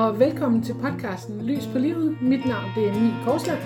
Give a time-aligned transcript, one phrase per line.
[0.00, 2.16] og velkommen til podcasten Lys på livet.
[2.22, 3.60] Mit navn det er Mie Korsland.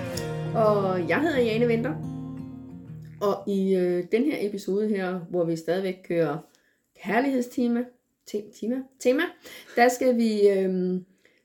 [0.55, 1.95] Og jeg hedder Jane Venter.
[3.21, 6.37] Og i øh, den her episode her, hvor vi stadigvæk kører
[7.03, 7.83] kærlighedstema,
[8.25, 9.21] te- tema, tema,
[9.75, 11.01] der skal vi, øh,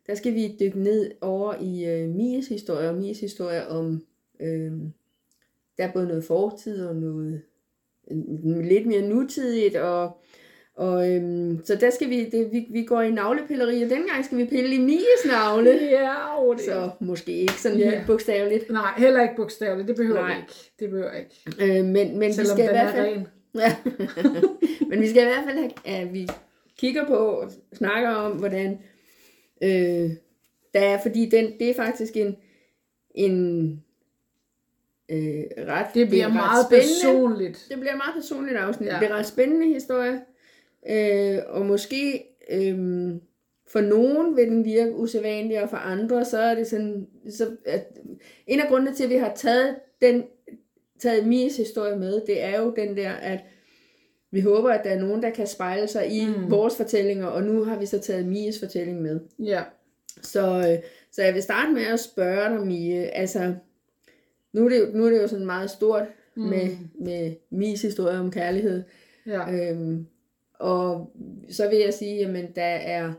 [0.06, 4.02] der skal vi dykke ned over i øh, Mies historie, og Mies historie om,
[4.41, 4.72] øh,
[5.78, 7.42] der er både noget fortid og noget
[8.11, 10.20] øh, lidt mere nutidigt, og
[10.74, 14.38] og øhm, så der skal vi, det, vi, vi går i navlepilleri, og dengang skal
[14.38, 15.70] vi pille i Mies navle.
[15.91, 17.91] Ja, oh, det Så måske ikke sådan Ja.
[17.91, 18.70] helt bogstaveligt.
[18.70, 19.88] Nej, heller ikke bogstaveligt.
[19.88, 20.34] Det behøver Nej.
[20.34, 20.73] vi ikke.
[20.80, 21.78] Det behøver ikke.
[21.78, 23.16] Øh, men, men vi Selvom skal i den hvert er fald...
[23.16, 23.27] ren.
[23.55, 23.77] Ja.
[24.91, 26.28] Men vi skal i hvert fald have, at vi
[26.78, 28.78] kigger på og snakker om, hvordan
[29.62, 30.11] øh,
[30.75, 32.37] der er, fordi den, det er faktisk en,
[33.14, 33.70] en
[35.11, 36.94] øh, ret, Det bliver er ret meget spændende.
[37.03, 37.66] personligt.
[37.69, 38.89] Det bliver et meget personligt afsnit.
[38.89, 38.98] Ja.
[39.00, 40.20] Det er ret spændende historie.
[40.89, 42.78] Øh, og måske øh,
[43.69, 47.87] for nogen vil den virke usædvanlig, og for andre så er det sådan, så at
[48.47, 50.22] en af grundene til, at vi har taget den
[50.98, 53.41] taget Mies historie med, det er jo den der, at
[54.31, 56.50] vi håber, at der er nogen, der kan spejle sig i Mm.
[56.50, 59.20] vores fortællinger, og nu har vi så taget Mies fortælling med.
[59.39, 59.62] Ja.
[60.22, 60.78] Så, øh,
[61.12, 63.55] så jeg vil starte med at spørge dig, Mie, altså,
[64.53, 66.03] nu er det jo, nu er det jo sådan meget stort
[66.34, 66.42] mm.
[66.42, 66.69] med,
[67.00, 68.83] med Mies historie om kærlighed,
[69.27, 69.53] ja.
[69.53, 70.06] øhm,
[70.61, 71.12] og
[71.50, 73.12] så vil jeg sige, jamen der er,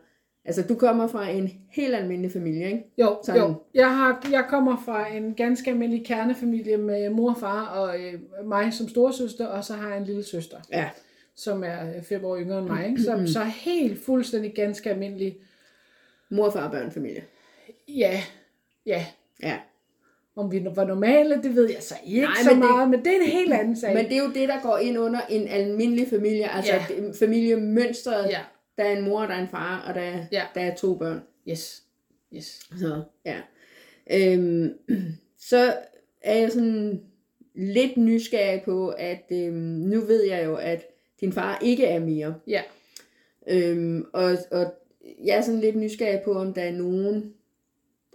[0.46, 2.84] altså du kommer fra en helt almindelig familie, ikke?
[2.98, 3.42] Jo, Sådan.
[3.42, 3.54] jo.
[3.74, 8.14] Jeg, har, jeg kommer fra en ganske almindelig kernefamilie med mor og far og øh,
[8.46, 10.90] mig som storesøster, og så har jeg en lille søster, Ja.
[11.36, 12.88] som er øh, fem år yngre end mig.
[12.88, 13.02] Ikke?
[13.02, 15.38] Så, så helt fuldstændig ganske almindelig.
[16.30, 17.24] Mor, far, børn, familie.
[17.88, 18.22] Ja,
[18.86, 19.06] ja.
[19.44, 19.58] Ja.
[20.36, 23.00] Om vi var normale, det ved jeg så ikke Nej, så men det- meget, men
[23.00, 23.94] det er en helt anden sag.
[23.96, 27.12] Men det er jo det, der går ind under en almindelig familie, altså Ja.
[27.20, 28.30] familiemønstret.
[28.30, 28.40] Ja,
[28.78, 30.44] Der er en mor, der er en far, og der er, Ja.
[30.56, 31.22] der er to børn.
[31.50, 31.84] yes.
[32.36, 32.60] Yes.
[32.80, 33.38] Så, ja.
[34.14, 34.74] Øhm,
[35.50, 35.74] så
[36.22, 37.02] er jeg sådan
[37.56, 40.86] lidt nysgerrig på, at øhm, nu ved jeg jo, at
[41.22, 42.36] din far ikke er mere.
[42.48, 42.62] Ja.
[43.48, 44.74] Øhm, og, og
[45.26, 47.34] jeg er sådan lidt nysgerrig på, om der er nogen,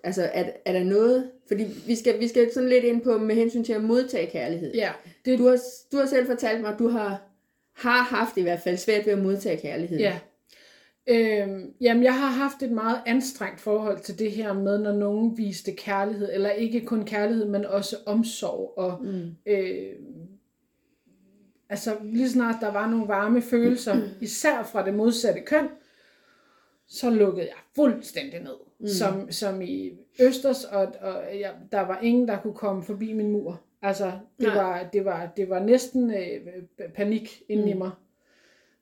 [0.06, 3.34] altså er, er der noget, fordi vi skal, vi skal sådan lidt ind på med
[3.34, 4.75] hensyn til at modtage kærlighed.
[4.75, 4.93] Ja,
[5.25, 5.59] det, Du har,
[5.93, 7.22] du har selv fortalt mig, at du har,
[7.75, 9.99] har haft i hvert fald svært ved at modtage kærlighed.
[9.99, 10.19] Ja.
[11.09, 15.39] Øhm, jamen, jeg har haft et meget anstrengt forhold til det her med, når nogen
[15.39, 18.73] viste kærlighed, eller ikke kun kærlighed, men også omsorg.
[18.77, 19.31] Og, Mm.
[19.47, 19.93] øh,
[21.69, 25.69] altså, lige snart der var nogle varme følelser, især fra det modsatte køn,
[26.88, 28.66] så lukkede jeg fuldstændig ned.
[28.78, 28.87] Mm.
[28.88, 33.31] Som, som i Østers, og, og jeg, der var ingen, der kunne komme forbi min
[33.32, 33.60] mur.
[33.82, 34.04] Altså,
[34.38, 34.54] det, Nej.
[34.54, 37.78] var, det, var, det var næsten øh, panik inde i Mm.
[37.78, 37.91] mig.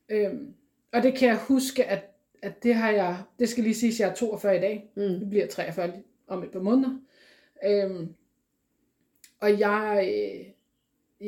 [0.08, 0.54] Øhm,
[0.92, 2.10] og det kan jeg huske, at,
[2.42, 4.90] at det har jeg, det skal lige siges, jeg er 42 i dag.
[4.96, 5.02] Mm.
[5.02, 5.92] Det bliver 43
[6.28, 6.98] om et par måneder.
[7.66, 8.08] Øhm,
[9.40, 10.46] og jeg, øh,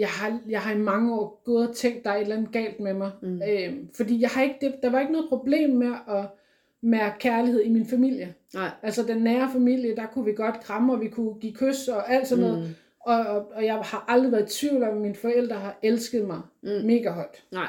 [0.01, 2.53] jeg, har, jeg har i mange år gået og tænkt, der er et eller andet
[2.53, 3.11] galt med mig.
[3.23, 3.43] Mm.
[3.49, 6.25] Øhm, fordi jeg har ikke, det, der var ikke noget problem med at
[6.87, 8.35] mærke kærlighed i min familie.
[8.55, 8.71] Nej.
[8.83, 12.13] Altså den nære familie, der kunne vi godt kramme, og vi kunne give kys og
[12.13, 12.59] alt sådan noget.
[12.59, 12.75] Mm.
[13.01, 16.25] Og, og, og jeg har aldrig været i tvivl om, at mine forældre har elsket
[16.27, 16.69] mig Mm.
[16.87, 17.45] mega højt.
[17.53, 17.69] Nej.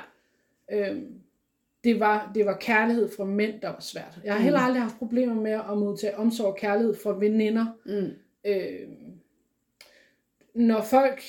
[0.72, 1.08] Øhm,
[1.84, 4.20] det, var, det var kærlighed fra mænd, der var svært.
[4.24, 4.44] Jeg har Mm.
[4.44, 7.66] heller aldrig haft problemer med at modtage omsorg og kærlighed fra veninder.
[7.86, 8.12] Mm.
[8.46, 9.14] Øhm,
[10.56, 11.22] når folk,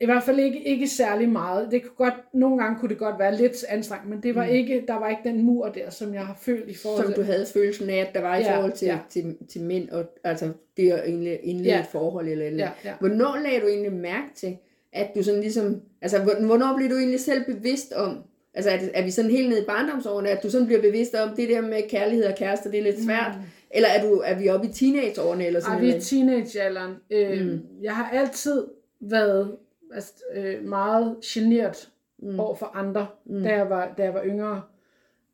[0.00, 3.18] i hvert fald ikke, ikke særlig meget, det kunne godt, nogle gange kunne det godt
[3.18, 4.50] være lidt anstrengt, men det var Mm.
[4.52, 7.22] ikke, der var ikke den mur der, som jeg har følt i forhold Som til.
[7.22, 8.98] du havde følelsen af, at der var i Ja, forhold til, ja.
[9.10, 11.80] til, til mænd, og altså det at indlede, indlede Ja.
[11.80, 12.94] et forhold eller eller Ja, ja.
[13.00, 14.56] Hvornår lagde du egentlig mærke til,
[14.92, 18.18] at du sådan ligesom, altså hvor- hvornår blev du egentlig selv bevidst om,
[18.54, 21.14] altså er, det, er vi sådan helt nede i barndomsårene, at du sådan bliver bevidst
[21.14, 23.42] om, det der med kærlighed og kærester, det er lidt svært, mm.
[23.70, 26.02] eller er, du, er vi oppe i teenageårene eller sådan Ej, vi er noget?
[26.04, 26.92] teenagealderen.
[27.10, 27.60] Øh, Mm.
[27.82, 28.64] Jeg har altid
[29.00, 29.56] været
[29.94, 32.40] altså, øh, meget generet Mm.
[32.40, 33.42] over for andre, Mm.
[33.42, 34.62] da, jeg var, da jeg var yngre.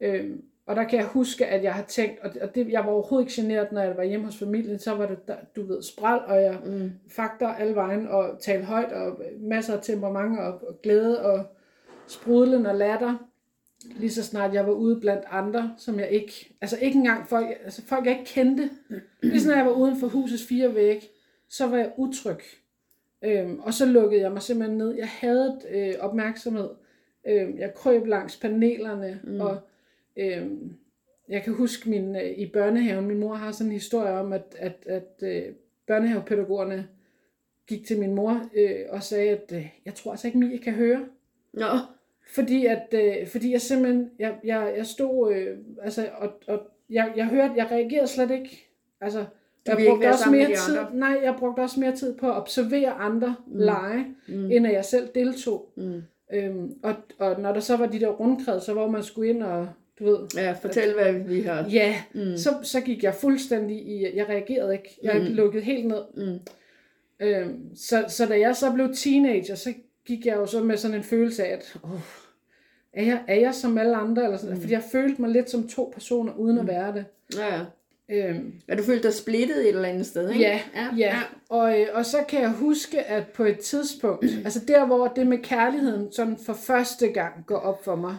[0.00, 2.84] Øhm, og der kan jeg huske, at jeg har tænkt, og det, og det, jeg
[2.84, 5.62] var overhovedet ikke generet, når jeg var hjemme hos familien, så var det, der, du
[5.66, 6.90] ved, spral, og jeg Mm.
[7.08, 11.44] fakter alle vejen, og tale højt, og masser af temperament, og, og glæde, og
[12.06, 13.16] sprudlen og latter.
[13.96, 17.46] Lige så snart jeg var ude blandt andre, som jeg ikke, altså ikke engang folk,
[17.64, 18.70] altså folk jeg ikke kendte.
[19.22, 21.10] Lige snart jeg var uden for husets fire væg,
[21.48, 22.38] så var jeg utryg.
[23.24, 24.94] Øhm, og så lukkede jeg mig simpelthen ned.
[24.94, 26.70] Jeg havde øh, opmærksomhed.
[27.26, 29.40] Øhm, jeg krøb langs panelerne, mm.
[29.40, 29.58] og
[30.16, 30.74] øhm,
[31.28, 34.56] jeg kan huske min, øh, i børnehaven, min mor har sådan en historie om, at,
[34.58, 35.42] at, at øh,
[35.86, 36.88] børnehavepædagogerne
[37.66, 40.72] gik til min mor øh, og sagde, at øh, jeg tror altså ikke, Mie kan
[40.72, 41.06] høre.
[41.52, 41.64] Nå,
[42.34, 47.12] Fordi, at, øh, fordi jeg simpelthen, jeg, jeg, jeg stod, øh, altså, og, og jeg,
[47.16, 48.68] jeg hørte, jeg reagerede slet ikke.
[49.00, 49.26] Altså,
[49.66, 53.34] jeg brugte også mere tid, nej, jeg brugte også mere tid på at observere andre
[53.46, 53.58] mm.
[53.58, 54.50] lege, Mm.
[54.50, 55.72] end at jeg selv deltog.
[55.76, 56.02] Mm.
[56.34, 59.42] Øhm, og, og når der så var de der rundkred, så hvor man skulle ind
[59.42, 59.68] og,
[59.98, 61.66] du ved, Ja, fortæl, hvad vi har.
[61.72, 62.36] ja, Mm.
[62.36, 64.98] så, så gik jeg fuldstændig i, jeg reagerede ikke.
[65.02, 65.34] Jeg Mm.
[65.34, 66.02] lukkede helt ned.
[66.16, 66.38] Mm.
[67.20, 69.72] Øhm, så, så da jeg så blev teenager, så
[70.06, 72.00] gik jeg jo så med sådan en følelse af, at oh,
[72.92, 74.24] er, jeg, er jeg som alle andre?
[74.24, 74.60] Eller sådan, mm.
[74.60, 77.04] Fordi jeg følte mig lidt som to personer, uden at være det.
[77.36, 77.60] Ja, ja.
[78.12, 80.42] Øhm, Ja, du følte dig splittet et eller andet sted, ikke?
[80.42, 81.20] ja, ja, ja.
[81.48, 85.26] Og, øh, og så kan jeg huske, at på et tidspunkt, altså der hvor det
[85.26, 88.16] med kærligheden sådan for første gang går op for mig,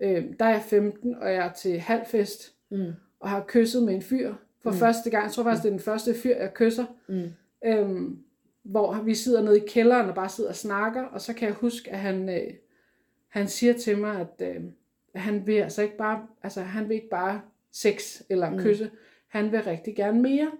[0.00, 2.92] øh, der er jeg 15, og jeg er til halvfest, Mm.
[3.20, 4.76] og har kysset med en fyr for mm.
[4.76, 5.24] første gang.
[5.24, 6.84] Jeg tror faktisk, det er den første fyr, jeg kysser.
[7.08, 7.22] Mm.
[7.64, 8.18] Øhm,
[8.62, 11.54] hvor vi sidder nede i kælderen og bare sidder og snakker, og så kan jeg
[11.54, 12.54] huske, at han, øh,
[13.28, 14.56] han siger til mig, at, øh,
[15.14, 17.40] at han vil altså ikke bare, altså han vil ikke bare
[17.72, 18.58] sex eller Mm.
[19.28, 20.50] Han vil rigtig gerne mere.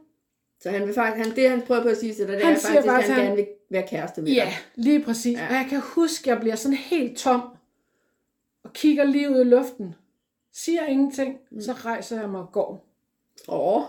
[0.61, 2.55] Så han vil faktisk, han, det han prøver på at sige til dig, det Han
[2.55, 4.85] er faktisk, at faktisk, han, han- gerne vil være kæreste med Ja, dig.
[4.85, 5.39] lige præcis.
[5.39, 5.43] Ja.
[5.43, 5.49] Ja.
[5.49, 7.41] Og jeg kan huske, at jeg bliver sådan helt tom,
[8.65, 9.95] og kigger lige ud i luften,
[10.53, 11.61] siger ingenting, mm.
[11.61, 12.85] så rejser jeg mig og går.
[13.49, 13.83] Åh,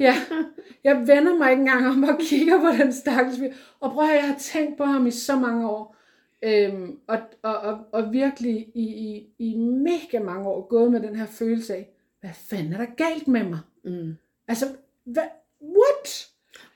[0.00, 0.14] Ja,
[0.84, 3.38] jeg vender mig ikke engang om og kigger på den stakkels.
[3.80, 5.96] Og prøv at høre, jeg har tænkt på ham i så mange år.
[6.42, 11.16] Øhm, og, og, og, og virkelig i, i, i mega mange år gået med den
[11.16, 11.90] her følelse af,
[12.20, 13.58] hvad fanden er der galt med mig?
[13.84, 14.16] mm.
[14.48, 14.66] Altså,
[15.04, 15.22] hvad,
[15.62, 16.28] what?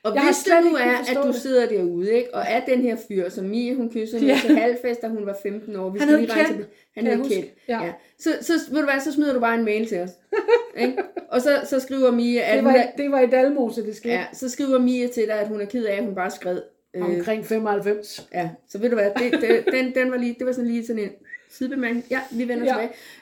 [0.03, 1.35] Og Jeg hvis det nu er, at du det.
[1.35, 4.39] sidder derude, ikke, og er den her fyr, som Mie, hun kysser med Ja.
[4.45, 5.89] til halvfest, da hun var 15 år.
[5.89, 6.65] Vi Han hed Kjeld.
[6.95, 7.29] Han hed.
[7.29, 7.45] Kjeld.
[7.67, 7.83] Ja.
[7.83, 7.91] Ja.
[8.19, 10.09] Så, så, ved du hvad, så smider du bare en mail til os.
[10.83, 10.97] ikke?
[11.29, 13.95] Og så, så skriver Mie, at Det hun var, er, det var i Dalmose, det
[13.95, 14.13] skete.
[14.13, 16.61] ja, så skriver Mie til dig, at hun er ked af, at hun bare skred.
[16.95, 18.27] Øh, Omkring 95.
[18.33, 20.85] ja, så ved du hvad, det, det, den, den var lige, det var sådan lige
[20.87, 21.09] sådan en
[21.49, 22.05] sidebemærkning.
[22.09, 22.71] Ja, vi vender Ja.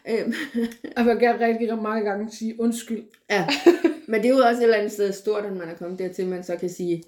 [0.05, 0.23] tilbage.
[0.23, 0.33] Øhm,
[0.97, 3.03] jeg vil gerne rigtig mange gange sige undskyld.
[3.29, 3.47] Ja,
[4.07, 6.27] men det er jo også et eller andet sted stort, at man er kommet dertil,
[6.27, 7.03] man så kan sige,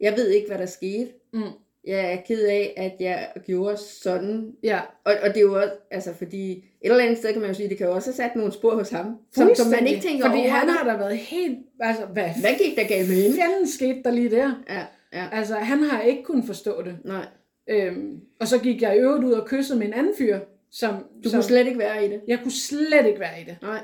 [0.00, 1.08] jeg ved ikke, hvad der skete.
[1.32, 1.42] Mm.
[1.86, 4.52] Jeg er ked af, at jeg gjorde sådan.
[4.62, 7.50] Ja, Og, og det er jo også, altså fordi, et eller andet sted kan man
[7.50, 9.86] jo sige, det kan jo også have sat nogle spor hos ham, som, som man
[9.86, 10.48] ikke tænker Fordi over.
[10.50, 11.58] han har da været helt...
[11.80, 13.36] Altså, hvad Hvad gik der galt med hende?
[13.36, 14.62] fanden skete der lige der?
[14.68, 16.96] Ja, ja, Altså, han har ikke kunnet forstå det.
[17.04, 17.26] nej.
[17.68, 20.38] Øhm, og så gik jeg i øvrigt ud og kyssede med en anden fyr,
[20.70, 20.94] som...
[21.24, 22.20] Du som kunne slet ikke være i det.
[22.28, 23.56] Jeg kunne slet ikke være i det.
[23.62, 23.80] Nej.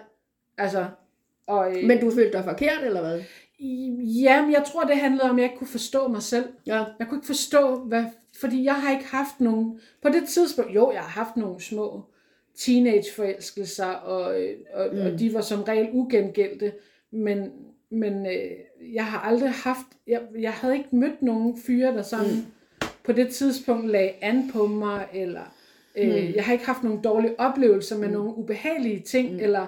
[0.59, 0.87] Altså,
[1.47, 1.77] og...
[1.77, 3.21] Øh, Men du følte dig forkert, eller hvad?
[4.25, 6.45] Jamen, jeg tror, det handlede om, at jeg ikke kunne forstå mig selv.
[6.67, 6.85] Ja.
[6.99, 8.05] Jeg kunne ikke forstå, hvad...
[8.41, 9.81] Fordi jeg har ikke haft nogen...
[10.03, 12.03] På det tidspunkt, jo, jeg har haft nogle små
[12.59, 15.01] teenageforelskelser, og, øh, og, mm.
[15.01, 16.73] og de var som regel ugengældte,
[17.11, 17.53] men,
[17.91, 18.51] men øh,
[18.95, 19.87] jeg har aldrig haft...
[20.07, 22.45] Jeg, jeg havde ikke mødt nogen fyre, der sådan mm.
[23.11, 25.41] På det tidspunkt lagde an på mig, eller...
[25.41, 25.47] Øh,
[25.97, 26.33] Mm.
[26.35, 28.15] Jeg har ikke haft nogle dårlige oplevelser med mm.
[28.15, 29.39] nogle ubehagelige ting, mm.
[29.41, 29.67] eller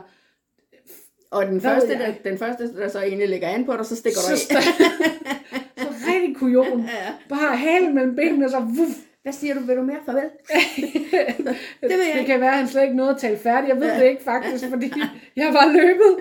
[1.30, 4.18] Og den første, der, den første, der så egentlig lægger an på dig, så stikker
[4.30, 4.62] du så, af.
[5.82, 6.80] så rigtig kujon.
[6.80, 7.12] Ja.
[7.28, 9.60] Bare halen mellem benene, og så vuff, Hvad siger du?
[9.60, 10.24] Vil du mere farvel?
[11.80, 12.26] det, det ikke.
[12.26, 13.68] kan være, at han slet ikke nåede at tale færdig.
[13.68, 14.00] Jeg ved Ja.
[14.00, 14.92] det ikke faktisk, fordi
[15.36, 16.16] jeg var løbet.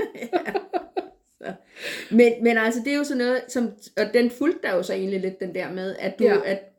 [2.11, 4.93] Men, men altså, det er jo sådan noget, som, og den fulgte der jo så
[4.93, 6.33] egentlig lidt den der med, at du, Ja.
[6.33, 6.39] ja.
[6.45, 6.70] at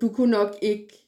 [0.00, 1.06] du kunne nok ikke,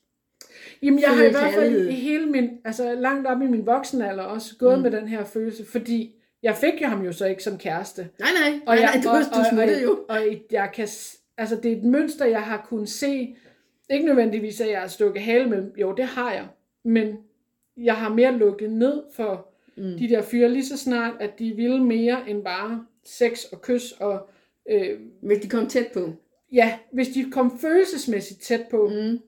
[0.83, 4.23] Jamen, jeg har i hvert fald i hele min, altså langt op i min voksenalder
[4.23, 4.83] også gået mm.
[4.83, 8.09] med den her følelse, fordi jeg fik jo ham jo så ikke som kæreste.
[8.19, 9.91] nej nej, Og nej, jeg, nej du, og, du smuttede jo.
[9.91, 10.21] og, og
[10.51, 10.89] jeg kan,
[11.39, 13.37] altså det er et mønster, jeg har kunnet se,
[13.91, 16.47] ikke nødvendigvis, at jeg har stukket hale mellem, jo det har jeg,
[16.85, 17.17] men
[17.77, 19.99] jeg har mere lukket ned for mm.
[19.99, 23.93] de der fyre, lige så snart, at de ville mere end bare sex og kys,
[23.93, 24.29] og
[24.71, 26.13] øh, Hvis de kom tæt på.
[26.53, 29.19] Ja, hvis de kom følelsesmæssigt tæt på, mm.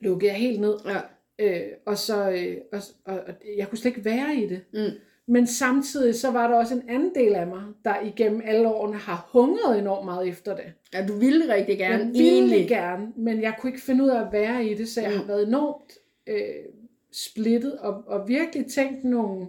[0.00, 1.00] Lukkede jeg helt ned, Ja.
[1.38, 4.60] øh, og så, øh, og, og, og jeg kunne slet ikke være i det.
[4.72, 4.98] Mm.
[5.30, 8.96] Men samtidig så var der også en anden del af mig, der igennem alle årene
[8.96, 10.64] har hungret enormt meget efter det.
[10.94, 12.68] ja, du ville rigtig gerne Jeg ville egentlig.
[12.68, 15.16] gerne, men jeg kunne ikke finde ud af at være i det, så jeg Mm.
[15.16, 15.92] har været enormt
[16.26, 16.64] øh,
[17.12, 19.46] splittet og, og virkelig tænkt nogle,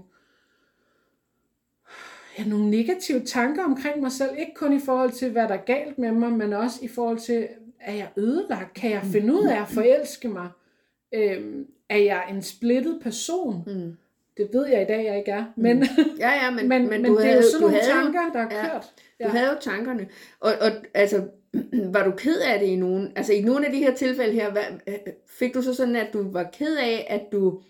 [2.39, 4.29] ja, nogle negative tanker omkring mig selv.
[4.37, 7.19] Ikke kun i forhold til, hvad der er galt med mig, men også i forhold
[7.19, 7.47] til,
[7.79, 8.73] er jeg ødelagt?
[8.73, 10.47] Kan jeg finde ud af at forelske mig?
[11.13, 13.63] Øhm, er jeg en splittet person?
[13.67, 13.97] Mm.
[14.37, 15.45] Det ved jeg i dag, jeg ikke er.
[15.55, 15.85] Men,
[16.19, 18.31] Ja, ja, men, men, men, men, du det er havde, jo sådan nogle havde tanker,
[18.33, 18.69] der er ja.
[18.69, 18.91] kørt.
[19.23, 20.07] Du havde jo tankerne.
[20.39, 21.23] Og, og altså,
[21.93, 24.51] var du ked af det i nogen, altså i nogle af de her tilfælde her,
[24.51, 24.95] hvad, øh,
[25.27, 27.61] fik du så sådan, at du var ked af, at du,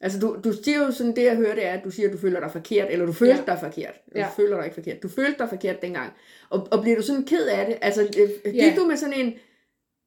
[0.00, 2.12] altså du, du siger jo sådan, det jeg hører, det er, at du siger, at
[2.12, 3.42] du føler dig forkert, eller du følte Ja.
[3.46, 3.94] dig forkert.
[4.08, 4.26] Eller Ja.
[4.26, 5.02] Du føler dig ikke forkert.
[5.02, 6.12] Du følte dig forkert dengang.
[6.50, 7.78] Og, og bliver du sådan ked af det?
[7.82, 8.74] Altså, øh, gik Ja.
[8.76, 9.34] du med sådan en,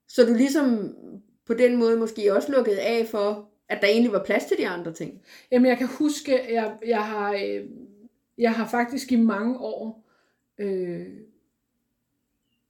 [0.08, 0.96] så du ligesom
[1.46, 4.68] på den måde måske også lukkede af for, at der egentlig var plads til de
[4.68, 5.22] andre ting?
[5.52, 7.34] Jamen, jeg kan huske, jeg, jeg har...
[7.34, 7.66] Øh,
[8.38, 10.08] jeg har faktisk i mange år
[10.58, 11.06] øh,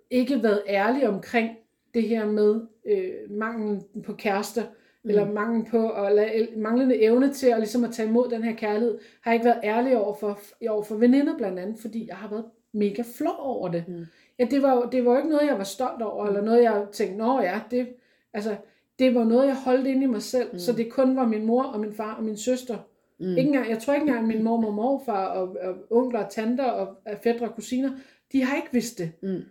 [0.10, 1.50] ikke været ærlig omkring
[1.94, 4.64] det her med øh, manglen på kærester,
[5.04, 5.10] mm.
[5.10, 8.56] eller manglen på at lade, manglende evne til at, ligesom at tage imod den her
[8.56, 10.40] kærlighed, har jeg ikke været ærlig over for,
[10.70, 13.84] over for veninder blandt andet, fordi jeg har været mega flov over det.
[13.88, 14.06] Mm.
[14.40, 16.30] Ja, det var, det var jo ikke noget, jeg var stolt over, mm.
[16.30, 17.88] eller noget, jeg tænkte, nå ja, det,
[18.34, 18.56] altså,
[19.00, 20.60] det var noget, jeg holdt inde i mig selv, mm.
[20.60, 22.78] så det kun var min mor og min far og min søster.
[23.20, 23.38] Mm.
[23.38, 26.66] Ikke engang, jeg tror ikke engang, min mor og morfar og, og onkler og tanter
[26.66, 27.92] og fædre og kusiner,
[28.32, 29.12] de har ikke vidst det.
[29.22, 29.42] Mm.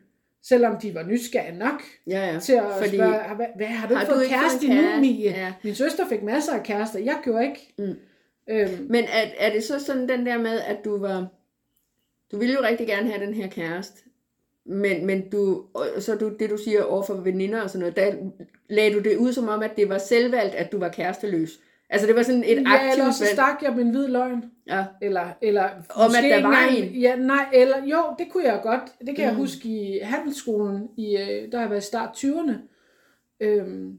[0.42, 2.38] Selvom de var nysgerrige nok ja, ja.
[2.38, 5.30] til at Fordi, spørge, hvad, hvad har du har fået du kæreste nu, Mie?
[5.30, 5.52] Ja.
[5.64, 7.74] Min søster fik masser af kærester, jeg gjorde ikke.
[7.78, 7.96] Mm.
[8.50, 8.86] Øhm.
[8.88, 11.26] Men er, er det så sådan den der med, at du var,
[12.32, 14.02] du ville jo rigtig gerne have den her kæreste,
[14.64, 15.66] men, men du,
[15.98, 18.30] så du, det du siger over for veninder og sådan noget, der
[18.68, 21.60] lagde du det ud som om, at det var selvvalgt, at du var kæresteløs.
[21.92, 24.44] Altså det var sådan et ja, aktivt eller så stak jeg min hvid løgn.
[24.66, 24.84] Ja.
[25.02, 26.84] Eller, eller Om at der var en.
[26.84, 28.82] Ja, nej, eller jo, det kunne jeg godt.
[29.06, 29.28] Det kan mm.
[29.28, 32.52] jeg huske i handelsskolen, i, øh, der har jeg været i start 20'erne.
[33.40, 33.98] Øhm,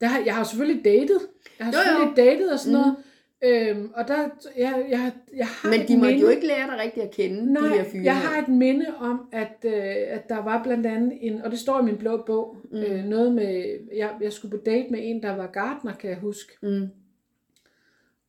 [0.00, 1.20] der har, jeg har selvfølgelig datet.
[1.58, 2.24] Jeg har jo, selvfølgelig jo.
[2.24, 2.80] datet og sådan mm.
[2.80, 2.96] noget.
[3.44, 6.78] Øhm, og der, jeg, jeg, jeg har Men de måtte minde, jo ikke lære dig
[6.80, 8.04] rigtigt at kende, nej, de her fyre.
[8.04, 9.72] jeg har et minde om, at, øh,
[10.08, 12.78] at der var blandt andet en, og det står i min blå bog, mm.
[12.78, 16.18] øh, noget med, jeg, jeg skulle på date med en, der var gartner, kan jeg
[16.18, 16.52] huske.
[16.62, 16.88] Mm.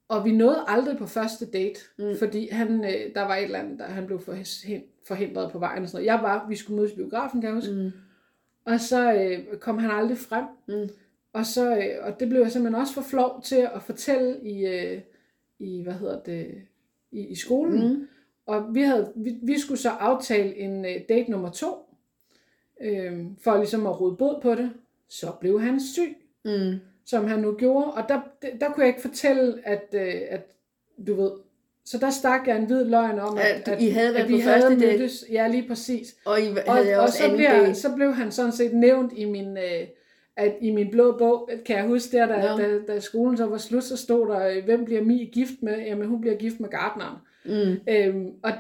[0.08, 2.18] Og vi nåede aldrig på første date, mm.
[2.20, 4.22] fordi han, øh, der var et eller andet, der han blev
[5.08, 6.06] forhindret på vejen og sådan noget.
[6.06, 7.74] Jeg var, vi skulle mødes i biografen, kan jeg huske.
[7.74, 7.92] Mm.
[8.66, 10.46] Og så øh, kom han aldrig frem.
[10.68, 10.90] Mm.
[11.40, 14.66] Og, så, øh, og det blev jeg simpelthen også for flov til at fortælle i,
[14.66, 15.02] øh,
[15.60, 16.62] i hvad hedder det,
[17.12, 17.88] i, i skolen.
[17.88, 18.08] Mm.
[18.46, 21.96] Og vi, havde, vi, vi skulle så aftale en uh, date nummer to,
[22.82, 24.72] øh, for ligesom at rode bod på det.
[25.10, 26.76] Så blev han syg, mm.
[27.06, 27.94] som han nu gjorde.
[27.94, 28.22] Og der,
[28.60, 30.56] der, kunne jeg ikke fortælle, at, uh, at
[31.08, 31.32] du ved,
[31.86, 34.36] så der stak jeg en hvid løgn om, at, at, I havde været at vi
[34.36, 35.26] på havde mødtes.
[35.32, 36.16] Ja, lige præcis.
[36.26, 39.26] Og I havde og, også og så, bliver, så blev han sådan set nævnt i
[39.26, 39.88] min, øh,
[40.40, 42.58] at i min blå bog, kan jeg huske der, da, no.
[42.58, 45.80] da, da skolen så var slut, så stod der, hvem bliver Mi gift med?
[45.80, 47.18] Jamen, hun bliver gift med Gardneren.
[47.46, 47.80] Mm.
[47.90, 48.52] Øhm, og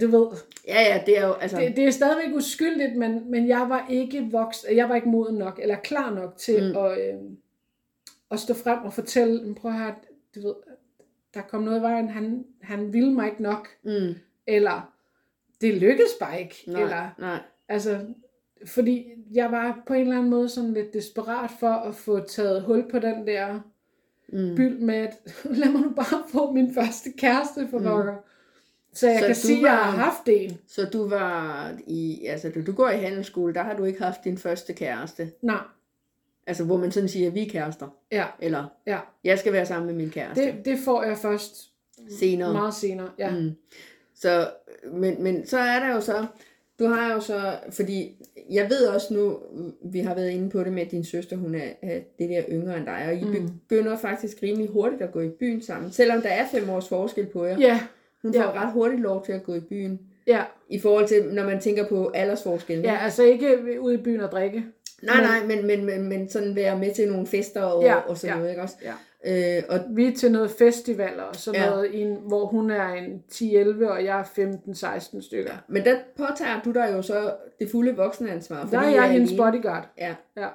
[0.00, 0.26] du ved,
[0.68, 1.60] ja, ja, det er jo, altså...
[1.60, 5.36] det, det er stadigvæk uskyldigt, men, men jeg var ikke vokst, jeg var ikke moden
[5.36, 6.78] nok, eller klar nok til mm.
[6.78, 7.14] at, øh,
[8.30, 9.94] at stå frem og fortælle, prøv at høre,
[10.34, 10.54] du ved,
[11.34, 14.14] der kom noget i vejen, han, han ville mig ikke nok, mm.
[14.46, 14.92] eller
[15.60, 17.38] det lykkedes bare ikke, nej, eller, nej.
[17.68, 17.98] altså,
[18.66, 22.62] fordi jeg var på en eller anden måde sådan lidt desperat for at få taget
[22.62, 23.60] hul på den der
[24.28, 24.56] mm.
[24.56, 25.12] byld med, at
[25.44, 28.18] lad mig nu bare få min første kæreste for mm.
[28.92, 30.58] Så jeg så kan sige, at jeg har haft en.
[30.66, 34.24] Så du var i, altså du, du går i handelsskole, der har du ikke haft
[34.24, 35.32] din første kæreste?
[35.42, 35.60] Nej.
[36.46, 37.88] Altså hvor man sådan siger, at vi er kærester?
[38.12, 38.26] Ja.
[38.40, 38.98] Eller, ja.
[39.24, 40.42] jeg skal være sammen med min kæreste?
[40.42, 41.72] Det, det får jeg først
[42.18, 42.52] senere.
[42.52, 43.30] Meget senere, ja.
[43.30, 43.54] Mm.
[44.14, 44.50] Så,
[44.92, 46.26] men, men så er der jo så,
[46.78, 48.16] du har jo så, fordi
[48.50, 49.38] jeg ved også nu,
[49.84, 52.42] vi har været inde på det med, at din søster, hun er, er det der
[52.48, 53.48] yngre end dig, og I mm.
[53.68, 57.26] begynder faktisk rimelig hurtigt at gå i byen sammen, selvom der er fem års forskel
[57.26, 57.58] på jer.
[57.58, 57.80] Ja.
[58.22, 58.62] Hun får ja.
[58.62, 60.00] ret hurtigt lov til at gå i byen.
[60.26, 60.42] Ja.
[60.68, 62.84] I forhold til, når man tænker på aldersforskellen.
[62.84, 64.64] Ja, altså ikke ud i byen og drikke.
[65.02, 68.18] Nej, nej, men, men, men, men sådan være med til nogle fester og, ja, og
[68.18, 68.76] sådan ja, noget, ikke også?
[68.82, 68.92] Ja.
[69.26, 71.70] Øh, og vi er til noget festivaler og sådan ja.
[71.70, 74.24] noget, en, hvor hun er en 10-11, og jeg er
[75.04, 75.52] 15-16 stykker.
[75.52, 75.58] Ja.
[75.68, 78.68] Men der påtager du dig jo så det fulde voksenansvar.
[78.70, 79.88] Der er jeg, jeg hendes bodyguard.
[79.98, 80.14] Ja.
[80.36, 80.48] ja.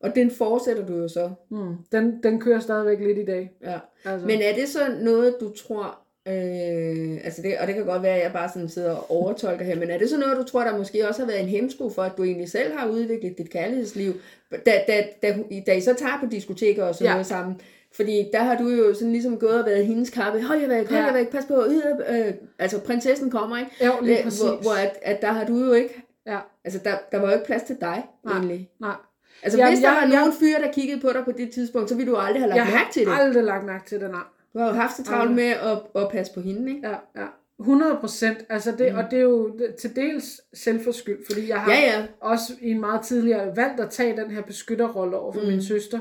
[0.00, 1.30] Og den fortsætter du jo så.
[1.50, 1.76] Mm.
[1.92, 3.52] Den, den kører stadigvæk lidt i dag.
[3.62, 3.78] Ja.
[4.04, 4.26] Altså.
[4.26, 8.16] Men er det så noget, du tror, Øh, altså det, og det kan godt være,
[8.16, 10.64] at jeg bare sådan sidder og overtolker her, men er det så noget, du tror,
[10.64, 13.50] der måske også har været en hemsko for, at du egentlig selv har udviklet dit
[13.50, 14.12] kærlighedsliv,
[14.50, 17.12] da, da, da, da I så tager på diskoteker og sådan ja.
[17.12, 17.60] noget sammen?
[17.96, 20.42] Fordi der har du jo sådan ligesom gået og været hendes kappe.
[20.42, 21.12] Hold jer væk, hold jer ja.
[21.12, 21.64] væk, pas på.
[21.64, 23.70] Øh, øh, altså prinsessen kommer, ikke?
[23.84, 24.40] Jo, lige præcis.
[24.40, 26.02] Hvor, hvor at, at der har du jo ikke...
[26.26, 26.38] Ja.
[26.64, 28.70] Altså der, der var jo ikke plads til dig, nej, egentlig.
[28.80, 28.96] Nej.
[29.42, 31.88] Altså ja, hvis der jeg, var nogen fyre, der kiggede på dig på det tidspunkt,
[31.88, 33.06] så ville du aldrig have lagt mærke til det.
[33.06, 34.22] Jeg har aldrig lagt mærke til det, nej.
[34.54, 36.88] Du har jo haft så travlt med at, at passe på hende, ikke?
[36.88, 37.26] Ja, ja.
[37.60, 38.38] 100 procent.
[38.48, 38.98] Altså det, mm.
[38.98, 42.06] Og det er jo til dels selvforskyldt, fordi jeg har ja, ja.
[42.20, 45.46] også i en meget tidligere valgt at tage den her beskytterrolle over for mm.
[45.46, 46.00] min søster.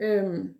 [0.00, 0.54] Øhm,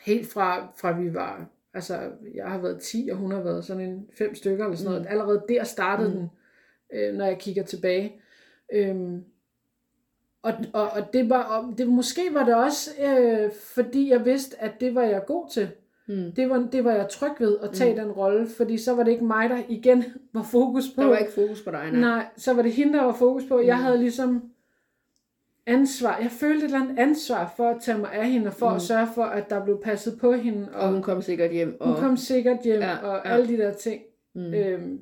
[0.00, 3.82] helt fra, fra vi var, altså jeg har været 10, og hun har været sådan
[3.82, 4.94] en fem stykker eller sådan mm.
[4.94, 5.10] noget.
[5.10, 6.16] Allerede der startede mm.
[6.16, 6.30] den,
[6.92, 8.20] øh, når jeg kigger tilbage.
[8.72, 9.24] Øhm,
[10.42, 14.80] og, og, og det var, det, måske var det også, øh, fordi jeg vidste, at
[14.80, 15.68] det var jeg god til.
[16.08, 16.32] Mm.
[16.32, 18.00] Det, var, det var jeg tryg ved at tage mm.
[18.00, 20.04] den rolle, fordi så var det ikke mig, der igen
[20.34, 21.02] var fokus på.
[21.02, 22.00] Der var ikke fokus på dig, nej.
[22.00, 23.56] Nej, så var det hende, der var fokus på.
[23.56, 23.66] Mm.
[23.66, 24.50] Jeg havde ligesom
[25.66, 26.18] ansvar.
[26.18, 28.76] Jeg følte et eller andet ansvar for at tage mig af hende, og for mm.
[28.76, 30.68] at sørge for, at der blev passet på hende.
[30.72, 31.76] Og, og hun kom sikkert hjem.
[31.80, 31.88] Og...
[31.88, 33.34] Hun kom sikkert hjem, ja, og ja.
[33.34, 34.02] alle de der ting.
[34.34, 34.54] Mm.
[34.54, 34.98] Øhm,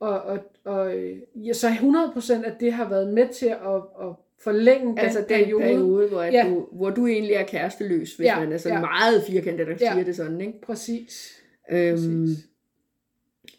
[0.00, 0.94] og, og, og
[1.34, 5.26] ja, så 100% at det har været med til at, at forlænge den altså den
[5.28, 6.46] periode, periode hvor, ja.
[6.48, 8.80] du, hvor du egentlig er kæresteløs, hvis ja, man er sådan ja.
[8.80, 9.92] meget firkantet, der ja.
[9.92, 10.60] siger det sådan, ikke?
[10.60, 11.42] Præcis.
[11.70, 12.46] Øhm, Præcis.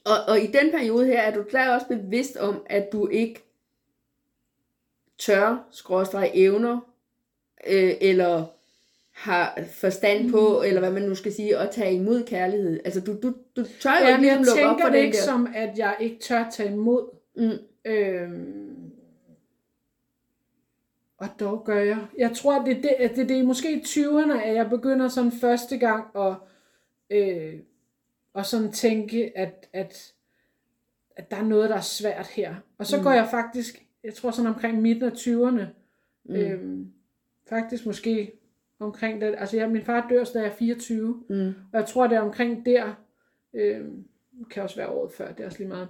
[0.06, 3.53] Og, og i den periode her, er du klar også bevidst om, at du ikke
[5.18, 6.80] tør, skråstrej evner,
[7.68, 8.46] øh, eller
[9.14, 10.68] har forstand på, mm.
[10.68, 12.80] eller hvad man nu skal sige, at tage imod kærlighed.
[12.86, 15.18] Altså, du, du, du tør jo ja, ikke ligesom lukke op for det den ikke
[15.18, 15.24] der.
[15.24, 17.10] som, at jeg ikke tør tage imod.
[17.36, 17.52] Mm.
[17.86, 18.92] Øhm,
[21.18, 22.06] og dog gør jeg.
[22.18, 25.78] Jeg tror, det, det, det, det er måske i 20'erne, at jeg begynder sådan første
[25.78, 26.36] gang at,
[27.10, 27.60] øh,
[28.36, 30.14] at sådan tænke, at, at,
[31.16, 32.56] at der er noget, der er svært her.
[32.78, 33.04] Og så mm.
[33.04, 35.66] går jeg faktisk, jeg tror sådan omkring midten af 20'erne,
[36.24, 36.36] mm.
[36.36, 36.88] øhm,
[37.50, 38.32] faktisk måske
[38.80, 39.36] omkring det.
[39.38, 41.48] Altså jeg, min far dør, så jeg er 24, mm.
[41.48, 42.94] og jeg tror, det er omkring der,
[43.54, 44.06] øhm,
[44.50, 45.88] kan også være året før, det er også lige meget.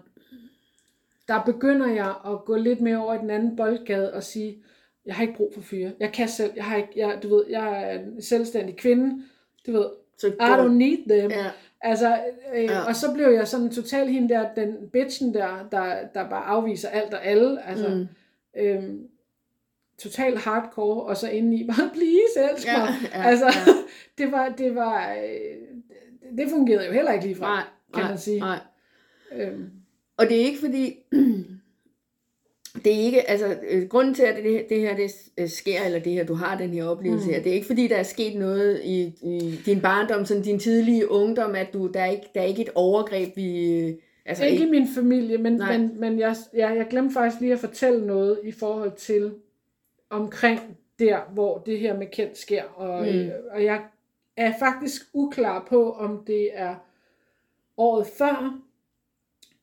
[1.28, 4.64] Der begynder jeg at gå lidt mere over i den anden boldgade og sige,
[5.06, 5.92] jeg har ikke brug for fyre.
[6.00, 9.24] Jeg kan selv, jeg har ikke, jeg, du ved, jeg er en selvstændig kvinde,
[9.68, 9.86] du ved,
[10.18, 11.32] så I don't need them.
[11.32, 11.52] Ja.
[11.84, 12.20] Altså,
[12.56, 12.84] øh, ja.
[12.88, 16.90] og så blev jeg sådan totalt hende der, den bitchen der, der, der bare afviser
[16.90, 17.68] alt og alle.
[17.68, 18.08] Altså, mm.
[18.62, 19.08] øhm,
[19.98, 22.90] total hardcore, og så indeni bare, please, elsk mig.
[23.14, 23.74] Ja, ja, altså, ja.
[24.24, 27.56] det var, det var, øh, det fungerede jo heller ikke lige fra,
[27.94, 28.40] kan nej, man sige.
[28.40, 28.60] Nej.
[29.36, 29.70] Øhm.
[30.18, 30.96] Og det er ikke fordi,
[32.76, 36.00] det er ikke, altså, øh, grunden til, at det, det her det øh, sker, eller
[36.00, 37.34] det her, du har den her oplevelse mm.
[37.34, 40.60] her, det er ikke fordi, der er sket noget i, i din barndom, sådan din
[40.60, 43.80] tidlige ungdom, at du, der er ikke, der er ikke et overgreb, vi...
[43.80, 43.94] Øh,
[44.26, 47.54] altså, ikke, ikke i min familie, men, men, men jeg, jeg, jeg glemte faktisk lige
[47.54, 49.34] at fortælle noget i forhold til
[50.10, 50.60] omkring
[51.00, 53.10] der, hvor det her med kendt sker, og, mm.
[53.10, 53.82] øh, og jeg
[54.38, 56.76] er faktisk uklar på, om det er
[57.78, 58.60] året før,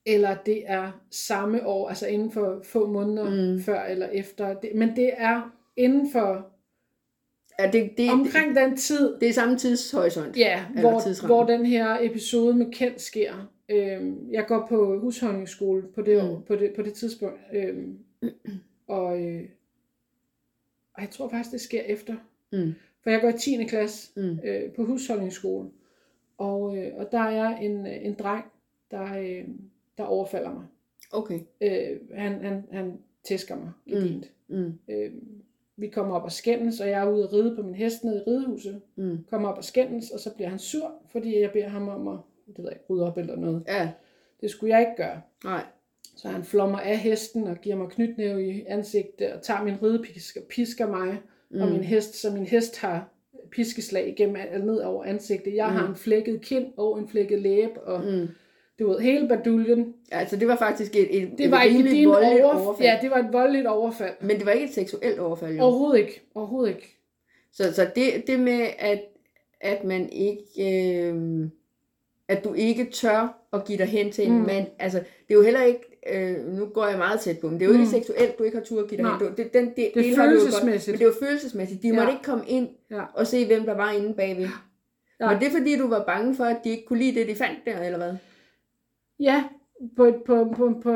[0.05, 3.61] eller det er samme år, altså inden for få måneder mm.
[3.61, 4.53] før eller efter.
[4.53, 6.51] Det, men det er inden for
[7.59, 9.15] Ja, det, det, omkring den tid.
[9.19, 10.37] Det er samme tidshorisont.
[10.37, 13.51] Ja, hvor, hvor den her episode med Kent sker.
[13.69, 16.41] Øhm, jeg går på husholdningsskole på det, mm.
[16.47, 17.39] på det, på det tidspunkt.
[17.53, 17.97] Øhm,
[18.87, 19.43] og, øh,
[20.93, 22.15] og jeg tror faktisk, det sker efter.
[22.51, 22.73] Mm.
[23.03, 23.63] For jeg går i 10.
[23.63, 24.39] klasse mm.
[24.43, 25.69] øh, på husholdningsskole.
[26.37, 28.45] Og, øh, og der er en, en dreng,
[28.91, 29.45] der, øh,
[29.97, 30.63] der overfalder mig.
[31.11, 31.39] Okay.
[31.61, 34.23] Øh, han, han, han tæsker mig Mm.
[34.47, 34.79] Mm.
[34.89, 35.11] Øh,
[35.77, 38.17] vi kommer op og skændes, og jeg er ude at ride på min hest nede
[38.17, 38.81] i ridehuset.
[38.95, 39.17] Mm.
[39.29, 42.17] Kommer op og skændes, og så bliver han sur, fordi jeg beder ham om at
[42.47, 43.63] det ved jeg, rydde op eller noget.
[43.67, 43.91] Ja.
[44.41, 45.21] Det skulle jeg ikke gøre.
[45.43, 45.63] Nej.
[46.15, 50.37] Så han flommer af hesten og giver mig knytnæve i ansigtet og tager min ridepisk
[50.37, 51.61] og pisker mig mm.
[51.61, 53.09] og min hest, så min hest har
[53.51, 55.55] piskeslag igennem ned over ansigtet.
[55.55, 55.75] Jeg mm.
[55.75, 58.27] har en flækket kind og en flækket læbe og mm
[58.81, 59.93] du ved, hele baduljen.
[60.11, 62.87] Altså det var faktisk et, et, det var et voldeligt overf- overfald.
[62.87, 64.13] Ja, det var et voldeligt overfald.
[64.21, 65.63] Men det var ikke et seksuelt overfald, jo.
[65.63, 66.21] Overhovedet ikke.
[66.35, 66.97] Overhovedet ikke.
[67.53, 69.01] Så, så det, det med, at,
[69.61, 71.47] at man ikke, øh,
[72.27, 74.45] at du ikke tør at give dig hen til en mm.
[74.45, 75.81] mand, altså det er jo heller ikke,
[76.13, 77.79] øh, nu går jeg meget tæt på, men det er jo mm.
[77.79, 79.17] ikke seksuelt, du ikke har tur at give dig Nej.
[79.19, 79.33] hen.
[79.37, 80.93] Det, den, det, det er følelsesmæssigt.
[80.93, 81.83] men det er jo følelsesmæssigt.
[81.83, 81.93] De ja.
[81.93, 83.03] måtte ikke komme ind ja.
[83.13, 84.47] og se, hvem der var inde bagved.
[85.19, 85.29] Ja.
[85.29, 87.35] Men det er fordi, du var bange for, at de ikke kunne lide det, de
[87.35, 88.13] fandt der, eller hvad?
[89.21, 89.43] Ja,
[89.95, 90.89] på, på, på, på, på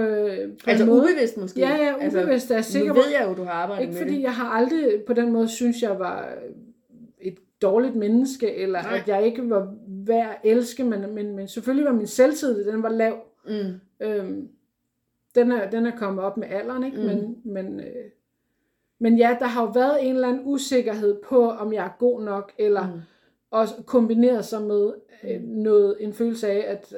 [0.67, 1.01] altså en måde.
[1.01, 1.59] ubevidst måske?
[1.59, 3.93] Ja, ja, ubevidst altså, er jeg sikker Nu ved jeg jo, du har arbejdet ikke
[3.93, 4.21] med fordi det.
[4.21, 6.33] jeg har aldrig på den måde synes jeg var
[7.21, 8.97] et dårligt menneske, eller Nej.
[8.97, 12.83] at jeg ikke var værd at elske, men, men, men selvfølgelig var min selvtid, den
[12.83, 13.17] var lav.
[13.47, 13.79] Mm.
[13.99, 14.49] Øhm,
[15.35, 16.97] den, er, den er kommet op med alderen, ikke?
[16.97, 17.03] Mm.
[17.03, 18.05] Men, men, øh,
[18.99, 22.21] men ja, der har jo været en eller anden usikkerhed på, om jeg er god
[22.21, 22.99] nok, eller mm.
[23.51, 26.93] også kombineret sig med øh, noget, en følelse af, at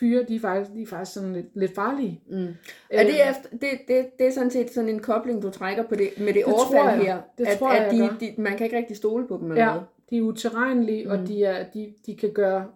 [0.00, 2.20] fyre, de er faktisk, de er faktisk sådan lidt, lidt farlige.
[2.30, 2.46] Mm.
[2.90, 5.82] Er det, øh, efter, det, det, det er sådan set sådan en kobling, du trækker
[5.82, 7.20] på det, med det, det overfald her?
[7.38, 9.64] Det at, tror jeg, at de, de, man kan ikke rigtig stole på dem eller
[9.64, 9.86] ja, noget.
[10.10, 11.10] de er uterrenlige, mm.
[11.10, 12.66] og de, er, de, de kan gøre,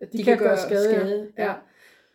[0.00, 0.84] de, de kan, kan gøre skade.
[0.84, 1.44] skade ja.
[1.44, 1.52] ja.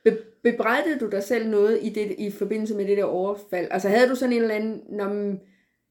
[0.04, 3.68] Be, bebrejdede du dig selv noget i, det, i forbindelse med det der overfald?
[3.72, 4.82] Altså havde du sådan en eller anden...
[4.90, 5.36] Når,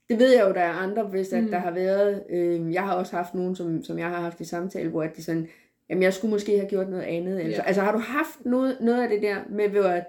[0.08, 1.50] det ved jeg jo, der er andre, hvis at mm.
[1.50, 2.22] der har været...
[2.30, 5.16] Øh, jeg har også haft nogen, som, som jeg har haft i samtale, hvor at
[5.16, 5.48] de sådan
[5.90, 7.38] jamen jeg skulle måske have gjort noget andet.
[7.38, 7.66] Altså, ja.
[7.66, 10.04] altså har du haft noget, noget af det der med, at,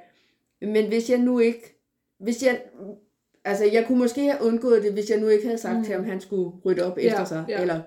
[0.62, 1.82] men hvis jeg nu ikke,
[2.20, 2.62] hvis jeg,
[3.46, 5.84] altså jeg kunne måske have undgået det, hvis jeg nu ikke havde sagt mm.
[5.84, 7.62] til ham, han skulle rydde op ja, efter sig, ja.
[7.62, 7.82] eller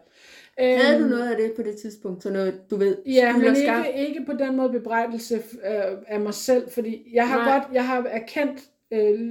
[0.61, 3.57] øhm, havde du noget af det på det tidspunkt, så noget, du ved, Ja, men
[3.57, 7.53] ikke, ikke på den måde bebrejdelse øh, af mig selv, fordi jeg har Nej.
[7.53, 9.31] godt, jeg har erkendt øh,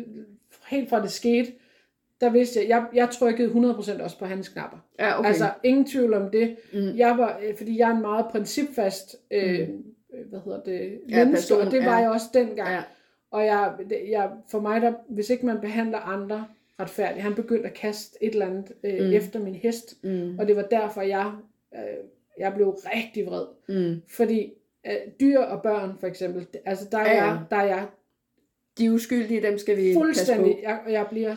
[0.68, 1.52] helt fra det skete,
[2.26, 4.78] der vidste jeg, jeg, jeg trykkede 100% også på hans knapper.
[5.00, 5.28] Ja, okay.
[5.28, 6.56] Altså, ingen tvivl om det.
[6.74, 6.80] Mm.
[6.98, 9.70] Jeg var, øh, fordi jeg er en meget principfast, øh,
[10.30, 12.02] hvad hedder det, Ja, menneske, og det var ja.
[12.02, 12.70] jeg også dengang.
[12.70, 12.82] ja.
[13.32, 13.74] Og jeg,
[14.10, 16.46] jeg, for mig, der, hvis ikke man behandler andre
[16.80, 19.06] retfærdigt, han begyndte at kaste et eller andet øh, Mm.
[19.06, 19.14] mm.
[19.14, 20.40] efter min hest, Mm.
[20.40, 21.32] og det var derfor, jeg,
[21.76, 21.80] øh,
[22.40, 23.46] jeg blev rigtig vred.
[23.70, 24.02] Mm.
[24.10, 24.54] Fordi
[24.88, 27.26] øh, dyr og børn, for eksempel, altså der er, Ja, ja.
[27.26, 27.86] jeg, der er jeg
[28.78, 31.36] De uskyldige, dem skal vi fuldstændig, passe jeg, jeg bliver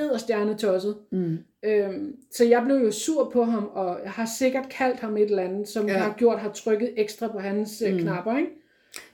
[0.00, 0.94] edderstjerne tosset.
[0.96, 1.02] på.
[1.16, 1.38] Mm.
[1.64, 5.22] Øhm, så jeg blev jo sur på ham, og jeg har sikkert kaldt ham et
[5.22, 5.92] eller andet, som Ja.
[5.98, 7.92] har gjort, har trykket ekstra på hans mm.
[7.92, 7.98] Mm.
[8.00, 8.36] knapper.
[8.38, 8.50] Ikke?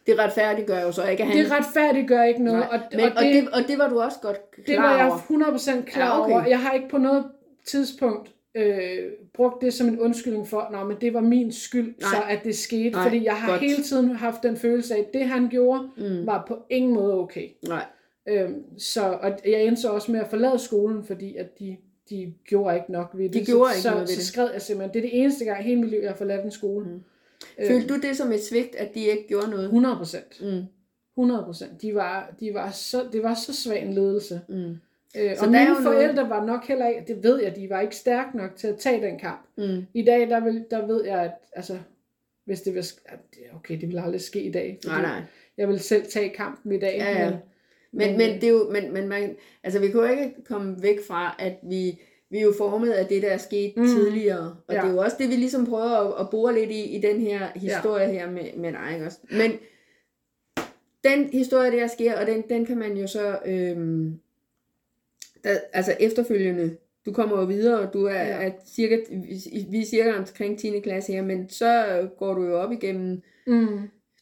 [0.07, 1.39] Det retfærdiggør jo så ikke, at han...
[1.39, 4.01] Det retfærdiggør ikke noget, Nej, og, men, og, det, og, det, og det var du
[4.01, 5.59] også godt klar det var jeg over.
[5.59, 6.33] 100% klar Ja, okay.
[6.33, 6.47] over.
[6.47, 7.25] Jeg har ikke på noget
[7.67, 8.99] tidspunkt øh,
[9.35, 12.11] brugt det som en undskyldning for, nej, men det var min skyld, Nej.
[12.11, 12.91] så at det skete.
[12.91, 13.61] Nej, fordi jeg har godt.
[13.61, 16.27] hele tiden haft den følelse af, at det han gjorde, Mm.
[16.27, 17.49] var på ingen måde okay.
[17.69, 17.85] Nej.
[18.29, 21.77] Øhm, så, og jeg endte så også med at forlade skolen, fordi at de,
[22.11, 23.35] de gjorde ikke nok ved det.
[23.35, 24.95] De gjorde så, ikke så, noget ved så skred jeg simpelthen.
[24.95, 26.87] Det er det eneste gang i hele mit liv, jeg har forladt en skole.
[26.87, 26.93] Mm.
[27.59, 29.65] Øhm, Følte du det som et svigt, at de ikke gjorde noget?
[29.65, 30.41] 100 procent.
[30.43, 30.63] Mm.
[31.17, 31.83] 100 procent.
[31.83, 34.41] De var, de var så, det var så svag en ledelse.
[34.49, 34.77] Mm.
[35.19, 37.81] Øh, Så og mine forældre noget- var nok heller ikke, det ved jeg, de var
[37.81, 39.47] ikke stærke nok til at tage den kamp.
[39.59, 39.87] Mm.
[39.95, 41.79] I dag, der, vil, der ved jeg, at altså,
[42.45, 42.85] hvis det vil,
[43.55, 44.79] okay, det vil aldrig ske i dag.
[44.87, 45.23] Nej, nej.
[45.59, 46.97] Jeg vil selv tage kampen i dag.
[46.99, 47.31] Ja, ja.
[47.31, 47.39] Men,
[47.93, 51.37] Men, men, det er jo, men, men man, altså vi kunne ikke komme væk fra,
[51.39, 53.87] at vi, vi er jo formet af det, der er sket mm.
[53.87, 54.57] Tidligere.
[54.69, 54.81] Og ja.
[54.81, 57.21] Det er jo også det, vi ligesom prøver at, at bore lidt i, i den
[57.21, 58.13] her historie ja.
[58.13, 59.19] her med, med dig, ikke også?
[59.31, 59.53] Men
[61.05, 64.19] den historie, der sker, og den, den kan man jo så, øhm,
[65.45, 68.47] der, altså efterfølgende, du kommer jo videre, og du er, ja.
[68.47, 70.81] Er cirka, vi- vi er cirka omkring 10.
[70.81, 71.85] klasse her, men så
[72.19, 73.79] går du jo op igennem mm,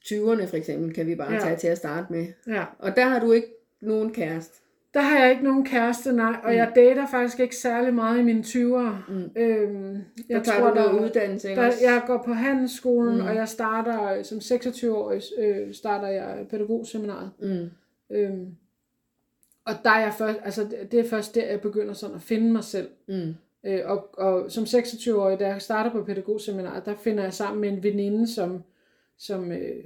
[0.06, 1.38] 20'erne for eksempel, kan vi bare ja.
[1.40, 2.26] Tage til at starte med.
[2.48, 2.64] ja.
[2.78, 3.48] Og der har du ikke
[3.80, 4.60] nogen kæreste.
[4.94, 6.36] Der har jeg ikke nogen kæreste, nej.
[6.44, 6.56] Og Mm.
[6.56, 8.94] jeg dater faktisk ikke særlig meget i mine 20'ere.
[9.12, 9.30] Mm.
[9.36, 13.26] Øhm, Jeg der tager tror, du noget der, uddannelse, der, jeg går på handelsskolen, Mm.
[13.26, 17.30] og jeg starter som 26-årig, øh, starter jeg pædagogseminaret.
[17.40, 17.70] Mm.
[18.16, 18.46] Øhm,
[19.64, 22.22] og der er jeg først, altså det- det er først der, jeg begynder sådan at
[22.22, 22.88] finde mig selv.
[23.08, 23.34] Mm.
[23.66, 27.68] Øh, og, og som 26-årig, da jeg starter på pædagogseminaret, der finder jeg sammen med
[27.68, 28.62] en veninde, som,
[29.18, 29.84] som øh,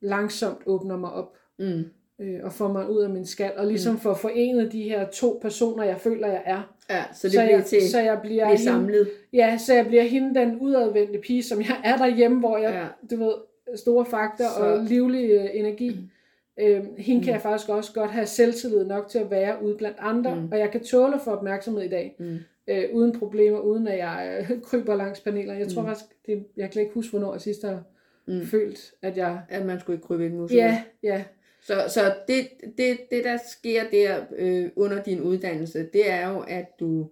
[0.00, 1.84] langsomt åbner mig op Mm.
[2.20, 5.38] øh, og får mig ud af min skal, og ligesom får forenet de her to
[5.42, 6.74] personer, jeg føler, jeg er.
[6.90, 9.08] Ja, så det så, bliver jeg, til så jeg bliver, bliver hende, samlet.
[9.32, 13.16] ja, så jeg bliver hende den udadvendte pige, som jeg er derhjemme, hvor jeg, Ja.
[13.16, 13.32] du ved,
[13.76, 15.90] store fakter Så- og livlig øh, energi.
[15.90, 16.64] Mm.
[16.64, 19.96] Øhm, hende kan jeg faktisk også godt have selvtillid nok til at være ude blandt
[20.00, 20.40] andre, Mm.
[20.40, 20.48] mm.
[20.52, 22.36] og jeg kan tåle få opmærksomhed i dag, Mm.
[22.68, 25.58] øh, uden problemer, uden at jeg øh, kryber langs panelerne.
[25.60, 25.88] Jeg tror Mm.
[25.88, 27.82] faktisk, det, jeg kan ikke huske, hvornår jeg sidst har
[28.26, 28.46] Mm.
[28.46, 29.40] følt, at jeg...
[29.48, 31.24] At man skulle ikke krybe ind Ja, ja,
[31.62, 36.40] Så, så det, det, det, der sker der øh, under din uddannelse, det er jo,
[36.48, 37.10] at du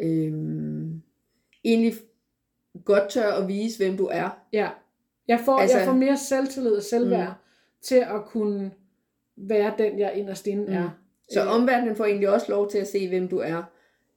[0.00, 0.32] øh,
[1.64, 1.94] egentlig
[2.84, 4.38] godt tør at vise, hvem du er.
[4.52, 4.68] ja.
[5.28, 7.34] Jeg får, Altså- jeg får mere selvtillid og selvværd Mm.
[7.82, 8.70] til at kunne
[9.36, 10.72] være den, jeg inderst inde Mm.
[10.72, 10.90] er.
[11.30, 13.62] Så omverdenen får egentlig også lov til at se, hvem du er.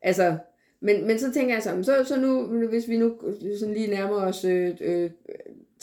[0.02, 0.38] Altså,
[0.80, 3.18] men, men så tænker jeg sådan, så, så nu, hvis vi nu
[3.60, 5.10] sådan lige nærmer os øh, øh,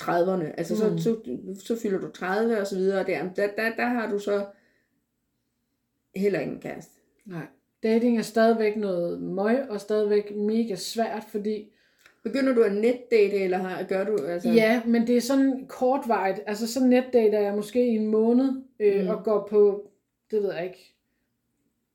[0.00, 0.98] 30'erne, altså Mm.
[0.98, 1.16] så, så,
[1.66, 4.46] så fylder du 30 og så videre, og der, der, der, der har du så
[6.16, 7.00] heller ingen kæreste.
[7.26, 7.46] Nej.
[7.82, 11.68] Dating er stadigvæk noget møg, og stadigvæk mega svært, fordi
[12.24, 14.48] Begynder du at netdate, eller har, gør du, altså...
[14.48, 16.40] Ja, men det er sådan kortvarigt.
[16.46, 19.08] Altså så netdater jeg måske i en måned, øh, Mm.
[19.08, 19.90] og går på,
[20.30, 20.94] det ved jeg ikke,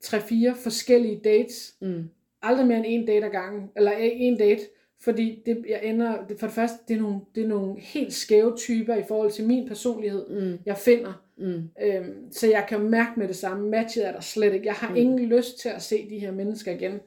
[0.02, 1.76] tre-fire forskellige dates.
[1.82, 2.10] Mm,
[2.42, 4.62] Aldrig mere end en date ad gangen, eller en date,
[5.00, 8.14] fordi det, jeg ender, det, for det første, det er, nogle, det er nogle helt
[8.14, 11.24] skæve typer i forhold til min personlighed, mm, jeg finder.
[11.38, 14.66] mm, Øhm, så jeg kan mærke med det samme, matchet er der slet ikke.
[14.66, 14.94] Jeg har Mm.
[14.94, 14.98] mm.
[15.00, 17.00] ingen lyst til at se de her mennesker igen.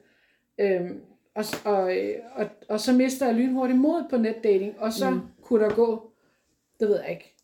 [0.57, 0.99] Øhm,
[1.35, 5.15] og, og, øh, og, og så mister jeg lynhurtigt mod på netdating, og så Mm.
[5.15, 5.21] mm.
[5.41, 6.11] kunne der gå,
[6.79, 7.35] det ved jeg ikke,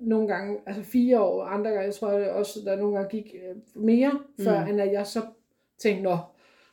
[0.00, 3.34] nogle gange, altså fire år, andre gange, jeg tror jeg også, der nogle gange gik
[3.34, 4.44] øh, mere, Mm.
[4.44, 5.20] før end at jeg så
[5.78, 6.16] tænkte, nå,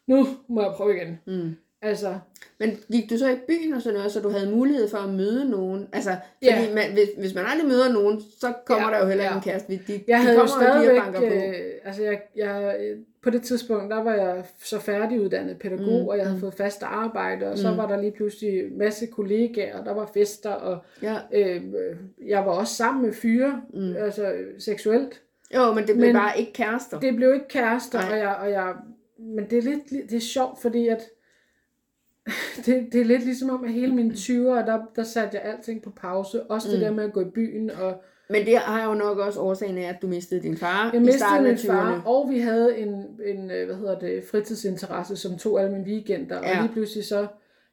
[0.08, 1.20] nu må jeg prøve igen.
[1.28, 1.56] mm.
[1.82, 2.16] Altså,
[2.60, 5.10] Men gik du så i byen og sådan noget, så du havde mulighed for at
[5.10, 5.88] møde nogen?
[5.94, 6.74] Altså, fordi Ja.
[6.76, 9.38] man, hvis, hvis man aldrig møder nogen, så kommer Ja, der jo heller ikke ja.
[9.38, 9.72] en kæreste.
[9.74, 11.26] De, de Jeg havde jo kommer og stadigvæk, banker på.
[11.26, 11.54] øh,
[11.86, 12.78] altså jeg, jeg,
[13.24, 16.42] på det tidspunkt, der var jeg så færdiguddannet pædagog, Mm, og jeg havde mm.
[16.42, 17.78] fået fast arbejde, og så Mm.
[17.78, 21.16] var der lige pludselig masse kollegaer, og der var fester, og Ja.
[21.34, 21.62] øh,
[22.28, 23.96] jeg var også sammen med fyre, Mm.
[23.96, 25.22] altså seksuelt.
[25.56, 27.00] Jo, men det blev Men bare ikke kærester.
[27.00, 28.12] Det blev ikke kærester, Nej.
[28.12, 28.74] og jeg, og jeg,
[29.20, 31.00] men det er lidt, det er sjovt, fordi at,
[32.66, 35.82] det, det er lidt ligesom om, at hele mine 20'ere, der, der satte jeg alting
[35.84, 36.84] på pause, også det Mm.
[36.84, 39.90] der med at gå i byen, og Men det har jo nok også årsagen af,
[39.90, 42.08] at du mistede din far Jeg i mistede starten af min far, 20'erne.
[42.08, 42.90] og vi havde en,
[43.26, 46.58] en øh, hvad hedder det, fritidsinteresse, som tog alle mine weekender, Ja.
[46.58, 47.28] og lige pludselig så,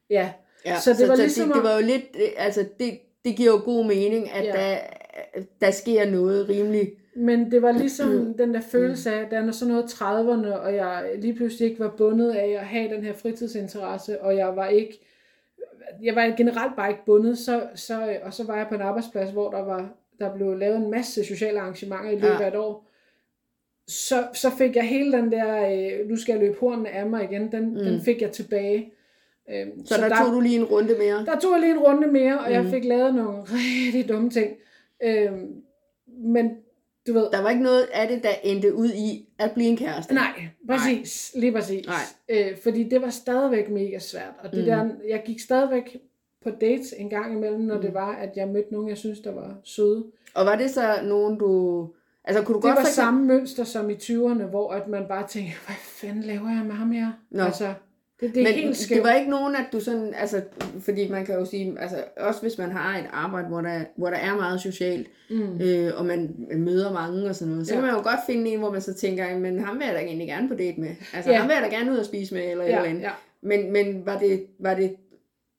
[0.09, 0.31] ja,
[0.65, 2.03] Ja, Så det var ligesom det, om- det var jo lidt,
[2.37, 4.51] altså det, det giver jo god mening, at Ja.
[4.51, 4.77] der,
[5.61, 6.91] der sker noget rimelig.
[7.15, 10.75] Men det var ligesom den der følelse af, at der er sådan noget 30'erne, og
[10.75, 14.67] jeg lige pludselig ikke var bundet af at have den her fritidsinteresse, og jeg var
[14.67, 14.99] ikke,
[16.03, 19.31] jeg var generelt bare ikke bundet, så, så, og så var jeg på en arbejdsplads,
[19.31, 22.41] hvor der var der blev lavet en masse sociale arrangementer i løbet Ja.
[22.43, 22.85] af et år.
[23.87, 25.69] Så, så fik jeg hele den der,
[26.01, 27.75] øh, nu skal jeg løbe hornene af mig igen, den, mm.
[27.75, 28.93] den fik jeg tilbage.
[29.51, 31.25] Øhm, Så, så der, der tog du lige en runde mere.
[31.25, 32.53] der tog jeg lige en runde mere, og mm.
[32.53, 34.57] jeg fik lavet nogle rigtig dumme ting.
[35.03, 35.53] Øhm,
[36.07, 36.51] men
[37.09, 39.77] du ved, Der var ikke noget af det, der endte ud i at blive en
[39.77, 40.13] kæreste.
[40.13, 41.31] Nej, præcis.
[41.35, 41.41] Nej.
[41.41, 41.85] Lige præcis.
[41.87, 41.95] Nej.
[42.29, 44.33] Øh, fordi det var stadigvæk mega svært.
[44.43, 44.65] Og det Mm.
[44.65, 45.97] der, jeg gik stadigvæk
[46.43, 47.81] på dates en gang imellem, når mm.
[47.81, 50.03] det var, at jeg mødte nogen, jeg synes, der var søde.
[50.35, 51.87] Og var det så nogen, du...
[52.23, 55.05] Altså kunne du Det godt var for samme mønster som i 20'erne, hvor at man
[55.07, 57.11] bare tænkte, hvad fanden laver jeg med ham her?
[57.31, 57.43] Nå.
[57.43, 57.73] Altså,
[58.21, 59.03] det, det er Men helt det skævt.
[59.03, 60.41] var ikke nogen, at du sådan, altså,
[60.79, 64.09] fordi man kan jo sige, altså, også hvis man har et arbejde, hvor der, hvor
[64.09, 65.61] der er meget socialt, Mm.
[65.61, 67.79] øh, og man møder mange og sådan noget, så Ja.
[67.79, 69.99] kan man jo godt finde en, hvor man så tænker, men ham vil jeg da
[69.99, 70.89] egentlig gerne på date med.
[71.13, 71.37] Altså, Ja.
[71.37, 73.01] ham vil jeg da gerne ud og spise med, eller et eller Ja, andet.
[73.01, 73.09] ja.
[73.41, 74.95] Men, men var det, var det,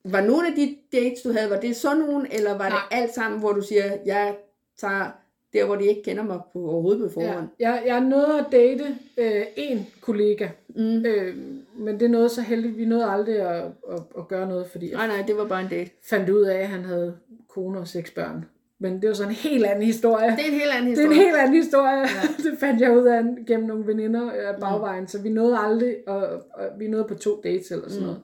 [0.04, 2.78] var nogle af de dates, du havde, var det sådan nogen, eller var Nej.
[2.90, 4.34] det alt sammen, hvor du siger, jeg
[4.80, 5.10] tager
[5.52, 7.28] der, hvor de ikke kender mig på, overhovedet på Ja.
[7.30, 7.48] forhånd?
[7.58, 8.84] Jeg, jeg nåede at date
[9.18, 11.06] øh, en kollega, Mm.
[11.06, 11.36] øh,
[11.78, 15.06] men det nåede så heldigt, vi nåede aldrig at, at, at gøre noget, fordi Nej,
[15.06, 15.90] nej, det var bare en date.
[16.10, 17.16] fandt ud af, at han havde
[17.48, 18.44] kone og seks børn.
[18.82, 20.30] Men det var så en helt anden historie.
[20.30, 21.18] Det er en helt anden Det er historie.
[21.20, 21.98] en helt anden historie.
[21.98, 22.06] Ja.
[22.50, 26.22] det fandt jeg ud af gennem nogle veninder af bagvejen, så vi nåede aldrig, og,
[26.54, 28.06] og vi nåede på to dates eller sådan Mm.
[28.06, 28.20] noget.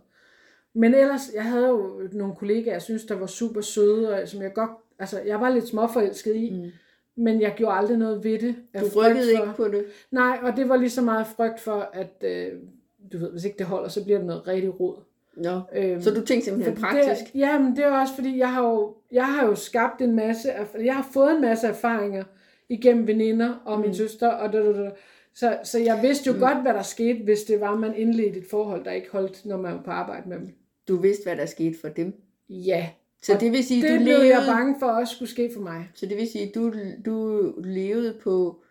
[0.75, 4.43] Men ellers, jeg havde jo nogle kollegaer, jeg synes, der var super søde, og som
[4.43, 6.71] jeg godt, altså jeg var lidt småforelsket i, Mm.
[7.17, 8.55] Men jeg gjorde aldrig noget ved det.
[8.81, 9.85] Du rykkede ikke på det.
[10.11, 12.53] Nej, og det var lige så meget frygt for, at øh,
[13.13, 14.95] du ved, hvis ikke det holder, så bliver det noget rigtig rod.
[15.37, 15.61] Nå.
[15.75, 17.33] Øhm, Så du tænkte simpelthen praktisk?
[17.33, 20.15] Det, ja, men det er også fordi, jeg har, jo, jeg har jo skabt en
[20.15, 20.49] masse,
[20.81, 22.25] jeg har fået en masse erfaringer
[22.69, 23.95] igennem veninder og min Mm.
[23.95, 24.91] søster, og da, da, da.
[25.35, 26.41] Så, så jeg vidste jo mm.
[26.41, 29.57] godt, hvad der skete, hvis det var, man indledte et forhold, der ikke holdt, når
[29.57, 30.49] man var på arbejde med dem.
[30.89, 32.15] Du vidste, hvad der skete for dem.
[32.49, 32.89] Ja,
[33.27, 35.51] Så Og det vil sige, det du blev levede, jeg bange for også skulle ske
[35.55, 35.91] for mig.
[35.95, 36.75] Så det vil sige, du,
[37.07, 38.63] du levede på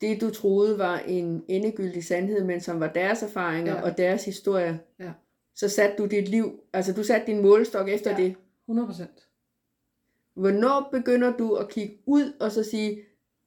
[0.00, 3.82] det, du troede var en endegyldig sandhed, men som var deres erfaringer Ja.
[3.82, 4.80] og deres historie.
[5.00, 5.10] Ja.
[5.54, 8.16] Så satte du dit liv, altså du satte din målestok efter Ja.
[8.16, 8.34] det.
[8.68, 9.28] 100 procent.
[10.34, 13.02] Hvornår begynder du at kigge ud og så sige,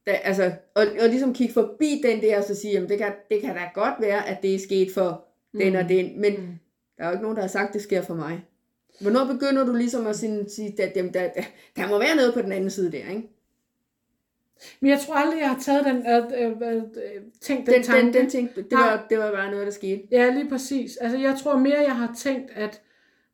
[0.06, 3.12] da, altså, og, og ligesom kigge forbi den der og så sige, jamen det kan,
[3.30, 6.46] det kan da godt være, at det er sket for den og den, men Mm.
[6.98, 8.44] der er jo ikke nogen, der har sagt, at det sker for mig.
[9.00, 11.42] Hvornår begynder du ligesom at sige, at der, der, der,
[11.76, 13.28] der må være noget på den anden side der, ikke?
[14.80, 18.06] Men jeg tror aldrig, jeg har taget den, øh, øh, øh, tænkt den, Den, tanke.
[18.06, 20.02] den, den tænkte, det, var, det var bare noget, der skete.
[20.10, 20.96] Ja, lige præcis.
[20.96, 22.82] Altså, jeg tror mere, jeg har tænkt, at,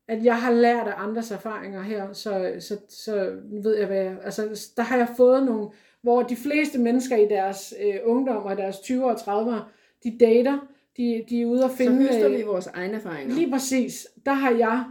[0.07, 3.31] at jeg har lært af andres erfaringer her, så, så, så
[3.63, 4.17] ved jeg, hvad jeg...
[4.23, 5.69] Altså, der har jeg fået nogle,
[6.01, 9.61] hvor de fleste mennesker i deres øh, ungdom og deres 20'er og 30'er,
[10.03, 11.97] de dater, de, de er ude og Så finde...
[11.97, 13.35] høster øh, vi vores egne erfaringer.
[13.35, 14.07] Lige præcis.
[14.25, 14.83] Der har jeg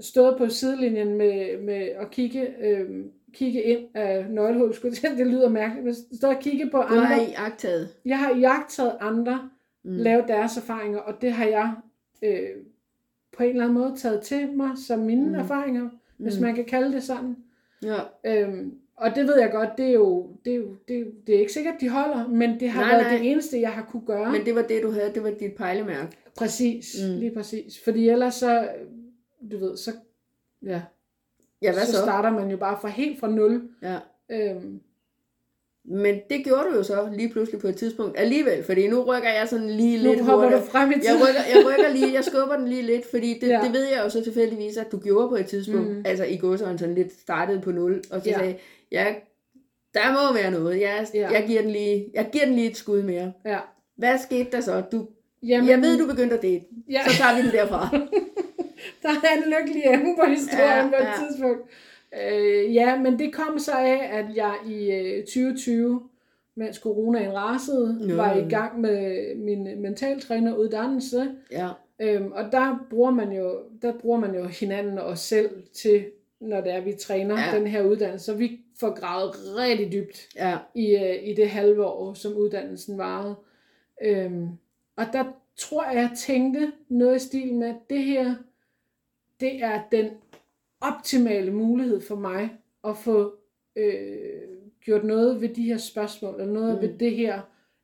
[0.00, 2.88] stået på sidelinjen med, med at kigge, øh,
[3.32, 4.72] kigge ind af nøglehul.
[5.18, 7.04] Det lyder mærkeligt, men stået og kigge på Du andre.
[7.06, 7.88] har i agtaget.
[8.04, 9.50] Jeg har jagtet andre,
[9.86, 9.96] Mm.
[9.96, 11.72] lavet deres erfaringer, og det har jeg
[12.22, 12.48] øh,
[13.36, 15.28] på en eller anden måde taget til mig som mine Mm.
[15.28, 15.34] mm.
[15.34, 16.42] erfaringer, hvis Mm.
[16.42, 17.36] man kan kalde det sådan.
[17.84, 17.98] Ja.
[18.26, 21.34] Øhm, og det ved jeg godt, det er jo det er, jo, det er, det
[21.34, 23.18] er ikke sikkert, de holder, men det har Nej, været nej.
[23.18, 24.32] det eneste, jeg har kunne gøre.
[24.32, 25.10] Men det var det, du havde.
[25.14, 26.16] Det var dit pejlemærke.
[26.36, 27.18] Præcis, mm.
[27.18, 27.80] lige præcis.
[27.84, 28.68] Fordi ellers så,
[29.52, 29.92] du ved, så,
[30.66, 30.82] ja,
[31.62, 31.98] Ja, hvad så, så?
[32.02, 33.68] starter man jo bare fra helt fra nul.
[33.82, 33.98] Ja.
[34.30, 34.80] Øhm,
[35.84, 39.28] Men det gjorde du jo så lige pludselig på et tidspunkt alligevel, fordi nu rykker
[39.28, 40.70] jeg sådan lige nu lidt hopper du hurtigt.
[40.72, 41.22] frem i Jeg tiden.
[41.22, 43.60] rykker, jeg rykker lige, jeg skubber den lige lidt, fordi det, ja.
[43.64, 46.02] Det ved jeg jo så tilfældigvis, at du gjorde på et tidspunkt, mm.
[46.06, 48.38] Altså i godsøjne sådan lidt startede på nul, og så ja.
[48.38, 48.56] Sagde,
[48.92, 49.14] ja,
[49.94, 51.06] der må være noget, jeg.
[51.14, 51.30] Ja.
[51.30, 53.32] jeg, giver den lige, jeg giver den lige et skud mere.
[53.44, 53.58] Ja.
[53.96, 54.80] Hvad skete der så?
[54.92, 55.06] Du,
[55.42, 57.88] Jamen, jeg ved, du begyndte at date, ja, så tager vi den derfra.
[59.12, 61.12] der er en lykkelig ende på historien Ja, på et ja.
[61.28, 61.62] tidspunkt.
[62.30, 66.02] Øh, ja, men det kom så af, at jeg i øh, 2020,
[66.56, 68.14] mens coronaen rasede, Nå.
[68.14, 71.30] var i gang med min mentaltræneruddannelse.
[71.52, 71.68] ja.
[72.00, 76.04] Øhm, og der bruger man jo der bruger man jo hinanden og os selv til,
[76.40, 77.58] når det er, vi træner ja.
[77.58, 78.24] den her uddannelse.
[78.26, 80.56] Så vi får gravet rigtig dybt Ja.
[80.74, 83.34] i, øh, i det halve år, som uddannelsen varede.
[84.04, 84.48] Øhm,
[84.96, 85.24] og der
[85.58, 88.34] tror jeg, jeg tænkte noget i stil med, at det her,
[89.44, 90.06] det er den
[90.80, 92.48] optimale mulighed for mig
[92.88, 93.32] at få
[93.76, 93.94] øh,
[94.84, 96.82] gjort noget ved de her spørgsmål, eller noget mm.
[96.82, 97.40] ved det her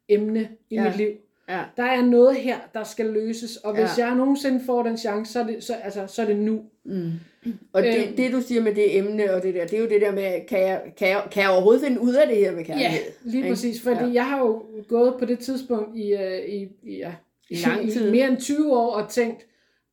[0.08, 0.84] emne i Ja.
[0.84, 1.08] mit liv.
[1.48, 1.62] Ja.
[1.76, 4.06] Der er noget her, der skal løses, og hvis Ja.
[4.06, 6.62] jeg nogensinde får den chance, så er det, så, altså, så er det nu.
[6.84, 7.10] Mm.
[7.72, 8.16] Og det, Øhm.
[8.16, 10.46] det, du siger med det emne og det der, det er jo det der med,
[10.48, 13.00] kan jeg, kan jeg, kan jeg overhovedet finde ud af det her med Ja, kærlighed?
[13.24, 13.48] lige Ikke?
[13.48, 13.82] præcis.
[13.82, 14.06] Fordi Ja.
[14.06, 14.12] ja.
[14.12, 16.14] jeg har jo gået på det tidspunkt i,
[16.48, 17.12] i, i, ja,
[17.50, 18.08] I lang tid.
[18.08, 19.46] i mere end 20 år og tænkt,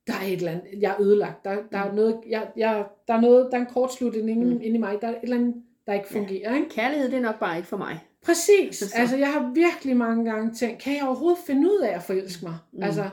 [0.08, 1.44] der er et eller andet, jeg er ødelagt.
[1.44, 4.50] Der, der, er, noget, jeg, jeg, der er noget, der er en kortslutning mm.
[4.52, 4.98] inde i mig.
[5.00, 5.54] Der er et eller andet,
[5.86, 6.54] der ikke fungerer.
[6.56, 6.68] Ikke?
[6.68, 7.98] Kærlighed, det er nok bare ikke for mig.
[8.24, 8.76] Præcis.
[8.78, 12.02] Så- Altså, jeg har virkelig mange gange tænkt, kan jeg overhovedet finde ud af at
[12.02, 12.54] forelske mig?
[12.72, 12.82] Mm.
[12.82, 13.08] Altså,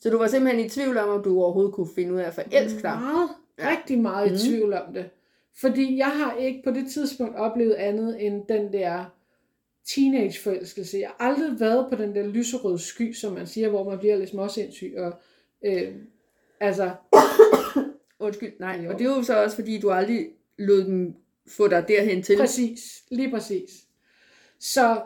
[0.00, 2.34] Så du var simpelthen i tvivl om, om du overhovedet kunne finde ud af at
[2.34, 2.98] forelske dig.
[3.00, 3.70] meget, Ja.
[3.70, 4.34] rigtig meget Mm.
[4.34, 5.10] i tvivl om det.
[5.60, 9.04] Fordi jeg har ikke på det tidspunkt oplevet andet end den der
[9.86, 10.98] teenageforelskelse.
[10.98, 14.16] Jeg har aldrig været på den der lyserøde sky, som man siger, hvor man bliver
[14.16, 14.94] lidt småsindssyg.
[14.96, 15.12] Og,
[15.64, 15.88] øh,
[16.62, 16.90] altså,
[18.18, 18.80] Undskyld, nej.
[18.84, 18.90] Jo.
[18.92, 20.26] Og det er jo så også, fordi du aldrig
[20.58, 21.14] lod dem
[21.48, 22.36] få dig derhen til.
[22.38, 23.70] præcis, lige præcis.
[24.58, 25.00] Så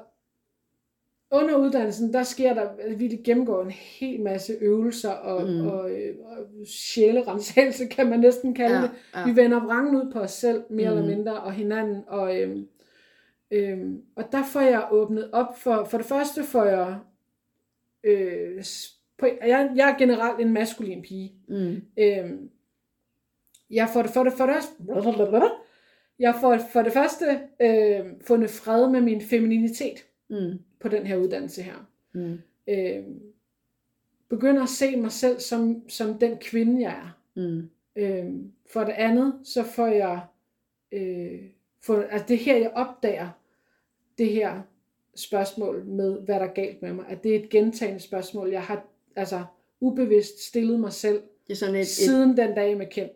[1.30, 5.66] under uddannelsen, der sker der, at vi gennemgår en hel masse øvelser og, Mm.
[5.66, 8.90] og, øh, og sjælerensagelse, kan man næsten kalde Ja, det.
[9.14, 9.24] ja.
[9.26, 10.96] Vi vender vrangen ud på os selv, mere Mm.
[10.98, 12.02] eller mindre, og hinanden.
[12.06, 12.68] Og, øhm,
[13.50, 16.98] øhm, og der får jeg åbnet op for, for det første får jeg,
[18.04, 18.64] øh,
[19.18, 21.32] på, jeg, jeg er generelt en maskulin pige.
[21.48, 21.82] Mm.
[21.98, 22.50] Øhm,
[23.70, 24.54] jeg får det for det, for det,
[26.18, 30.58] jeg får for det første øh, fundet fred med min femininitet Mm.
[30.80, 31.86] på den her uddannelse her.
[32.12, 32.38] Mm.
[32.68, 33.04] Øh,
[34.28, 37.18] begynder at se mig selv som, som den kvinde, jeg er.
[37.34, 37.70] Mm.
[37.96, 38.32] Øh,
[38.72, 40.20] for det andet, så får jeg,
[40.92, 41.40] øh,
[41.82, 43.28] for, altså det er her, jeg opdager
[44.18, 44.60] det her
[45.14, 47.04] spørgsmål med, hvad der er galt med mig.
[47.08, 48.50] At det er et gentagende spørgsmål.
[48.50, 48.84] Jeg har
[49.16, 49.44] altså
[49.80, 53.08] ubevidst stillet mig selv Det er sådan et, et, siden den dag med Ken.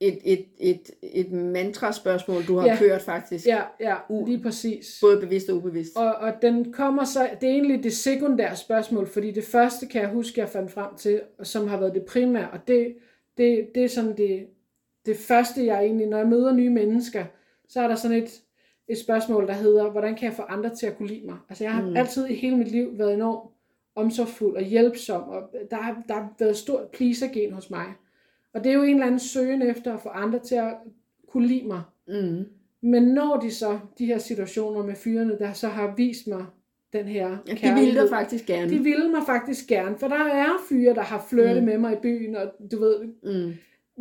[0.00, 2.76] et, et, et, et mantra-spørgsmål, du har Ja.
[2.78, 3.46] kørt faktisk.
[3.46, 3.94] Ja, ja,
[4.26, 4.98] lige præcis.
[5.00, 5.96] Både bevidst og ubevidst.
[5.96, 10.02] Og, og den kommer så, det er egentlig det sekundære spørgsmål, fordi det første kan
[10.02, 12.94] jeg huske, jeg fandt frem til, og som har været det primære, og det,
[13.36, 14.46] det, det er sådan det,
[15.06, 17.24] det første, jeg egentlig, når jeg møder nye mennesker,
[17.68, 18.40] så er der sådan et,
[18.88, 21.36] et spørgsmål, der hedder, hvordan kan jeg få andre til at kunne lide mig?
[21.48, 21.96] Altså jeg har mm.
[21.96, 23.50] altid i hele mit liv været enormt
[23.94, 27.84] omsorgsfuld og hjælpsom, og der har, der har været stort pleaser-gen hos mig.
[28.54, 30.74] Og det er jo en eller anden søgen efter at få andre til at
[31.28, 31.82] kunne lide mig.
[32.08, 32.44] Mm.
[32.82, 36.44] Men når de så, de her situationer med fyrene, der så har vist mig
[36.92, 38.70] den her Ja, de kærlighed, ville dig faktisk gerne.
[38.70, 41.68] de ville mig faktisk gerne, for der er fyre, der har flirtet mm.
[41.68, 43.52] med mig i byen, og du ved, Mm.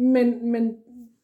[0.03, 0.75] men, men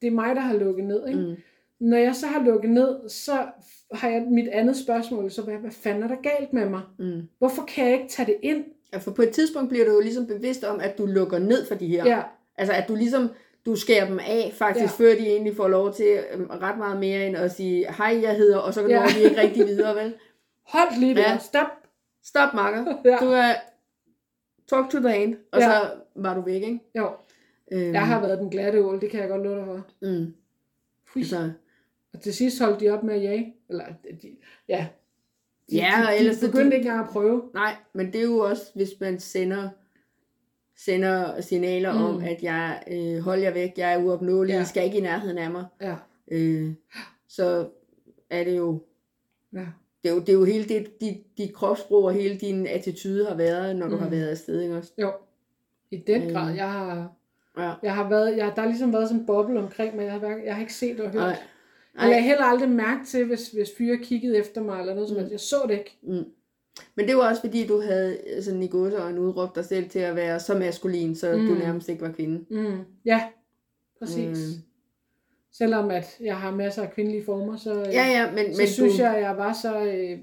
[0.01, 1.07] det er mig, der har lukket ned.
[1.07, 1.19] Ikke?
[1.19, 1.35] Mm.
[1.79, 3.45] Når jeg så har lukket ned, så
[3.93, 6.81] har jeg mit andet spørgsmål, så hvad, hvad fanden er der galt med mig?
[6.99, 7.21] Mm.
[7.37, 8.65] Hvorfor kan jeg ikke tage det ind?
[8.93, 11.65] Ja, for på et tidspunkt bliver du jo ligesom bevidst om, at du lukker ned
[11.65, 12.05] for de her.
[12.05, 12.21] Ja,
[12.57, 13.29] Altså at du ligesom,
[13.65, 15.05] du skærer dem af faktisk, Ja.
[15.05, 18.35] før de egentlig får lov til øhm, ret meget mere end at sige, hej, jeg
[18.35, 19.05] hedder, og så kan Ja.
[19.15, 20.13] de ikke rigtig videre, vel?
[20.73, 21.31] hold lige der, Ja.
[21.31, 21.37] ja.
[21.37, 21.67] stop.
[22.23, 22.85] Stop, makker.
[23.05, 23.17] Ja.
[23.21, 23.53] Du er
[24.67, 25.65] talk to the hand, og Ja.
[25.69, 26.79] så var du væk, ikke?
[26.97, 27.09] Jo,
[27.71, 29.85] Øhm, jeg har været den glatte ål, det kan jeg godt love dig for.
[30.01, 30.33] Mm.
[31.05, 31.21] Fui.
[31.21, 31.51] Altså,
[32.17, 33.55] Og til sidst holdt de op med at jage.
[33.69, 33.85] Eller,
[34.21, 34.31] de,
[34.69, 34.87] ja.
[35.71, 37.43] De, Ja, de, de, ellers de begyndte de- ikke engang at prøve.
[37.53, 39.69] nej, men det er jo også, hvis man sender
[40.77, 42.03] sender signaler mm.
[42.03, 44.61] om, at jeg øh, hold jer væk, jeg er uopnåelig, ja.
[44.61, 45.65] I skal ikke i nærheden af mig.
[45.81, 45.95] Ja,
[46.31, 46.73] Øh,
[47.27, 47.69] så
[48.29, 48.81] er det jo
[49.53, 49.65] ja.
[50.03, 53.25] det er jo, det er jo hele det, dit, dit kropssprog og hele din attitude
[53.27, 54.01] har været, når du Mm.
[54.01, 54.91] har været afsted, ikke også?
[54.97, 55.11] Jo.
[55.91, 56.31] I den Øh.
[56.33, 56.53] grad.
[56.55, 57.13] Jeg har,
[57.57, 57.73] Ja.
[57.83, 60.03] jeg har været, jeg, der har ligesom været sådan en boble omkring mig.
[60.05, 61.21] Jeg har, jeg har ikke set og hørt.
[61.21, 61.37] Nej.
[61.95, 62.09] Jeg Nej.
[62.09, 65.19] lagde heller aldrig mærke til, hvis, hvis fyre kiggede efter mig eller noget som Mm.
[65.19, 65.31] helst.
[65.31, 65.97] Jeg så det ikke.
[66.03, 66.25] Mm.
[66.95, 70.15] Men det var også fordi, du havde sådan i gåseøjne udråbt dig selv til at
[70.15, 71.45] være så maskulin, så mm.
[71.47, 72.45] du nærmest ikke var kvinde.
[72.49, 72.79] Mm.
[73.05, 73.23] Ja,
[73.99, 74.37] præcis.
[74.37, 74.63] Mm.
[75.51, 78.67] Selvom at jeg har masser af kvindelige former, så, øh, Ja, ja, men, så men
[78.67, 79.01] synes du...
[79.03, 80.17] jeg, at jeg var så, øh,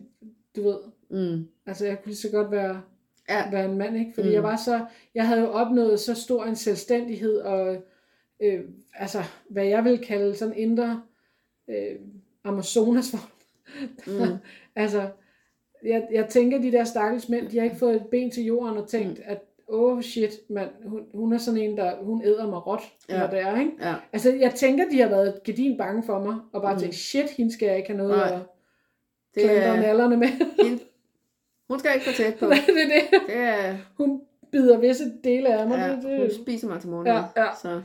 [0.56, 0.76] du ved,
[1.10, 1.46] Mm.
[1.66, 2.82] altså jeg kunne lige så godt være,
[3.28, 3.50] Ja.
[3.50, 4.12] være en mand, ikke?
[4.14, 4.34] Fordi mm.
[4.34, 7.76] jeg var så, jeg havde jo opnået så stor en selvstændighed, og
[8.42, 8.60] øh,
[8.94, 11.02] altså, hvad jeg vil kalde sådan indre
[11.68, 11.96] øh,
[12.44, 13.14] Amazonas.
[14.06, 14.12] Mm.
[14.82, 15.08] altså,
[15.84, 18.76] jeg, jeg tænker, de der stakkels mænd, de har ikke fået et ben til jorden
[18.78, 19.24] og tænkt, Mm.
[19.26, 19.38] at
[19.68, 23.18] åh oh shit, mand, hun, hun er sådan en, der, hun æder mig råt, Ja.
[23.20, 23.72] når det er, ikke?
[23.80, 23.94] Ja.
[24.12, 26.80] Altså, jeg tænker, de har været gedin bange for mig, og bare Mm.
[26.80, 28.32] tænkt, shit, hende skal jeg ikke have noget Nej.
[28.32, 28.40] at
[29.34, 30.28] Det klandre er, nallerne med.
[30.66, 30.82] hende,
[31.68, 32.46] hun skal ikke for tæt på.
[32.50, 33.20] det er det.
[33.26, 34.20] Det er, Hun
[34.52, 35.76] bider visse dele af mig.
[35.78, 36.18] ja, det, det.
[36.18, 37.06] hun spiser mig til morgen.
[37.06, 37.46] Ja, ja.
[37.62, 37.82] Så,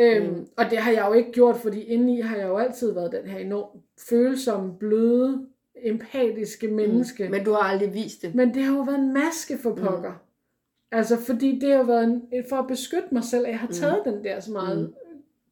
[0.00, 0.46] Øhm, Mm.
[0.56, 3.26] og det har jeg jo ikke gjort, fordi indeni har jeg jo altid været den
[3.30, 5.46] her enormt følsomme, bløde,
[5.82, 7.24] empatiske menneske.
[7.24, 7.30] mm.
[7.30, 8.34] Men, du har aldrig vist det.
[8.34, 10.10] Men det har jo været en maske for pokker.
[10.10, 10.96] Mm.
[10.98, 14.02] Altså, fordi det har været en, for at beskytte mig selv, at jeg har taget
[14.06, 14.12] mm.
[14.12, 14.94] den der så meget mm.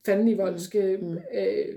[0.06, 1.08] fandenivoldske Mm.
[1.08, 1.16] mm.
[1.38, 1.74] øh,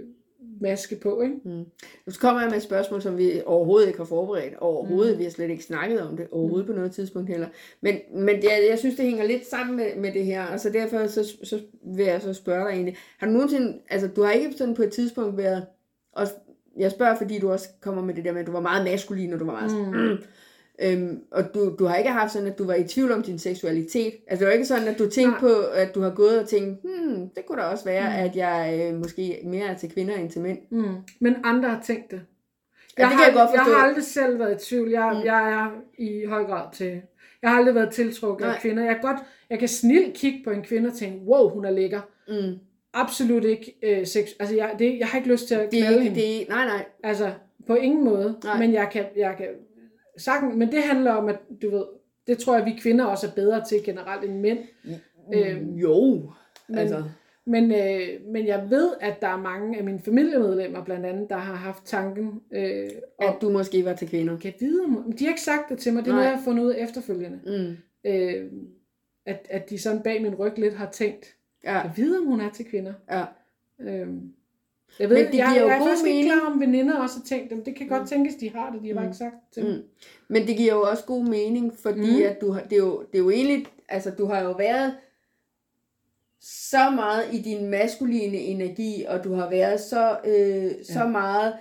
[0.62, 1.36] maske på, ikke?
[1.44, 1.66] Mm.
[2.06, 4.56] Nu kommer jeg med et spørgsmål, som vi overhovedet ikke har forberedt.
[4.58, 5.20] Overhovedet, mm.
[5.20, 6.28] vi har slet ikke snakket om det.
[6.32, 6.74] Overhovedet mm.
[6.74, 7.48] på noget tidspunkt heller.
[7.82, 10.46] Men, men det, jeg synes, det hænger lidt sammen med, med det her.
[10.46, 11.60] Og så derfor så, så
[11.96, 12.96] vil jeg så spørge dig egentlig.
[13.18, 15.66] Har du nogensinde, altså du har ikke sådan på et tidspunkt været,
[16.12, 16.28] og
[16.78, 19.34] jeg spørger, fordi du også kommer med det der med, at du var meget maskulin,
[19.34, 20.18] og du var meget sådan, mm.
[20.82, 23.40] Øhm, og du, du har ikke haft sådan, at du var i tvivl om din
[23.40, 24.14] seksualitet.
[24.28, 25.40] Altså det var ikke sådan, at du tænkte Nej.
[25.40, 28.26] på, at du har gået og tænkt, hmm, det kunne da også være, mm.
[28.26, 30.60] at jeg øh, måske mere er til kvinder end til mænd.
[30.72, 30.96] Mm.
[31.20, 32.22] Men andre har tænkt det.
[32.98, 33.72] Jeg, ja, det kan har, jeg godt forstå.
[33.72, 34.90] Jeg har aldrig selv været i tvivl.
[34.92, 35.26] Jeg, mm.
[35.26, 37.02] jeg er i høj grad til...
[37.42, 38.84] Jeg har aldrig været tiltrukket af kvinder.
[38.84, 39.18] Jeg, godt,
[39.50, 42.02] jeg kan snilt kigge på en kvinde og tænke, wow, hun er lækker.
[42.28, 42.60] Mm.
[42.94, 44.28] Absolut ikke øh, sex.
[44.40, 46.22] Altså, jeg, det, jeg har ikke lyst til at knalde det, hende.
[46.22, 46.86] Det, nej, nej.
[47.04, 47.32] Altså,
[47.68, 48.38] på ingen måde.
[48.44, 48.60] Nej.
[48.60, 49.48] Men jeg kan, jeg kan
[50.18, 51.86] sagtens, men det handler om, at du ved,
[52.28, 54.60] det tror jeg, vi kvinder også er bedre til generelt end mænd.
[54.84, 54.94] Mm,
[55.34, 56.32] øhm, jo,
[56.68, 57.04] men, altså.
[57.46, 61.38] Men, øh, men jeg ved, at der er mange af mine familiemedlemmer, blandt andet, der
[61.38, 62.42] har haft tanken...
[62.52, 62.90] Øh,
[63.20, 64.38] at du måske var til kvinder.
[64.38, 64.84] Kan vide,
[65.20, 66.84] de har ikke sagt det til mig, det er noget, jeg har fundet ud af
[66.84, 67.40] efterfølgende.
[67.46, 67.78] Mm.
[68.12, 68.52] Øh,
[69.26, 71.82] at, at de sådan bag min ryg lidt har tænkt, ja.
[71.82, 72.94] kan vide, om hun er til kvinder.
[73.12, 73.26] Ja.
[73.80, 74.08] Øh,
[75.00, 76.20] jeg ved, Men det giver jeg, jo jeg er god faktisk mening.
[76.20, 77.64] ikke klar om veninder også har tænkt dem.
[77.64, 78.08] Det kan godt mm.
[78.08, 79.10] tænkes, de har det, de har bare mm.
[79.10, 79.84] ikke sagt til mm.
[80.28, 82.30] Men det giver jo også god mening, fordi mm.
[82.30, 84.94] at du har, det, er jo, det er jo egentlig, altså du har jo været
[86.42, 91.08] så meget i din maskuline energi, og du har været så, øh, så ja.
[91.08, 91.54] meget,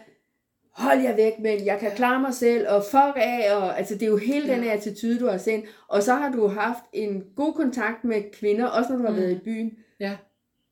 [0.77, 4.03] hold jer væk, men jeg kan klare mig selv, og fuck af, og altså det
[4.03, 4.55] er jo hele ja.
[4.55, 5.67] den her attitude, du har sendt.
[5.89, 9.17] Og så har du haft en god kontakt med kvinder, også når du har mm.
[9.17, 9.73] været i byen.
[10.01, 10.17] Ja.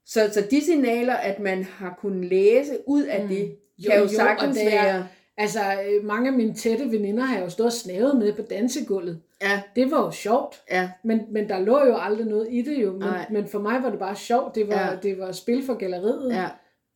[0.06, 3.28] Så, så de signaler, at man har kunnet læse ud af mm.
[3.28, 5.06] det, jo, kan jo, jo sagtens det er, være...
[5.36, 9.20] Altså, øh, mange af mine tætte veninder har jo stået og snavet med på dansegulvet.
[9.42, 9.62] Ja.
[9.76, 10.62] Det var jo sjovt.
[10.70, 10.90] Ja.
[11.04, 12.92] Men, men der lå jo aldrig noget i det jo.
[12.92, 14.54] Men, men for mig var det bare sjovt.
[14.54, 14.96] Det var, ja.
[15.02, 16.32] det var spil for galleriet.
[16.32, 16.46] Ja.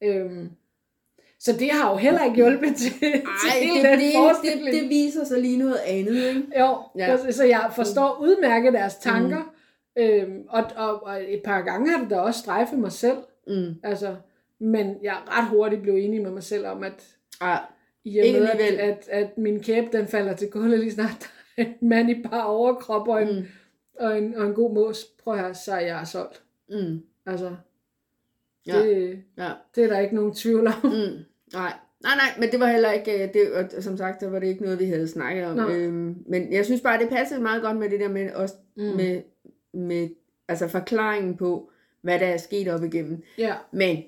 [0.03, 0.51] Øhm,
[1.41, 3.11] så det har jo heller ikke hjulpet til, Ej,
[3.61, 6.43] til det, den det, det, det viser sig lige noget andet, ikke?
[6.61, 7.33] Jo, ja.
[7.33, 9.39] så jeg forstår udmærket deres tanker.
[9.39, 9.51] Mm.
[9.99, 13.19] Øhm, og, og, og et par gange har det da også strejfet mig selv.
[13.47, 13.75] Mm.
[13.83, 14.17] Altså,
[14.59, 17.59] men jeg er ret hurtigt blevet enig med mig selv om, at ah,
[18.05, 21.75] i og med, at, at, at min kæbe den falder til gulvet lige snart, en
[21.89, 23.47] mand i bare overkrop og en, mm.
[24.01, 26.43] og en, og en god mås, prøv her, så er jeg solgt.
[26.71, 27.03] Mm.
[27.27, 27.57] Altså,
[28.67, 29.45] det, ja.
[29.45, 29.51] Ja.
[29.75, 30.75] det er der ikke nogen tvivl om.
[30.83, 31.25] Mm.
[31.53, 31.73] Nej.
[32.03, 34.47] Nej, nej, men det var heller ikke, øh, det, og som sagt, der var det
[34.47, 35.59] ikke noget, vi havde snakket om.
[35.59, 38.83] Øhm, men jeg synes bare, det passede meget godt med det der med, også mm.
[38.83, 39.23] med
[39.73, 40.09] med
[40.49, 43.23] altså forklaringen på, hvad der er sket op igennem.
[43.39, 43.55] Ja.
[43.73, 44.03] Men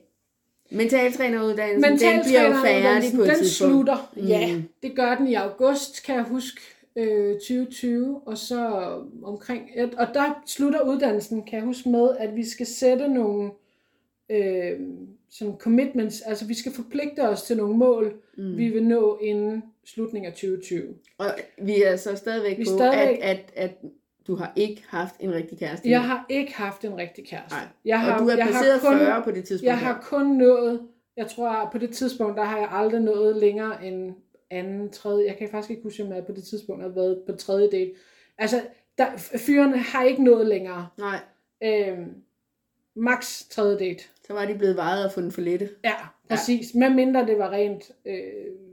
[0.71, 3.73] mentaltræneruddannelsen, den bliver jo færdig på et den tidspunkt.
[3.73, 4.27] slutter, mm.
[4.27, 4.63] ja.
[4.83, 6.61] Det gør den i august, kan jeg huske,
[6.97, 8.93] øh, 2020, og så
[9.23, 13.51] omkring, og der slutter uddannelsen, kan jeg huske med, at vi skal sætte nogle
[14.31, 14.81] øh,
[15.31, 18.57] sådan commitments, altså vi skal forpligte os til nogle mål, mm.
[18.57, 20.95] vi vil nå inden slutningen af 2020.
[21.19, 21.27] Og
[21.63, 23.71] vi er så stadigvæk vi på, stadigvæk, at, at, at
[24.27, 25.91] du har ikke haft en rigtig kæreste?
[25.91, 27.57] Jeg har ikke haft en rigtig kæreste.
[27.57, 27.69] Nej.
[27.85, 29.67] Jeg har, og du er placeret kun, 40 på det tidspunkt?
[29.67, 30.81] Jeg har kun nået,
[31.17, 34.15] jeg tror på det tidspunkt, der har jeg aldrig nået længere end
[34.51, 37.33] anden, tredje, jeg kan faktisk ikke huske, om jeg på det tidspunkt har været på
[37.33, 37.91] tredje date.
[38.39, 38.63] Altså,
[38.99, 40.89] der, fyrene har ikke nået længere.
[40.99, 41.21] Nej.
[41.63, 42.15] Øhm,
[42.97, 44.05] max tredje date.
[44.27, 45.69] Så var de blevet vejet og fundet for lette.
[45.85, 45.95] Ja,
[46.29, 46.75] præcis.
[46.75, 46.79] Ja.
[46.79, 48.23] Med mindre det var rent øh,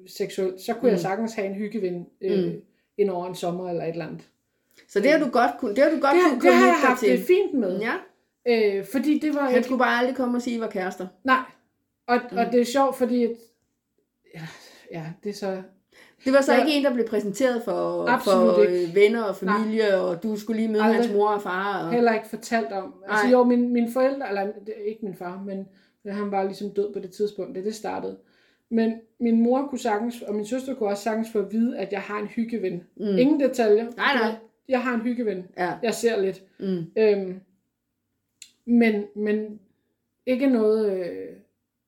[0.08, 0.92] seksuelt, så kunne mm.
[0.92, 2.62] jeg sagtens have en hyggeven øh, mm.
[2.98, 4.30] ind over en sommer eller et eller andet.
[4.88, 6.76] Så det har du godt kunne, det har du godt det, kunne det har jeg
[6.76, 7.10] haft til.
[7.10, 7.80] det fint med.
[7.80, 7.94] Ja.
[8.48, 9.50] Øh, fordi det var...
[9.50, 11.08] Han skulle bare aldrig komme og sige, at I var kærester.
[11.24, 11.42] Nej.
[12.08, 12.38] Og, mm.
[12.38, 13.24] og det er sjovt, fordi...
[13.24, 13.32] At,
[14.34, 14.48] ja,
[14.92, 15.62] ja, det er så...
[16.26, 16.60] Det var så ja.
[16.60, 18.96] ikke en, der blev præsenteret for, for ikke.
[18.96, 20.00] venner og familie, Nej.
[20.00, 21.02] og du skulle lige møde aldrig.
[21.02, 21.86] hans mor og far.
[21.86, 21.92] Og...
[21.92, 22.94] Heller ikke fortalt om.
[23.08, 24.48] Altså jo, min, mine forældre, eller
[24.86, 25.68] ikke min far, men
[26.08, 28.18] han var ligesom død på det tidspunkt, det det startede.
[28.70, 31.92] Men min mor kunne sagtens, og min søster kunne også sagtens få at vide, at
[31.92, 32.84] jeg har en hyggeven.
[32.98, 33.18] Mm.
[33.18, 33.86] Ingen detaljer.
[33.98, 34.36] Nej, nej
[34.70, 35.48] jeg har en hyggeven.
[35.58, 35.74] Ja.
[35.84, 36.44] Jeg ser lidt.
[36.60, 36.86] Mm.
[36.98, 37.42] Øhm,
[38.66, 39.60] men, men
[40.26, 41.28] ikke noget, øh,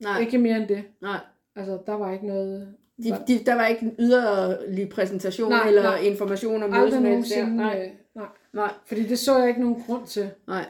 [0.03, 0.19] Nej.
[0.19, 0.83] ikke mere end det.
[1.01, 1.19] Nej.
[1.55, 2.75] Altså, der var ikke noget...
[3.03, 5.99] De, de, der var ikke en yderlig præsentation nej, eller nej.
[5.99, 7.01] information om noget.
[7.01, 7.81] Nej.
[7.85, 8.27] Øh, nej.
[8.53, 8.71] nej.
[8.85, 10.29] Fordi det så jeg ikke nogen grund til.
[10.47, 10.65] Nej.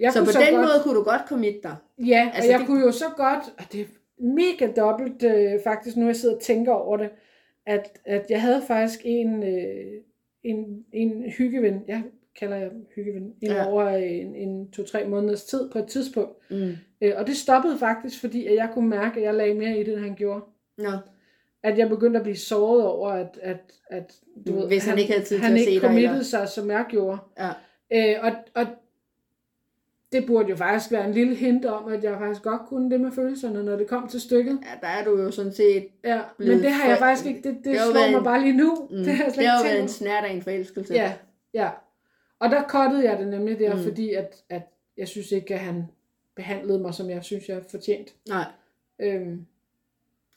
[0.00, 1.76] Jeg så på så den godt, måde kunne du godt komme dig?
[1.98, 2.66] Ja, altså, og jeg det...
[2.66, 3.84] kunne jo så godt, og det er
[4.18, 7.10] mega dobbelt øh, faktisk, nu jeg sidder og tænker over det,
[7.66, 10.02] at, at jeg havde faktisk en, øh,
[10.44, 12.02] en, en hyggeven, jeg
[12.38, 13.66] kalder jeg hyggeven, i ja.
[13.66, 16.50] over en, en to-tre måneders tid på et tidspunkt.
[16.50, 16.72] Mm.
[17.00, 19.82] Øh, og det stoppede faktisk, fordi at jeg kunne mærke, at jeg lagde mere i
[19.82, 20.40] det, end han gjorde.
[20.78, 20.92] Ja.
[21.62, 24.14] At jeg begyndte at blive såret over, at, at, at
[24.46, 25.90] du mm, ved, Hvis han, han ikke havde tid til at se dig.
[25.90, 27.18] Han ikke sig, som jeg gjorde.
[27.38, 27.50] Ja.
[27.92, 28.66] Øh, og, og
[30.12, 33.00] det burde jo faktisk være en lille hint om, at jeg faktisk godt kunne det
[33.00, 34.58] med følelserne, når det kom til stykket.
[34.62, 35.86] Ja, der er du jo sådan set...
[36.04, 38.56] Ja, men det har jeg faktisk ikke, det, det, det slår mig en- bare lige
[38.56, 38.88] nu.
[38.90, 40.94] Mm, Det har jeg slet det har jo været en snært af en forelskelse.
[40.94, 41.12] Ja,
[41.54, 41.70] ja.
[42.38, 43.82] Og der kottede jeg det nemlig der, Mm.
[43.82, 44.62] fordi at, at
[44.96, 45.84] jeg synes ikke, at han
[46.36, 48.14] behandlede mig, som jeg synes, jeg fortjent.
[48.28, 48.44] Nej.
[48.98, 49.46] Øhm,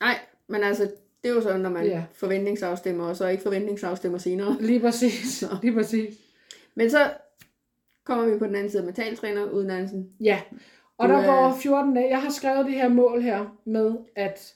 [0.00, 0.14] Nej,
[0.48, 0.82] men altså,
[1.22, 2.02] det er jo sådan, når man Ja.
[2.12, 4.56] forventningsafstemmer, og så ikke forventningsafstemmer senere.
[4.60, 5.48] lige præcis, Nå.
[5.62, 6.14] lige præcis.
[6.74, 7.10] Men så
[8.08, 10.10] kommer vi på den anden side med taltræneruddannelsen.
[10.20, 10.40] Ja,
[10.98, 12.08] og Du der er- går 14 dage.
[12.08, 14.54] Jeg har skrevet det her mål her med, at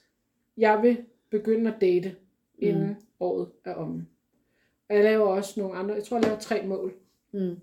[0.57, 0.97] jeg vil
[1.31, 2.15] begynde at date,
[2.59, 2.95] inden mm.
[3.21, 4.07] året er omme.
[4.89, 6.93] Og jeg laver også nogle andre, jeg tror, jeg laver tre mål.
[7.33, 7.57] Mm.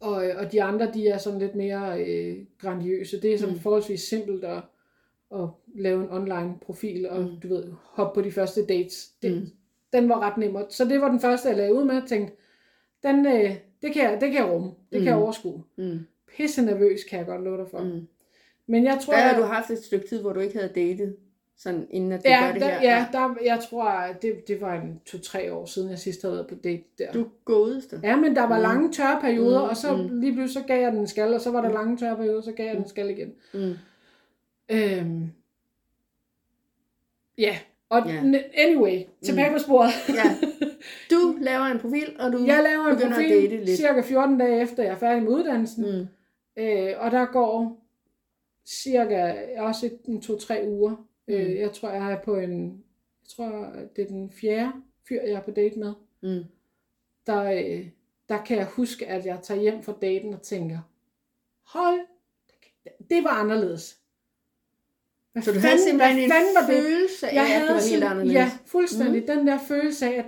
[0.00, 3.20] Og, og de andre, de er sådan lidt mere øh, grandiøse.
[3.22, 3.60] Det er sådan Mm.
[3.60, 4.62] forholdsvis simpelt at,
[5.34, 7.40] at lave en online profil, og Mm.
[7.42, 9.08] du ved, hoppe på de første dates.
[9.22, 9.46] Det, Mm.
[9.92, 10.56] Den var ret nem.
[10.70, 11.94] Så det var den første, jeg lagde ud med.
[11.94, 12.34] Jeg tænkte,
[13.02, 13.50] den, øh,
[13.82, 14.66] det, kan jeg, det kan jeg rumme.
[14.68, 14.98] Det mm.
[14.98, 15.22] kan jeg Mm.
[15.22, 15.62] overskue.
[15.76, 15.98] Mm.
[16.36, 17.78] Pisse nervøs, kan jeg godt love dig for.
[17.78, 17.90] Mm.
[17.90, 18.06] Mm.
[18.66, 20.72] Men jeg tror, Der har jeg, du haft et stykke tid, hvor du ikke havde
[20.74, 21.16] datet,
[21.56, 22.82] sådan inden at du ja, gør det der, her.
[22.96, 26.46] ja, der, jeg tror, det, det var en to-tre år siden, jeg sidst havde været
[26.46, 27.12] på date der.
[27.12, 28.00] Du godeste.
[28.02, 28.62] Ja, men der var Mm.
[28.62, 30.20] lange tørre perioder, Mm, og så mm.
[30.20, 31.74] lige pludselig så gav jeg den en skal, og så var der Mm.
[31.74, 33.32] lange tørre perioder, så gav jeg den en skal igen.
[33.54, 33.74] Mm.
[34.70, 35.30] Øhm.
[37.38, 37.58] Ja,
[37.90, 39.54] og n- anyway, tilbage Mm.
[39.54, 39.90] på sporet.
[40.08, 40.36] Ja.
[41.10, 43.78] Du laver en profil, og du Jeg laver en profil at date lidt.
[43.78, 45.84] cirka 14 dage efter, jeg er færdig med uddannelsen.
[46.56, 46.62] Mm.
[46.62, 47.82] Øh, og der går
[48.66, 50.90] cirka også en to-tre uger.
[51.28, 51.34] Mm.
[51.34, 52.84] Øh, jeg tror, jeg er på en,
[53.22, 54.72] jeg tror, det er den fjerde
[55.08, 55.92] fyr, jeg er på date med.
[56.22, 56.44] Mm.
[57.26, 57.86] Der, øh,
[58.28, 60.78] der kan jeg huske, at jeg tager hjem fra daten og tænker,
[61.66, 62.00] hold,
[63.10, 63.99] det var anderledes.
[65.32, 66.82] Hvad Så du havde simpelthen en fanden var det?
[66.82, 68.34] følelse af, Jeg at det havde var helt anderledes.
[68.34, 69.20] ja, fuldstændig.
[69.20, 69.26] Mm.
[69.26, 70.24] Den der følelse af, at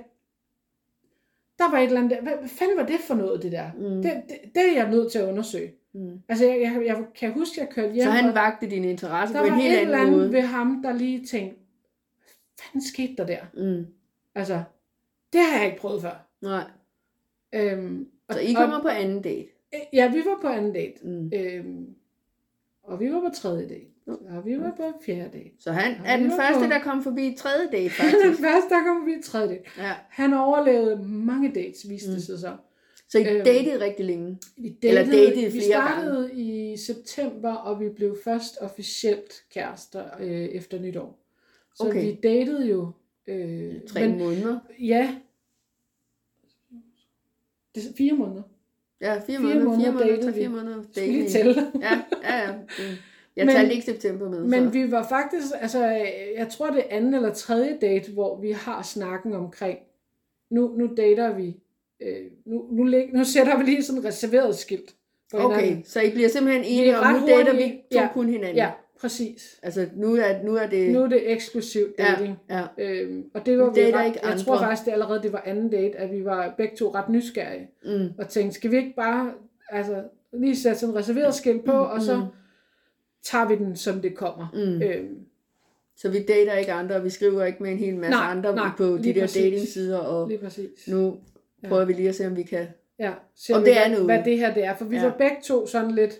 [1.59, 2.23] der var et eller andet der.
[2.23, 3.71] Hvad, hvad fanden var det for noget, det der?
[3.79, 4.03] Mm.
[4.03, 5.73] Det, det, det er jeg nødt til at undersøge.
[5.93, 6.21] Mm.
[6.29, 8.85] Altså, jeg, jeg, jeg kan huske, at jeg kørte hjem, Så han og vagte din
[8.85, 10.33] interesse der på en var helt et eller anden andet måde.
[10.33, 13.41] ved ham, der lige tænkte, hvad fanden skete der der?
[13.55, 13.87] Mm.
[14.35, 14.63] Altså,
[15.33, 16.27] det har jeg ikke prøvet før.
[16.43, 16.65] Nej.
[17.53, 19.49] Øhm, og, Så I kommer på anden date.
[19.73, 21.07] og, ja, vi var på anden date.
[21.07, 21.31] Mm.
[21.35, 21.87] Øhm,
[22.83, 23.87] og vi var på tredje date.
[24.07, 25.51] Og vi var på fjerde date.
[25.59, 28.41] Så han Ja, er vi den første, på- der kom forbi tredje date, den faktisk.
[28.43, 29.65] første, der kom vi tredje date.
[29.79, 29.93] ja.
[30.11, 32.15] Han overlevede mange dates, viste Mm.
[32.15, 32.57] det sig så.
[33.09, 34.39] Så I Øhm, datede rigtig længe.
[34.57, 40.31] Vi Eller datede vi flere startede i september, og vi blev først officielt kærester øh,
[40.31, 41.19] efter nytår.
[41.75, 42.03] Så Okay.
[42.05, 42.91] vi datede jo...
[43.27, 44.59] Øh, Tre men, måneder.
[44.81, 45.15] ja.
[47.75, 48.43] Det er fire måneder.
[49.01, 49.65] Ja, fire, Fire måneder.
[49.65, 50.39] måneder Fire måneder, datede vi.
[50.41, 50.83] fire måneder.
[50.93, 51.55] Skal vi lige tælle?
[51.81, 52.53] Ja, ja, ja.
[52.53, 52.97] Mm.
[53.37, 54.41] Jeg Men- talte ikke september med.
[54.45, 54.71] Men så.
[54.71, 55.85] vi var faktisk, altså
[56.37, 59.79] jeg tror det anden eller tredje date, hvor vi har snakken omkring,
[60.51, 61.57] nu, nu dater vi,
[62.03, 62.17] øh,
[62.47, 64.95] nu, nu, læg, nu sætter vi lige sådan et reserveret skilt
[65.31, 65.85] på Okay, hinanden.
[65.85, 68.09] så I bliver simpelthen enige om, nu ret dater vi to Ja.
[68.15, 68.57] kun hinanden.
[68.57, 68.71] Ja,
[69.01, 69.61] præcis.
[69.63, 70.93] Altså, nu er, nu er det...
[70.93, 72.37] Nu er det eksklusiv dating.
[72.51, 72.85] ja, ja.
[73.03, 75.71] Øhm, og det var Vi ret, ikke jeg tror faktisk, det allerede det var anden
[75.71, 77.69] date, at vi var begge to ret nysgerrige.
[77.85, 78.09] Mm.
[78.19, 79.33] Og tænkte, skal vi ikke bare
[79.71, 80.03] altså,
[80.33, 82.23] lige sætte sådan en reserveret skilt på, og så mm.
[83.23, 84.47] Tager vi den, som det kommer.
[84.55, 84.83] Mm.
[84.83, 85.19] Øhm,
[85.97, 88.55] Så vi dater ikke andre, og vi skriver ikke med en hel masse Nej, andre
[88.55, 89.43] nej, på de der præcis.
[89.43, 90.89] datingsider, og lige præcis.
[90.89, 91.17] nu
[91.69, 92.67] prøver vi lige at se, om vi kan...
[92.99, 94.05] Ja, ser Om det er noget.
[94.05, 94.77] hvad det her det er.
[94.77, 95.03] For vi Ja.
[95.03, 95.09] ja.
[95.09, 96.19] var begge to sådan lidt,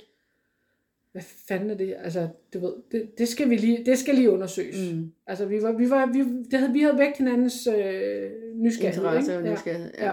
[1.13, 1.95] hvad fanden er det?
[1.99, 4.93] Altså, du ved, det, det, skal, vi lige, det skal lige undersøges.
[4.93, 5.13] Mm.
[5.27, 6.19] Altså, vi, var, vi, var, vi,
[6.51, 9.03] det havde, vi havde væk hinandens øh, nysgerrighed.
[9.03, 9.91] interesse og nysgerrighed.
[9.95, 9.99] Ja.
[10.01, 10.05] Ja.
[10.05, 10.13] Ja.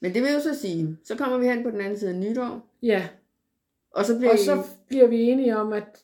[0.00, 2.16] Men det vil jo så sige, så kommer vi hen på den anden side af
[2.16, 3.08] nytår, ja,
[3.94, 6.02] og så bliver og I, så bliver vi enige om, at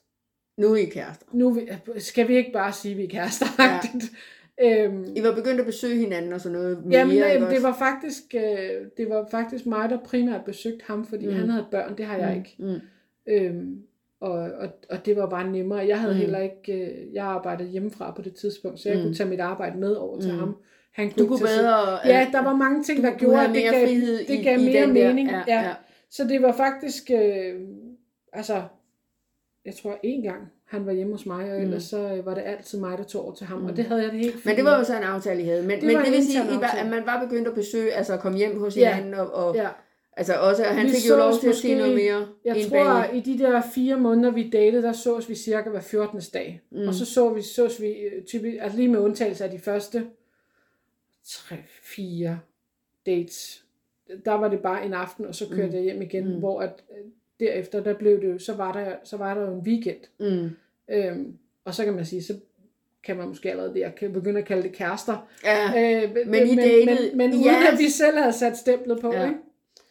[0.57, 1.27] nu er I kærester.
[1.33, 3.47] nu vi- skal vi ikke bare sige, at vi er kærester.
[3.59, 4.85] Ja.
[4.85, 7.63] øhm, I var begyndt at besøge hinanden og sådan noget mere, Jamen, jamen det også?
[7.63, 11.33] var faktisk øh, det var faktisk mig, der primært besøgte ham, fordi Mm.
[11.33, 11.39] mm.
[11.39, 12.55] han havde børn, det har jeg ikke.
[12.59, 12.81] Mm.
[13.29, 13.79] Øhm,
[14.21, 15.87] og, og, og det var bare nemmere.
[15.87, 16.19] Jeg havde Mm.
[16.19, 16.21] mm.
[16.21, 19.03] heller ikke, øh, jeg arbejdede hjemmefra på det tidspunkt, så jeg Mm.
[19.03, 19.09] mm.
[19.09, 20.39] kunne tage mit arbejde med over til Mm.
[20.39, 20.57] ham.
[20.93, 21.99] Han Du kunne tage sig- bedre...
[22.07, 24.59] Ja, der var mange ting, du der kunne gjorde, at det gav, det i- gav
[24.61, 24.87] i mere der.
[25.09, 25.31] mening.
[25.31, 25.75] Ja, Ja, ja.
[26.11, 27.55] Så det var faktisk, øh,
[28.33, 28.63] altså,
[29.67, 31.65] jeg tror en gang, han var hjemme hos mig, og Mm.
[31.65, 33.67] ellers så øh, var det altid mig, der tog over til ham, Mm.
[33.67, 35.45] og det havde jeg det helt fint Men det var jo så en aftale, I
[35.45, 35.63] havde.
[35.63, 38.13] Men Det men det vil sige, I var, at man var begyndt at besøge, altså
[38.15, 38.95] at komme hjem hos Ja.
[38.95, 39.69] hinanden, og, og Ja.
[40.17, 42.85] altså også, og han Vi fik jo lov til at se noget mere Jeg tror,
[42.85, 43.17] bag.
[43.17, 46.21] i de der fire måneder, vi datede, der sås vi cirka hver 14.
[46.35, 46.61] dag.
[46.71, 46.79] Mm.
[46.81, 46.89] Mm.
[46.89, 50.07] Og så så vi, sås vi øh, typisk, altså lige med undtagelse af de første
[51.25, 52.39] tre, fire
[53.07, 53.65] dates.
[54.25, 55.69] Der var det bare en aften, og så kørte Mm.
[55.69, 55.75] mm.
[55.75, 56.33] jeg hjem igen, Mm.
[56.33, 56.39] mm.
[56.39, 57.05] hvor at, øh,
[57.41, 59.97] derefter, der blev det jo, så var der, så var der jo en weekend.
[60.21, 60.51] Mm.
[60.95, 61.33] Øhm,
[61.65, 62.35] og så kan man sige, så
[63.05, 65.29] kan man måske allerede der kan begynde at kalde det kærester.
[65.45, 65.67] Ja,
[66.05, 67.73] Øh, Men I datede- men, men uden Ja.
[67.73, 69.21] at vi selv havde sat stemplet på, Ja.
[69.21, 69.27] ja.
[69.29, 69.41] ikke?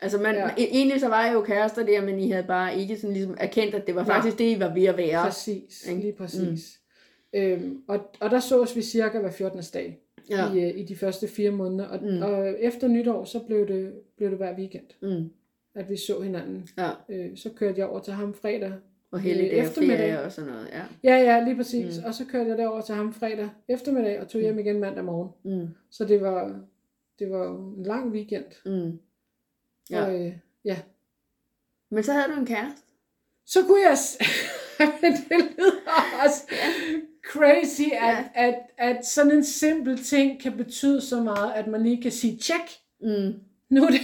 [0.01, 0.41] Altså man, Ja.
[0.41, 0.53] ja.
[0.57, 3.75] egentlig så var jeg jo kærester der, men I havde bare ikke sådan ligesom erkendt,
[3.75, 5.23] at det var faktisk det, I var ved at være.
[5.25, 6.01] Præcis, ikke?
[6.01, 6.79] lige præcis.
[7.33, 7.39] Mm.
[7.39, 9.61] Øhm, og, og der sås vi cirka hver 14.
[9.73, 10.53] dag Ja.
[10.53, 11.85] i, øh, i de første fire måneder.
[11.87, 12.21] Og, mm.
[12.21, 15.29] og efter nytår, så blev det, blev det hver weekend, Mm.
[15.75, 16.67] At vi så hinanden.
[16.77, 16.89] ja.
[17.09, 18.73] Øh, så kørte jeg over til ham fredag.
[19.11, 20.19] Og helligdag og eftermiddag.
[20.19, 20.67] og sådan noget.
[20.71, 20.81] Ja.
[21.03, 21.97] Ja, ja, lige præcis.
[21.97, 22.03] Mm.
[22.05, 25.29] Og så kørte jeg derover til ham fredag eftermiddag og tog hjem igen mandag morgen.
[25.59, 25.67] Mm.
[25.91, 26.59] Så det var,
[27.19, 27.47] det var
[27.77, 28.45] en lang weekend.
[28.65, 28.99] Mm.
[29.89, 30.05] Ja.
[30.05, 30.33] Og, øh,
[30.65, 30.77] ja.
[31.91, 32.81] Men så havde du en kæreste.
[33.45, 33.97] Så kunne jeg...
[35.01, 36.43] det lyder også
[37.31, 38.23] crazy, at, Ja.
[38.35, 42.37] at, at sådan en simpel ting kan betyde så meget, at man lige kan sige,
[42.37, 43.33] tjek, Mm.
[43.69, 43.99] nu er det,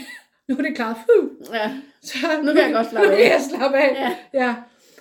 [0.51, 0.95] nu er det klart.
[1.15, 1.29] Huh.
[1.53, 1.71] Ja.
[2.01, 3.21] Så, Nu kan jeg godt slappe nu af.
[3.21, 3.95] kan jeg slappe af.
[3.95, 4.15] Ja.
[4.45, 4.55] ja.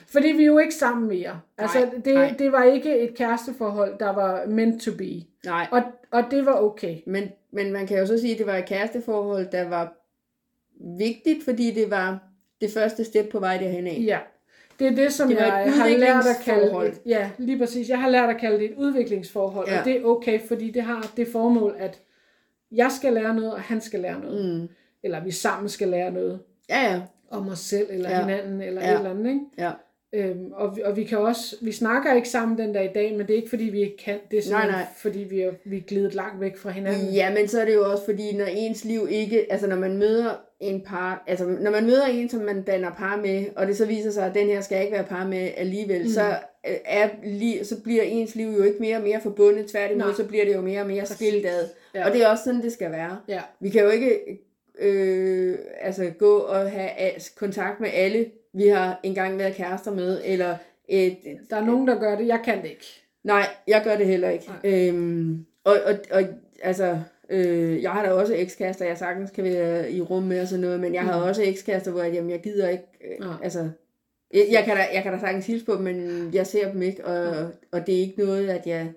[0.09, 1.41] Fordi vi er jo ikke sammen mere.
[1.59, 2.35] Altså, Nej, det, nej.
[2.39, 5.23] det var ikke et kæresteforhold, der var meant to be.
[5.45, 5.67] Nej.
[5.71, 6.97] Og, og det var okay.
[7.07, 9.93] Men, men man kan jo så sige, at det var et kæresteforhold, der var
[10.99, 12.19] vigtigt, fordi det var
[12.61, 14.03] det første step på vej derhen af.
[14.07, 14.19] Ja.
[14.79, 17.89] Det er det, som Det jeg har lært at kalde et, ja, lige præcis.
[17.89, 19.79] Jeg har lært at kalde det et udviklingsforhold, Ja.
[19.79, 22.01] og det er okay, fordi det har det formål, at
[22.73, 24.61] jeg skal lære noget, og han skal lære noget.
[24.61, 24.69] Mm.
[25.05, 27.01] Eller vi sammen skal lære noget Ja, ja.
[27.31, 28.21] om os selv, eller Ja.
[28.21, 28.93] hinanden, eller Ja.
[28.93, 29.41] et eller andet, ikke?
[29.59, 29.71] ja.
[30.13, 33.13] Øhm, og, vi, og vi kan også, vi snakker ikke sammen den der i dag,
[33.17, 34.87] men det er ikke fordi vi ikke kan, det er simpelthen Nej, nej.
[34.97, 37.09] fordi vi er, vi er glidet langt væk fra hinanden.
[37.15, 39.97] Ja, men så er det jo også fordi, når ens liv ikke, altså når man
[39.99, 40.31] møder
[40.61, 43.87] en par, altså når man møder en, som man danner par med, og det så
[43.87, 46.09] viser sig, at den her skal ikke være par med alligevel, mm.
[46.09, 46.29] så,
[46.69, 50.15] øh, er, li, så bliver ens liv jo ikke mere og mere forbundet, tværtimod, Nej.
[50.15, 51.69] så bliver det jo mere og mere skilt ad.
[51.95, 52.07] Ja.
[52.09, 53.19] Og det er også sådan, det skal være.
[53.29, 54.19] Ja, Vi kan jo ikke
[54.79, 56.91] øh, altså gå og have
[57.37, 60.57] kontakt med alle, vi har engang været kærester med, eller
[60.89, 61.17] et,
[61.51, 62.87] der er nogen, der gør det, jeg kan det ikke.
[63.25, 64.51] Nej, jeg gør det heller ikke.
[64.65, 66.23] Øhm, og, og, og
[66.63, 66.99] altså,
[67.31, 70.61] øh, jeg har da også ekskærester, jeg sagtens kan være i rum med og sådan
[70.61, 73.35] noget, men jeg har også ekskærester, hvor jeg, jamen, jeg gider ikke, øh, Nej.
[73.43, 73.69] altså,
[74.35, 76.83] jeg, jeg, kan da, jeg kan da sagtens hilse på dem, men jeg ser dem
[76.83, 78.93] ikke, og, og det er ikke noget, at jeg,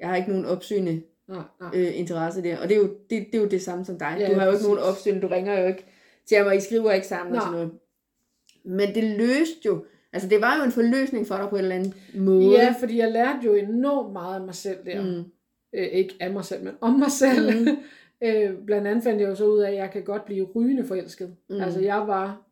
[0.00, 1.70] jeg har ikke nogen opsynende Nej, nej.
[1.74, 4.16] øh, interesse der, og det er, jo, det, det er jo det samme som dig.
[4.18, 5.84] Ja, du har jo ikke nogen opsyn, du ringer jo ikke
[6.26, 7.46] til mig, I skriver ikke sammen og Nej.
[7.46, 7.72] sådan noget.
[8.64, 11.74] Men det løste jo, altså det var jo en forløsning for dig på en eller
[11.74, 12.50] anden måde.
[12.50, 15.02] Ja, fordi jeg lærte jo enormt meget af mig selv der.
[15.02, 15.24] Mm.
[15.72, 17.60] Øh, ikke af mig selv, men om mig selv.
[17.60, 17.68] Mm.
[18.26, 20.84] øh, blandt andet fandt jeg jo så ud af, at jeg kan godt blive rygende
[20.84, 21.36] forelsket.
[21.50, 21.60] Mm.
[21.60, 22.42] Altså jeg var,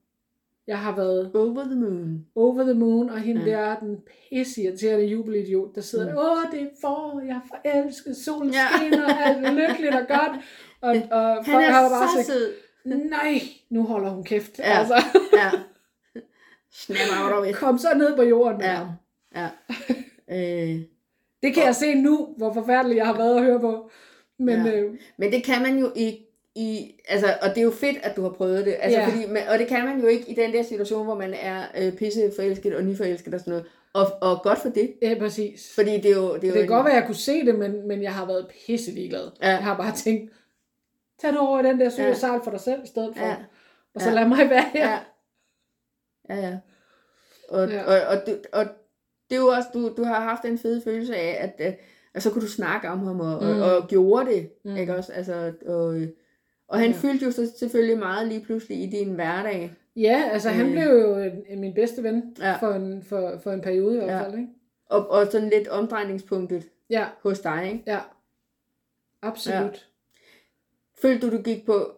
[0.70, 2.26] jeg har været Over the moon.
[2.34, 3.50] over the moon, og hende Ja.
[3.50, 3.56] ja.
[3.56, 3.96] der er den
[4.30, 6.10] pisse irriterende jubelidiot, der sidder Mm.
[6.16, 8.58] der, åh, det er forår, jeg er forelsket, solen Ja.
[8.60, 8.76] ja.
[8.78, 10.32] skinner, alt er lykkeligt og godt.
[10.82, 12.52] Og, og Han folk er har bare så sagt, sød.
[12.84, 13.40] nej,
[13.70, 14.58] nu holder hun kæft.
[14.58, 14.78] Ja.
[14.78, 14.94] Altså,
[15.32, 15.50] Ja.
[16.72, 18.60] Snap out kom så ned på jorden.
[18.60, 18.80] Ja.
[19.36, 19.48] Ja.
[20.32, 20.80] Øh,
[21.42, 23.90] Det kan jeg se nu, hvor forfærdeligt jeg har været at høre på.
[24.38, 24.70] Men Ja.
[24.72, 24.80] ja.
[24.80, 28.16] øh, men det kan man jo ikke i, altså, og det er jo fedt, at
[28.16, 29.06] du har prøvet det, altså, Ja.
[29.08, 31.64] fordi, men, og det kan man jo ikke i den der situation, hvor man er
[31.78, 35.74] øh, pisse forelsket og nyforelsket og sådan noget, og, og godt for det, ja, præcis.
[35.74, 37.14] fordi det er jo, det er jo Det kan en- godt være, at jeg kunne
[37.16, 39.30] se det, men, men jeg har været pisse ligeglad.
[39.42, 39.48] Ja.
[39.48, 40.32] Jeg har bare tænkt,
[41.20, 42.14] tag du over i den der søge Ja.
[42.14, 43.26] sejl for dig selv i stedet for.
[43.26, 43.36] Ja.
[43.94, 44.14] Og så Ja.
[44.14, 44.90] lad mig være her.
[44.90, 44.98] Ja.
[46.30, 46.58] Ja, ja.
[47.48, 47.74] Og, ja.
[47.76, 47.84] Ja.
[47.84, 48.64] og, og, det, og
[49.30, 51.78] det er jo også, du, du har haft en fed følelse af, at, at,
[52.14, 53.60] at så kunne du snakke om ham, og, mm.
[53.62, 54.70] Og, og gjorde det, mm.
[54.70, 54.76] Mm.
[54.76, 55.12] ikke også?
[55.12, 56.00] Altså, og,
[56.70, 56.94] og han ja.
[56.96, 57.00] Ja.
[57.00, 59.72] fyldte jo så selvfølgelig meget lige pludselig i din hverdag.
[59.96, 60.72] Ja, altså han Øh.
[60.72, 61.16] blev jo
[61.48, 62.48] en, min bedste ven Ja.
[62.48, 62.56] ja.
[62.56, 64.22] for, en, for, for en periode i hvert Ja.
[64.24, 64.34] fald.
[64.34, 64.48] Ikke?
[64.86, 67.84] Og, og sådan lidt omdrejningspunktet Ja, hos dig, ikke?
[67.86, 67.98] ja.
[69.22, 69.88] Absolut.
[71.02, 71.90] Følte du, du gik på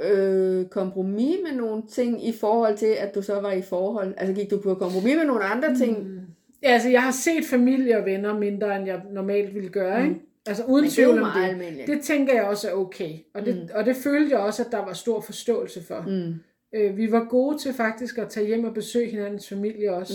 [0.00, 4.14] øh, kompromis med nogle ting i forhold til, at du så var i forhold?
[4.16, 5.98] Altså gik du på kompromis med nogle andre ting?
[6.08, 6.20] Mm.
[6.62, 10.02] Ja, altså jeg har set familie og venner mindre, end jeg normalt ville gøre.
[10.02, 10.08] Mm.
[10.08, 10.20] Ikke?
[10.46, 11.48] Altså uden Men tvivl om det.
[11.48, 11.86] almindeligt.
[11.86, 13.12] Det tænker jeg også er okay.
[13.34, 13.68] Og det, Mm.
[13.74, 16.04] og det følte jeg også, at der var stor forståelse for.
[16.06, 16.34] Mm.
[16.74, 20.14] Øh, vi var gode til faktisk at tage hjem og besøge hinandens familie også.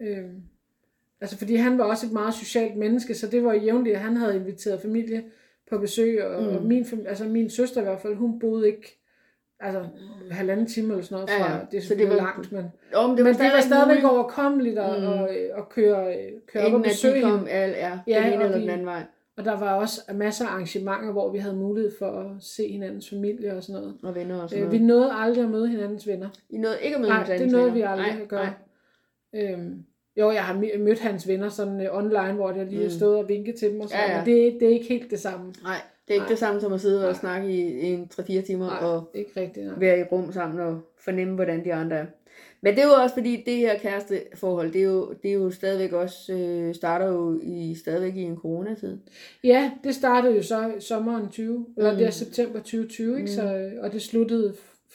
[0.00, 0.06] Mm.
[0.06, 0.24] Øh,
[1.20, 4.16] altså fordi han var også et meget socialt menneske, så det var jævnligt, at han
[4.16, 5.24] havde inviteret familie
[5.70, 6.48] på besøg, og, Mm.
[6.56, 8.98] og min, altså min søster i hvert fald, hun boede ikke
[9.60, 9.84] altså
[10.30, 11.58] halvanden time eller sådan noget Ja, fra, ja.
[11.70, 14.04] det er Så det var- langt, men, men det men det var stadigvæk muligt.
[14.12, 15.06] overkommeligt at, Mm.
[15.06, 15.12] mm.
[15.12, 17.30] at, at køre, køre op og Inden besøge de hende.
[17.38, 19.02] kom, ja, ja, Ja, den ene og eller den anden vej.
[19.36, 23.10] Og der var også masser af arrangementer, hvor vi havde mulighed for at se hinandens
[23.10, 23.96] familie og sådan noget.
[24.02, 24.80] Og venner og sådan Øh, noget.
[24.80, 26.28] vi nåede aldrig at møde hinandens venner.
[26.50, 27.76] I nåede ikke at møde Nej, hinandens det nåede venner.
[27.76, 28.44] vi aldrig Nej, at gøre.
[29.32, 29.52] nej.
[29.52, 29.84] Øhm,
[30.16, 32.90] jo, jeg har mø- mødt hans venner sådan uh, online, hvor jeg lige har Mm.
[32.90, 34.16] stået og vinket til dem og sådan, Ja, ja.
[34.18, 35.46] men det, det er ikke helt det samme.
[35.62, 35.76] Nej,
[36.08, 36.28] det er ikke Nej.
[36.28, 37.20] det samme som at sidde og Nej.
[37.20, 39.66] snakke i, i en 3-4 timer Nej, og ikke rigtigt.
[39.66, 39.78] Nej.
[39.78, 42.06] være i rum sammen og fornemme, hvordan de andre er.
[42.64, 45.50] Men det er jo også fordi, det her kæresteforhold, det er jo, det er jo
[45.50, 48.96] stadigvæk også, øh, starter jo i, stadigvæk i en coronatid.
[49.44, 51.98] Ja, det startede jo så i sommeren 20, eller Mm.
[51.98, 53.20] det er september 2020, ikke?
[53.20, 53.26] Mm.
[53.26, 54.54] Så, øh, og det sluttede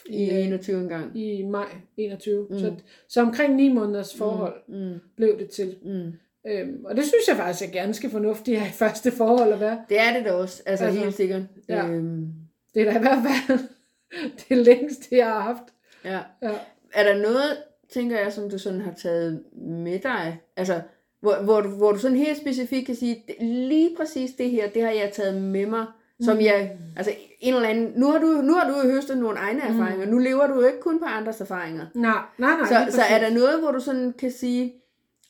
[0.10, 1.18] I øh, 21 gang.
[1.20, 1.66] i maj
[1.98, 2.48] 21.
[2.50, 2.56] Mm.
[2.56, 2.60] Mm.
[2.60, 2.74] Så,
[3.08, 4.76] så omkring ni måneders forhold mm.
[4.76, 5.00] Mm.
[5.16, 5.76] blev det til.
[5.86, 6.12] Mm.
[6.52, 9.82] Øhm, og det synes jeg faktisk er ganske fornuftigt at i første forhold at være.
[9.90, 11.42] Det er det da også, altså, Altså, altså helt sikkert.
[11.70, 11.88] ja.
[11.88, 12.28] Øhm,
[12.74, 13.60] Det er da i hvert fald
[14.50, 15.64] det længste, jeg har haft.
[16.06, 16.20] ja.
[16.42, 16.52] Ja.
[16.98, 17.58] Er der noget,
[17.94, 20.40] tænker jeg, som du sådan har taget med dig?
[20.56, 20.82] Altså,
[21.20, 24.70] hvor, hvor, du, hvor du sådan helt specifikt kan sige, "Det- lige præcis det her,
[24.70, 25.86] det har jeg taget med mig,
[26.22, 26.42] som Mm.
[26.44, 30.06] jeg, altså en eller anden, nu har du, nu har du høstet nogle egne erfaringer,
[30.06, 31.86] nu lever du jo ikke kun på andres erfaringer.
[31.94, 32.66] Nej, nej, nej.
[32.90, 34.74] Så, så er der noget, hvor du sådan kan sige,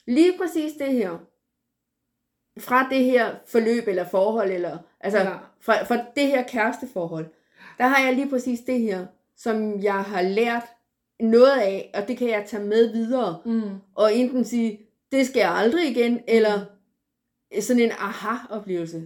[0.07, 1.17] lige præcis det her,
[2.59, 5.33] fra det her forløb eller forhold, eller altså Ja.
[5.61, 7.25] fra, fra det her kæresteforhold,
[7.77, 9.05] der har jeg lige præcis det her,
[9.37, 10.63] som jeg har lært
[11.19, 13.61] noget af, og det kan jeg tage med videre, Mm.
[13.95, 14.79] og enten sige,
[15.11, 16.59] det skal jeg aldrig igen, eller
[17.59, 19.01] sådan en aha-oplevelse.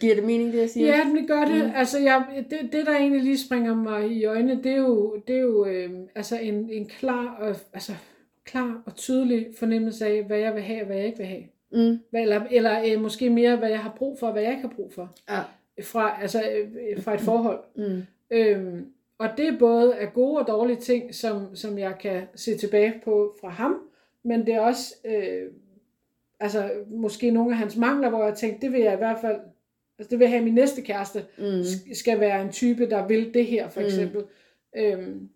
[0.00, 0.86] Giver det mening, det jeg siger?
[0.86, 1.54] Ja, det gør det.
[1.64, 1.66] Mm.
[1.70, 1.72] Mm.
[1.76, 5.36] Altså, jeg, det, det, der egentlig lige springer mig i øjnene, det er jo, det
[5.36, 7.92] er jo øh, altså en, en klar, og, altså,
[8.44, 11.42] klar og tydelig fornemmelse af, hvad jeg vil have og hvad jeg ikke vil have.
[11.72, 11.98] Mm.
[12.10, 14.68] Hvad- Eller, eller øh, måske mere, hvad jeg har brug for og hvad jeg ikke
[14.68, 15.14] har brug for.
[15.30, 15.40] Ja.
[15.82, 17.60] Fra, altså, øh, fra et forhold.
[17.76, 18.02] Mm.
[18.30, 18.86] Øhm,
[19.20, 22.94] og det er både af gode og dårlige ting, som, som jeg kan se tilbage
[23.04, 23.82] på fra ham,
[24.22, 25.42] men det er også øh,
[26.40, 29.36] altså, måske nogle af hans mangler, hvor jeg tænkte, det vil jeg i hvert fald,
[29.98, 31.44] altså det vil jeg have min næste kæreste, Mm.
[31.60, 33.86] sk- skal være en type, der vil det her, for Mm.
[33.86, 34.24] eksempel.
[34.76, 35.28] Øhm,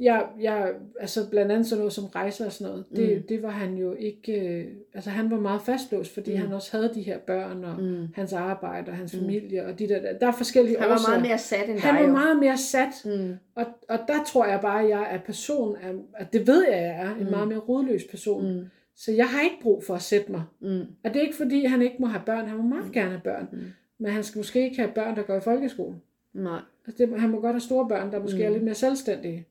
[0.00, 3.22] jeg, jeg, altså blandt andet sådan noget som rejser og sådan noget, det, Mm.
[3.28, 6.38] det var han jo ikke, øh, altså han var meget fastlåst, fordi Mm.
[6.38, 8.06] han også havde de her børn, og Mm.
[8.14, 9.20] hans arbejde, og hans Mm.
[9.20, 11.10] familie, og de der, der er forskellige Han var årsager.
[11.18, 12.12] meget mere sat end Han dig var jo.
[12.12, 13.34] meget mere sat, Mm.
[13.54, 16.74] og, og der tror jeg bare, at jeg er person, af, at det ved jeg,
[16.76, 17.30] at jeg er en Mm.
[17.30, 18.52] meget mere rodløs person.
[18.58, 18.64] Mm.
[18.96, 20.42] Så jeg har ikke brug for at sætte mig.
[20.60, 20.80] Mm.
[21.04, 22.46] Og det er ikke fordi, han ikke må have børn.
[22.48, 23.48] Han må meget gerne have børn.
[23.52, 23.58] Mm.
[23.98, 25.94] Men han skal måske ikke have børn, der går i folkeskole.
[26.34, 26.60] Nej.
[26.86, 28.44] Altså det, han må godt have store børn, der måske Mm.
[28.44, 29.46] er lidt mere selvstændige.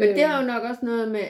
[0.00, 1.20] Men det Øhm, har jo nok også noget med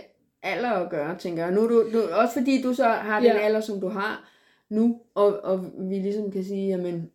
[0.43, 1.53] alder at gøre, tænker jeg.
[1.53, 3.39] Nu, er du, du, også fordi du så har den Ja.
[3.39, 4.31] alder, som du har
[4.69, 7.11] nu, og, og vi ligesom kan sige, jamen,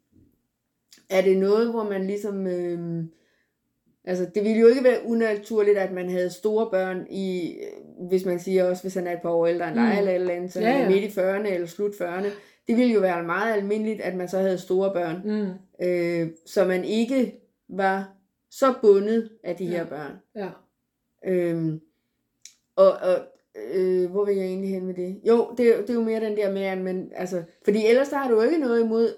[1.10, 2.48] er det noget, hvor man ligesom...
[2.48, 3.04] Øh,
[4.06, 7.56] altså, det ville jo ikke være unaturligt, at man havde store børn i,
[8.10, 9.98] hvis man siger også, hvis han er et par år ældre end dig, Mm.
[9.98, 10.90] eller et eller andet, så Ja, ja.
[10.90, 12.28] midt i 40'erne eller slut 40'erne.
[12.68, 16.66] Det ville jo være meget almindeligt, at man så havde store børn, Mm, øh, så
[16.66, 17.36] man ikke
[17.70, 18.12] var
[18.52, 19.84] så bundet af de her Ja.
[19.84, 20.12] børn.
[20.36, 20.50] ja.
[21.26, 21.82] Øhm,
[22.76, 23.16] og, og
[23.74, 25.20] øh, hvor vil jeg egentlig hen med det?
[25.28, 28.10] Jo, det, er- det er jo mere den der med, at man, altså, fordi ellers
[28.10, 29.16] der har du ikke noget imod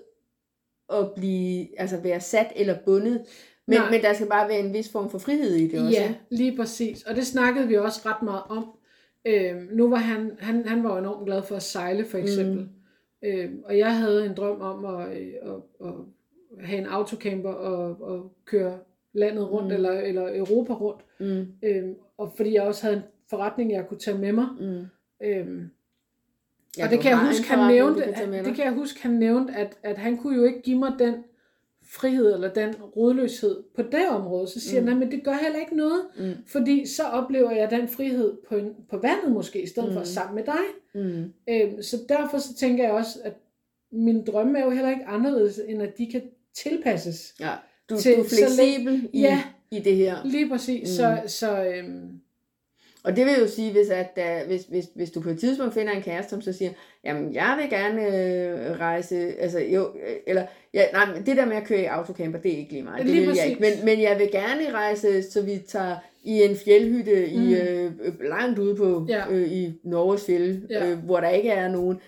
[0.93, 3.25] at blive, altså være sat eller bundet,
[3.67, 3.91] men, Nej.
[3.91, 5.99] men der skal bare være en vis form for frihed i det også.
[6.01, 7.03] Ja, lige præcis.
[7.03, 8.65] Og det snakkede vi også ret meget om.
[9.25, 12.59] Øhm, nu var han, han, han var enormt glad for at sejle, for eksempel.
[12.59, 12.69] Mm.
[13.29, 15.93] Øhm, og jeg havde en drøm om at, øh, at, at
[16.65, 18.79] have en autocamper og, og køre
[19.17, 19.73] landet rundt, Mm.
[19.73, 21.01] eller, eller Europa rundt.
[21.19, 24.47] Mm, Øhm, og fordi jeg også havde en forretning, jeg kunne tage med mig.
[24.59, 24.85] mm.
[25.27, 25.69] Øhm,
[26.77, 29.53] Ja, og det kan, jeg huske, han nævnte, at, det kan jeg huske, han nævnte,
[29.53, 31.13] at, at han kunne jo ikke give mig den
[31.85, 34.47] frihed eller den rodløshed på det område.
[34.47, 34.87] Så siger Mm.
[34.87, 38.55] han, men det gør heller ikke noget, Mm, fordi så oplever jeg den frihed på,
[38.55, 39.93] en, på vandet måske, i stedet mm.
[39.93, 40.05] for Mm.
[40.05, 40.63] sammen med dig.
[41.03, 43.33] mm, Øhm, så derfor så tænker jeg også, at
[43.91, 46.21] min drømme er jo heller ikke anderledes, end at de kan
[46.53, 47.35] tilpasses.
[47.39, 47.51] ja.
[47.89, 49.41] Du, Til- du er så fleksibel i, Ja.
[49.71, 50.15] i det her.
[50.25, 50.81] Lige præcis.
[50.89, 50.95] Mm.
[50.95, 52.09] Så, så øhm,
[53.03, 55.73] Og det vil jo sige, hvis, at, uh, hvis, hvis, hvis du på et tidspunkt
[55.73, 56.71] finder en kæreste, som så siger,
[57.05, 61.45] jamen jeg vil gerne øh, rejse, altså jo, øh, eller, ja, nej, men det der
[61.45, 63.61] med at køre i autocamper, det er ikke lige mig, det Lige vil jeg ikke,
[63.61, 67.41] men, men jeg vil gerne rejse, så vi tager i en fjeldhytte mm.
[67.49, 69.23] i, øh, øh, langt ude på, Ja.
[69.29, 70.87] øh, i Norges fjeld, Ja.
[70.87, 72.01] øh, hvor der ikke er nogen, øh,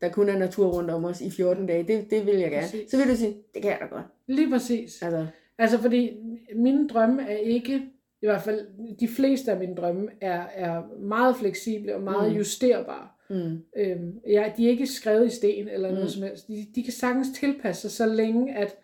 [0.00, 2.62] der kun er natur rundt om os i 14 dage, det, det vil jeg gerne.
[2.66, 2.90] Præcis.
[2.90, 4.06] Så vil du sige, det kan jeg da godt.
[4.26, 5.02] lige præcis.
[5.02, 5.26] Altså,
[5.58, 6.16] Altså fordi
[6.54, 7.74] mine drømme er ikke,
[8.22, 8.66] i hvert fald
[9.00, 12.36] de fleste af mine drømme, er, er meget fleksible og meget Mm.
[12.38, 13.08] justerbare.
[13.30, 16.08] mm, Øhm, ja, de er ikke skrevet i sten eller noget Mm.
[16.10, 16.48] som helst.
[16.48, 18.76] De, de kan sagtens tilpasse sig, så længe at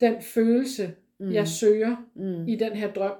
[0.00, 2.48] den følelse, mm, jeg søger mm.
[2.48, 3.16] i den her drøm,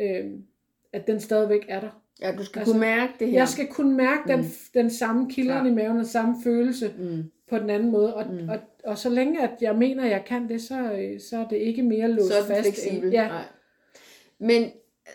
[0.00, 0.44] øhm,
[0.92, 1.99] at den stadigvæk er der.
[2.22, 3.38] Ja, du skal altså, kunne mærke det her.
[3.38, 4.46] Jeg skal kunne mærke den, Mm.
[4.74, 7.22] den samme kilderen i maven, den samme følelse Mm.
[7.50, 8.14] på den anden måde.
[8.14, 8.40] Og, Mm.
[8.42, 8.48] mm.
[8.48, 11.48] og, og så længe at jeg mener, at jeg kan det, så, øh, så er
[11.48, 12.62] det ikke mere låst så er den fast.
[12.62, 13.04] fleksibel.
[13.04, 13.42] End, ja, Nej.
[14.38, 14.70] Men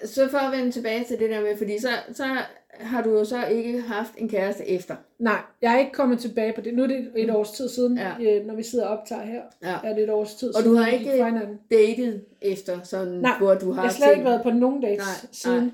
[0.06, 2.26] så for at vende tilbage til det der med, fordi så, så
[2.80, 4.96] har du jo så ikke haft en kæreste efter.
[5.20, 6.74] Nej, jeg er ikke kommet tilbage på det.
[6.74, 8.12] Nu er det et års tid siden, Ja.
[8.20, 8.44] ja.
[8.44, 9.42] når vi sidder og optager her.
[9.64, 9.76] Ja.
[9.84, 11.12] Er det et års tid Og du har ikke-.
[11.72, 14.98] Datet efter, sådan, Nej, hvor du har Jeg har slet ikke været på nogen dates
[15.24, 15.66] Nej, siden.
[15.66, 15.72] Øh,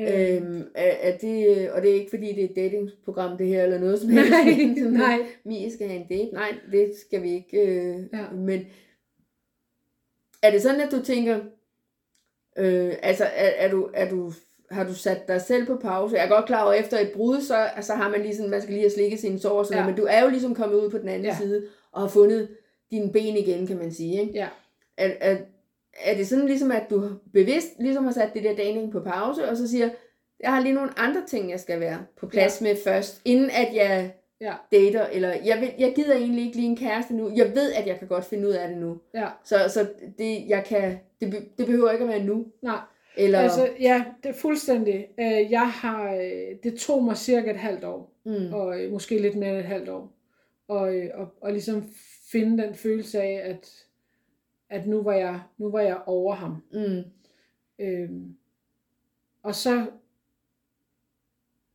[0.00, 3.64] Øhm, er, er det, og det er ikke fordi, det er et datingprogram det her,
[3.64, 4.30] eller noget som helst.
[4.30, 5.18] nej, Sådan, nej.
[5.44, 6.30] Mie skal have en date.
[6.34, 7.58] Nej, det skal vi ikke.
[7.66, 8.30] Øh, Ja.
[8.34, 8.60] Men
[10.42, 11.40] er det sådan, at du tænker,
[12.58, 14.32] Øh, altså, er, er, du, er du,
[14.70, 16.16] har du sat dig selv på pause?
[16.16, 18.72] Jeg er godt klar over, efter et brud, så altså, har man ligesom, man skal
[18.72, 19.82] lige have slikket sine sår og sådan Ja.
[19.82, 21.36] noget, men du er jo ligesom kommet ud på den anden Ja.
[21.40, 22.48] side, og har fundet
[22.90, 24.20] dine ben igen, kan man sige.
[24.20, 24.32] Ikke?
[24.34, 24.48] Ja.
[24.96, 25.36] Er, er,
[26.00, 29.48] er det sådan ligesom, at du bevidst ligesom har sat det der dating på pause,
[29.48, 29.90] og så siger,
[30.40, 32.66] jeg har lige nogle andre ting, jeg skal være på plads ja.
[32.66, 34.54] med først, inden at jeg Ja.
[34.72, 37.30] dater, eller jeg, vil, jeg gider egentlig ikke lige en kæreste nu.
[37.36, 39.00] Jeg ved, at jeg kan godt finde ud af det nu.
[39.14, 39.28] Ja.
[39.44, 39.88] Så, så
[40.18, 42.46] det, jeg kan, det, det behøver ikke at være nu.
[42.62, 42.78] Nej,
[43.16, 45.08] Eller, altså ja, det er fuldstændig.
[45.20, 49.18] Øh, Jeg har, øh, det tog mig cirka et halvt år, mm, og øh, måske
[49.18, 50.12] lidt mere end et halvt år,
[50.68, 51.84] og, og, og ligesom
[52.32, 53.70] finde den følelse af, at,
[54.72, 56.56] at nu, var jeg, nu var jeg over ham.
[56.72, 57.02] mm,
[57.78, 58.34] Øhm,
[59.42, 59.86] og så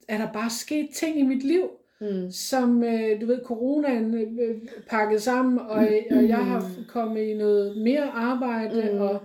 [0.07, 1.69] er der bare sket ting i mit liv,
[2.01, 7.33] mm, som, øh, du ved, coronaen øh, pakket sammen, og, og jeg har kommet i
[7.33, 8.95] noget mere arbejde, Mm.
[8.97, 9.01] mm.
[9.01, 9.21] og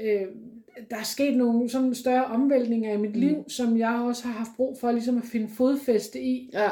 [0.00, 0.26] øh,
[0.90, 4.50] der er sket nogle sådan større omvæltninger i mit liv, som jeg også har haft
[4.56, 6.50] brug for ligesom at finde fodfæste i.
[6.52, 6.70] ja,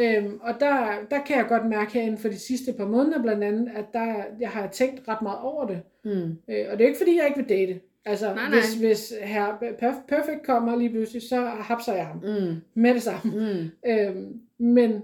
[0.00, 3.22] Øhm, og der, der kan jeg godt mærke her inden for de sidste par måneder
[3.22, 5.82] blandt andet, at der, jeg har tænkt ret meget over det.
[6.04, 7.80] mm, Øh, og det er ikke fordi, jeg ikke vil date.
[8.04, 8.58] Altså, Nej, nej.
[8.58, 13.02] hvis, hvis her Perf- Perfect kommer lige pludselig, så hapser jeg ham mm, med det
[13.02, 13.32] samme.
[13.52, 15.02] mm, Øhm, men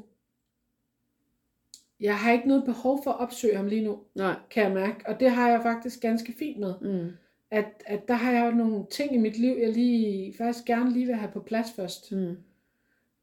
[2.01, 4.97] jeg har ikke noget behov for at opsøge ham lige nu, nej, kan jeg mærke.
[5.07, 6.75] Og det har jeg faktisk ganske fint med.
[6.81, 7.09] mm,
[7.51, 10.93] At, at der har jeg jo nogle ting i mit liv, jeg lige faktisk gerne
[10.93, 12.13] lige vil have på plads først.
[12.13, 12.37] mm,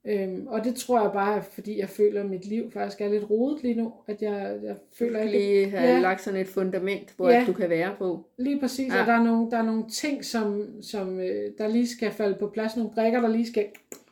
[0.06, 3.10] Øhm, og det tror jeg bare, er, fordi jeg føler, at mit liv faktisk er
[3.10, 3.94] lidt rodet lige nu.
[4.08, 5.38] At jeg, jeg føler Du ikke...
[5.40, 6.00] lige have Ja.
[6.00, 7.44] lagt sådan et fundament, hvor Ja.
[7.48, 8.26] du kan være på.
[8.38, 9.02] Lige præcis, Ja.
[9.02, 12.36] og der er, nogle, der er nogle ting, som, som øh, der lige skal falde
[12.40, 12.76] på plads.
[12.78, 13.66] Nogle brikker, der lige skal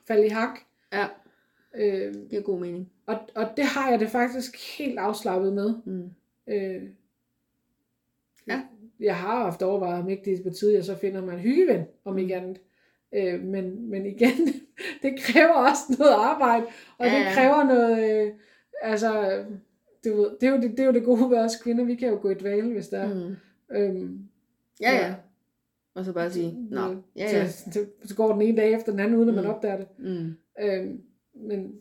[0.07, 0.59] falde i hak.
[0.93, 1.05] Ja,
[1.75, 2.89] Øh, det giver god mening.
[3.05, 5.73] og, og det har jeg det faktisk helt afslappet med.
[5.85, 6.09] Mm,
[6.47, 6.81] Øh,
[8.47, 8.61] Ja.
[8.99, 11.39] Jeg har haft overvejet, om ikke det er på tide, jeg så finder mig en
[11.39, 12.61] hyggeven, om ikke andet.
[13.13, 14.31] Øh, men, men igen,
[15.03, 16.65] det kræver også noget arbejde,
[16.97, 18.31] og Ja, det kræver noget, øh,
[18.81, 19.43] altså,
[20.05, 21.95] du ved, det, er jo det, det er jo det gode ved os kvinder, vi
[21.95, 23.13] kan jo gå i dvale, hvis der er.
[23.13, 23.35] mm.
[23.75, 24.19] Øhm,
[24.81, 25.13] Ja, ja.
[25.95, 27.47] Og så bare sige, nå, ja, ja.
[27.47, 29.49] Så, så, så går den ene dag efter den anden, uden at man Mm.
[29.49, 29.87] opdager det.
[29.97, 31.01] Mm, Øhm,
[31.33, 31.73] men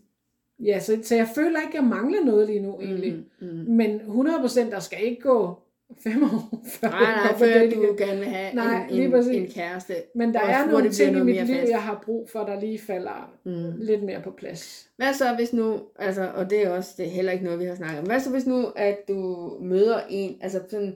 [0.59, 3.25] ja, så, så jeg føler ikke, at jeg mangler noget lige nu, egentlig.
[3.41, 3.75] mm, mm.
[3.75, 5.59] Men 100% der skal ikke gå
[5.99, 7.97] fem år, før Nej, nej, date du igen.
[7.97, 9.37] gerne vil have Nej, en, lige en, præcis.
[9.37, 9.95] en kæreste.
[10.15, 11.71] Men der er nogle ting i mit mere liv, fast.
[11.71, 13.73] jeg har brug for, der lige falder Mm.
[13.79, 14.91] lidt mere på plads.
[14.97, 17.65] Hvad så hvis nu, altså, og det er også det er heller ikke noget, vi
[17.65, 18.07] har snakket om.
[18.07, 20.95] Hvad så hvis nu, at du møder en, altså sådan,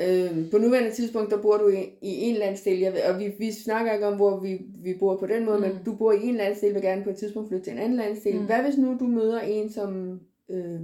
[0.00, 3.32] øh, på nuværende tidspunkt, der bor du i, i en landsdel, jeg ved, og vi,
[3.38, 5.62] vi snakker ikke om, hvor vi, vi bor på den måde, mm.
[5.62, 7.96] men du bor i en landsdel, vil gerne på et tidspunkt flytte til en anden
[7.98, 8.34] landsdel.
[8.40, 8.46] Mm.
[8.46, 10.20] Hvad hvis nu du møder en, som
[10.50, 10.80] øh,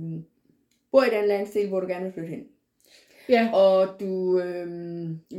[0.92, 2.44] bor i den landsdel, hvor du gerne vil flytte hen?
[3.28, 3.50] Ja.
[3.52, 4.66] Og du, øh,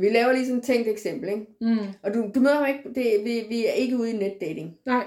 [0.02, 1.46] vi laver lige sådan et tænkt eksempel, ikke?
[1.60, 1.78] Mm.
[2.02, 4.76] Og du, du møder ham ikke, det, vi, vi er ikke ude i netdating.
[4.86, 5.04] Nej.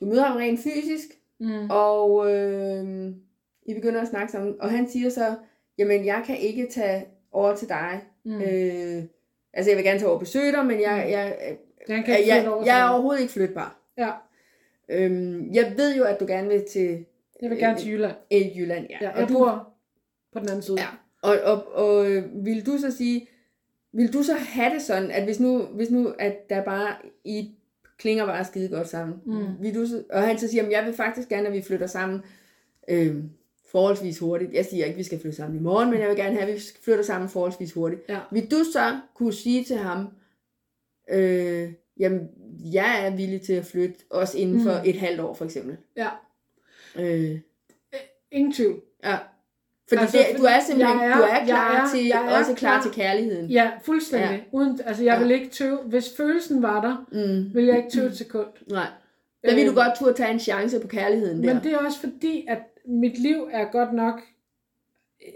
[0.00, 1.08] Du møder ham rent fysisk,
[1.40, 1.70] Mm.
[1.70, 3.08] og øh,
[3.66, 5.34] I begynder at snakke sammen, og han siger så,
[5.78, 8.00] jamen jeg kan ikke tage over til dig.
[8.24, 8.32] Mm.
[8.32, 8.40] Mm.
[8.42, 9.02] Øh,
[9.52, 11.56] altså jeg vil gerne tage over og besøge dig, men jeg, jeg, jeg,
[11.96, 13.80] Den kan jeg, jeg, over jeg er overhovedet ikke flytbar.
[13.98, 14.10] Ja,
[14.88, 17.04] Øhm, jeg ved jo, at du gerne vil til
[17.42, 18.14] jeg vil gerne til Jylland.
[18.32, 18.86] øh, Jylland.
[18.90, 18.96] Ja.
[19.00, 19.68] Ja, og jeg du, bor
[20.32, 20.80] på den anden side.
[20.80, 20.86] Ja.
[21.24, 23.28] Og, og, og øh, vil du så sige,
[23.92, 27.50] vil du så have det sådan, at hvis nu, hvis nu at der bare, I
[27.98, 29.46] klinger bare skide godt sammen, Mm.
[29.62, 31.86] vil du så, og han så siger, at jeg vil faktisk gerne, at vi flytter
[31.86, 32.22] sammen
[32.88, 33.16] øh,
[33.70, 34.52] forholdsvis hurtigt.
[34.52, 36.48] Jeg siger ikke, at vi skal flytte sammen i morgen, men jeg vil gerne have,
[36.50, 38.02] at vi flytter sammen forholdsvis hurtigt.
[38.08, 38.18] Ja.
[38.32, 40.08] Vil du så kunne sige til ham,
[41.10, 42.28] øh, jamen,
[42.72, 44.88] jeg er villig til at flytte, også inden for Mm.
[44.88, 45.76] et halvt år, for eksempel.
[45.96, 46.08] ja.
[46.98, 47.38] Øh,
[48.30, 48.80] Ingen tvivl.
[49.04, 49.18] ja.
[49.98, 52.26] Fordi Altså, det, du er simpelthen jeg er- du er klar jeg er- til, jeg
[52.32, 52.82] er også klar klar.
[52.82, 53.50] til kærligheden.
[53.50, 54.30] Ja, fuldstændig.
[54.30, 54.38] Ja.
[54.58, 55.22] Uden, altså, jeg Ja.
[55.22, 55.78] vil ikke tøve.
[55.86, 57.54] Hvis følelsen var der, Mm.
[57.54, 58.46] vil jeg ikke tøve et sekund.
[58.70, 58.86] Nej.
[59.44, 61.54] Der vil du Øh, godt turde tage en chance på kærligheden der.
[61.54, 64.20] Men det er også fordi, at mit liv er godt nok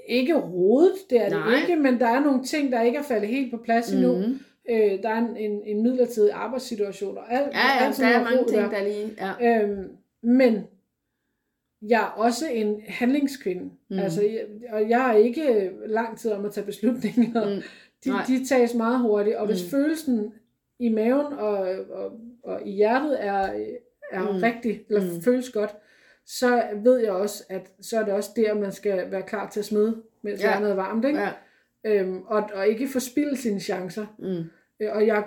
[0.08, 1.50] ikke rodet, det er Nej.
[1.50, 4.12] det ikke, men der er nogle ting, der ikke er faldet helt på plads endnu.
[4.16, 4.40] Mm.
[4.70, 7.46] Øh, der er en, en, en midlertidig arbejdssituation og alt.
[7.54, 8.70] Ja, ja, alt der sådan er mange ting, der.
[8.70, 9.10] der lige...
[9.40, 9.62] Ja.
[9.62, 9.88] Øhm,
[10.22, 10.64] men
[11.82, 13.70] jeg er også en handlingskvinde.
[13.90, 13.98] Mm.
[13.98, 17.56] Altså, jeg, og jeg er ikke lang tid om at tage beslutninger.
[17.56, 17.62] Mm.
[18.04, 18.24] De, Nej.
[18.28, 19.70] de tages meget hurtigt, og hvis Mm.
[19.70, 20.32] følelsen
[20.78, 21.58] i maven og,
[21.90, 22.12] og,
[22.44, 23.52] og i hjertet er,
[24.12, 24.38] er Mm.
[24.42, 25.22] rigtig, eller Mm.
[25.22, 25.70] føles godt,
[26.26, 29.60] så ved jeg også, at så er det også der, man skal være klar til
[29.60, 30.48] at smide, mens Ja.
[30.48, 31.04] hjernet er varmt.
[31.04, 31.18] Ikke?
[31.20, 31.30] Ja.
[31.84, 34.06] Øhm, og, og ikke forspilde sine chancer.
[34.18, 34.44] Mm.
[34.80, 35.24] Øh, Og jeg,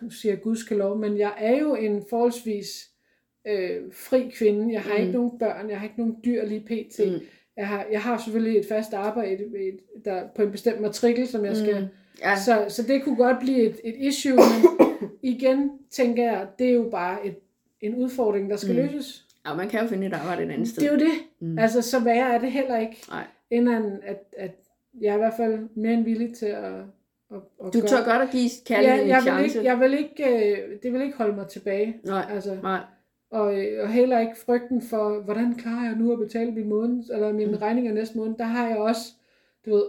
[0.00, 2.90] nu siger jeg gudskelov, men jeg er jo en forholdsvis
[3.46, 4.72] øh, fri kvinde.
[4.72, 5.00] Jeg har Mm.
[5.00, 6.98] ikke nogen børn, jeg har ikke nogen dyr lige pt.
[7.06, 7.20] Mm.
[7.56, 11.44] Jeg har, jeg har selvfølgelig et fast arbejde et, der, på en bestemt matrikel, som
[11.44, 11.80] jeg skal...
[11.80, 11.86] Mm.
[12.22, 12.36] Ja.
[12.36, 14.88] Så, så det kunne godt blive et, et issue, men
[15.32, 17.36] igen tænker jeg, det er jo bare et,
[17.80, 18.80] en udfordring, der skal mm.
[18.82, 19.24] løses.
[19.48, 20.82] ja, man kan jo finde et arbejde et andet sted.
[20.82, 21.12] Det er jo det.
[21.40, 21.58] Mm.
[21.58, 23.24] Altså, så værre er det heller ikke, Nej.
[23.50, 23.68] end
[24.02, 24.50] at, at
[25.00, 26.64] jeg er i hvert fald mere end villig til at,
[27.30, 27.36] at,
[27.66, 29.58] at Du tør godt at give kærligheden ja, en jeg vil chance.
[29.58, 31.96] ikke, jeg vil ikke, øh, det vil ikke holde mig tilbage.
[32.04, 32.80] Nej, Altså, nej.
[33.30, 37.04] Og, øh, og heller ikke frygten for, hvordan klarer jeg nu at betale min måned,
[37.12, 37.56] eller mine mm.
[37.58, 38.34] regninger næste måned.
[38.38, 39.00] Der har jeg også,
[39.66, 39.84] du ved,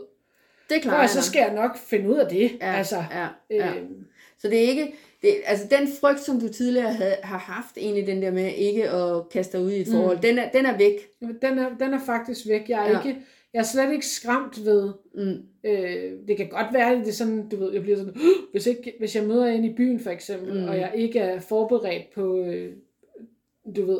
[0.70, 2.52] Det klarer og så skal jeg nok finde ud af det.
[2.62, 3.70] Ja, altså, ja, ja.
[3.76, 3.84] Øh,
[4.40, 8.08] Så det er ikke, det, altså den frygt, som du tidligere havde, har haft, egentlig
[8.08, 10.22] den der med ikke at kaste dig ud i et forhold, mm.
[10.22, 10.94] den, er, den er væk.
[11.42, 12.70] den, er, den er faktisk væk.
[12.70, 13.04] Jeg er, Ja.
[13.08, 13.22] ikke,
[13.54, 15.44] jeg er slet ikke skræmt ved, Mm.
[15.64, 18.14] øh, det kan godt være, at det er sådan, du ved, jeg bliver sådan,
[18.52, 20.60] hvis, ikke, hvis jeg møder en i byen for eksempel, Mm.
[20.62, 20.68] mm.
[20.68, 22.74] og jeg ikke er forberedt på, øh,
[23.76, 24.00] du ved,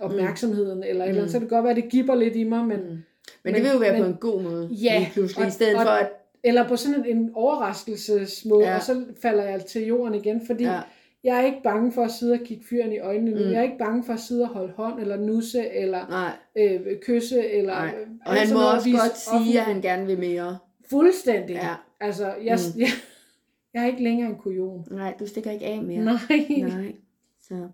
[0.00, 2.44] opmærksomheden, eller et eller andet, så kan det godt være, at det giver lidt i
[2.44, 2.96] mig, men, Mm.
[3.44, 5.52] Men, det vil jo være men- på en god måde, Ja, lige pludselig, og- i
[5.52, 6.08] stedet og- for at,
[6.44, 8.76] eller på sådan en, overraskelsesmåde, Ja.
[8.76, 10.80] og så falder jeg til jorden igen, fordi ja,
[11.24, 13.36] jeg er ikke bange for at sidde og kigge fyren i øjnene nu.
[13.44, 13.50] Mm.
[13.50, 16.96] Jeg er ikke bange for at sidde og holde hånd, eller nusse, eller nej, øh,
[17.02, 17.74] kysse, eller...
[17.74, 17.94] nej.
[18.26, 20.58] Og han må også godt sige, at han gerne vil mere.
[20.90, 21.54] Fuldstændig.
[21.54, 21.74] Ja.
[22.00, 22.72] Altså, jeg, Mm.
[22.74, 22.80] mm.
[22.82, 22.88] jeg,
[23.74, 24.84] jeg er ikke længere en kujon.
[24.90, 26.04] Nej, du stikker ikke af mere.
[26.04, 26.14] Nej.
[26.48, 26.92] Nej.
[27.48, 27.68] Så.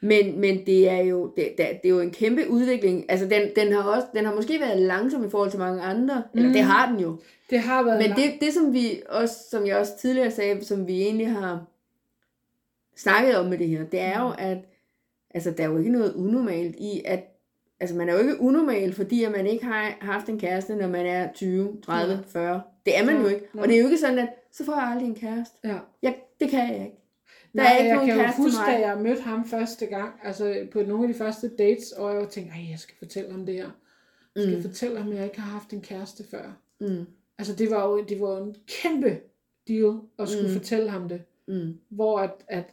[0.00, 3.04] Men, men det er jo det, det, er jo en kæmpe udvikling.
[3.08, 6.22] Altså den, den har også den har måske været langsom i forhold til mange andre.
[6.34, 6.38] Mm.
[6.38, 6.52] Eller Mm.
[6.54, 7.16] det har den jo.
[7.50, 10.86] Det har været Men det, det som vi også, som jeg også tidligere sagde, som
[10.86, 11.64] vi egentlig har
[12.96, 14.58] snakket om med det her, det er jo, at
[15.34, 17.36] altså, der er jo ikke noget unormalt i, at
[17.80, 20.88] altså, man er jo ikke unormal, fordi at man ikke har haft en kæreste, når
[20.88, 22.24] man er 20, 30, Nej.
[22.28, 22.62] 40.
[22.86, 23.46] Det er man jo Nej, ikke.
[23.54, 25.56] Og det er jo ikke sådan, at så får jeg aldrig en kæreste.
[25.64, 25.76] Ja.
[26.02, 26.96] Ja, det kan jeg ikke.
[27.52, 30.14] Der Nej, er ikke jeg nogen kan jo huske, da jeg mødte ham første gang,
[30.22, 33.46] altså på nogle af de første dates, og jeg tænkte, ej, jeg skal fortælle ham
[33.46, 33.70] det her.
[34.36, 34.62] Jeg skal Mm.
[34.62, 36.52] fortælle ham, at jeg ikke har haft en kæreste før.
[36.80, 37.04] Mm,
[37.38, 39.20] Altså det var jo det var jo en kæmpe
[39.68, 40.52] deal at skulle Mm.
[40.54, 41.22] fortælle ham det.
[41.48, 42.64] mm, Hvor at, at,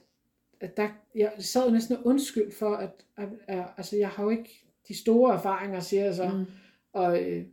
[0.59, 4.29] at der, jeg sad jo næsten undskyld for, at, at, at altså jeg har jo
[4.29, 6.29] ikke de store erfaringer, siger jeg så.
[6.29, 6.45] mm,
[6.93, 7.45] Og, øh,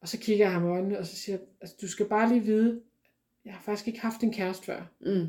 [0.00, 2.28] og så kigger jeg ham i øjnene, og så siger jeg, altså, du skal bare
[2.28, 2.80] lige vide,
[3.44, 4.82] jeg har faktisk ikke haft en kæreste før.
[5.00, 5.26] mm.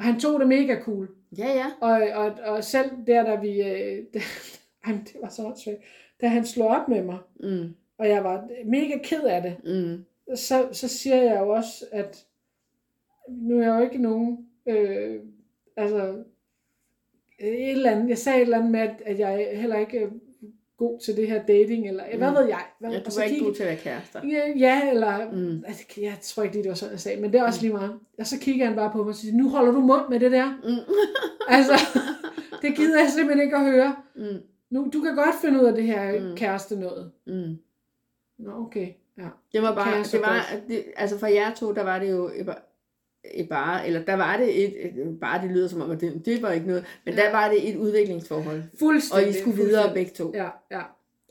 [0.00, 1.08] Og han tog det mega cool.
[1.38, 1.66] Ja, ja.
[1.80, 3.62] Og, og, og selv der, da vi...
[3.62, 4.04] Øh,
[4.84, 5.78] ej, men det var så åndssvagt.
[6.20, 10.04] Da han slog op med mig, Mm, og jeg var mega ked af det, mm,
[10.36, 12.26] så, så siger jeg jo også, at
[13.28, 14.48] nu er jeg jo ikke nogen...
[14.66, 15.20] Øh,
[15.76, 16.24] altså,
[17.38, 20.08] et eller andet, jeg sagde et eller andet med, at, jeg er heller ikke er
[20.80, 22.36] god til det her dating, eller hvad Mm.
[22.36, 22.60] ved jeg.
[22.80, 24.20] Hvad, ja, du så var ikke kigge- god til at være kærester.
[24.28, 25.30] Ja, ja eller...
[25.32, 25.38] Mm.
[25.38, 25.64] Mm.
[25.66, 27.72] Altså, jeg tror ikke lige, det var sådan, jeg sagde, men det er også lige
[27.72, 27.98] meget.
[28.18, 30.32] Og så kigger han bare på mig og siger, nu holder du mund med det
[30.32, 30.46] der.
[30.64, 30.94] Mm.
[31.56, 31.72] Altså,
[32.62, 33.96] det gider jeg simpelthen ikke at høre.
[34.16, 34.22] Mm,
[34.70, 36.26] Nu, du kan godt finde ud af det her Mm.
[36.26, 36.36] mm.
[36.36, 37.10] kæreste noget.
[37.26, 37.56] mm.
[38.38, 38.88] Nå, okay.
[39.18, 39.24] Ja.
[39.52, 40.68] Det var bare, det var, godt.
[40.68, 42.30] det, altså for jer to, der var det jo
[43.48, 46.42] bare, eller der var det et, et, bare det lyder som om, at det, det
[46.42, 47.20] var ikke noget, men ja.
[47.22, 49.28] der var det et udviklingsforhold, og Fuldstændig.
[49.30, 50.32] I skulle videre begge to.
[50.34, 50.80] Ja, ja.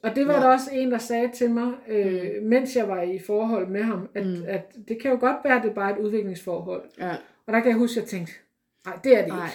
[0.03, 0.39] Og det var Ja.
[0.39, 4.09] der også en, der sagde til mig, øh, mens jeg var i forhold med ham,
[4.15, 4.31] at, Mm.
[4.31, 4.43] mm.
[4.47, 6.83] at det kan jo godt være, at det er bare et udviklingsforhold.
[6.99, 7.15] Ja.
[7.47, 8.33] Og der kan jeg huske, at jeg tænkte,
[8.85, 9.49] nej, det er det Nej.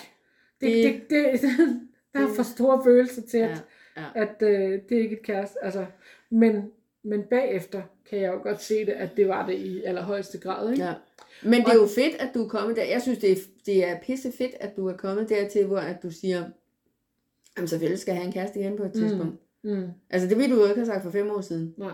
[0.61, 0.91] ikke.
[0.91, 1.51] Det, det, det,
[2.15, 3.65] der er for store følelser til, at,
[3.97, 4.23] Ja, ja.
[4.23, 5.57] at øh, det er ikke et kæreste.
[5.63, 5.87] Altså,
[6.31, 6.71] men,
[7.05, 10.71] men bagefter kan jeg jo godt se det, at det var det i allerhøjeste grad.
[10.71, 10.85] Ikke?
[10.85, 10.93] Ja.
[11.43, 12.85] Men det er jo fedt, at du er kommet der.
[12.85, 13.37] Jeg synes, det er,
[13.67, 16.45] det er pisse fedt, at du er kommet dertil, hvor at du siger,
[17.57, 19.01] jamen selvfølgelig skal jeg have en kæreste igen på et Mm.
[19.01, 19.37] tidspunkt.
[19.65, 21.75] Mm, Altså det ville du jo ikke have sagt for fem år siden.
[21.79, 21.91] nej.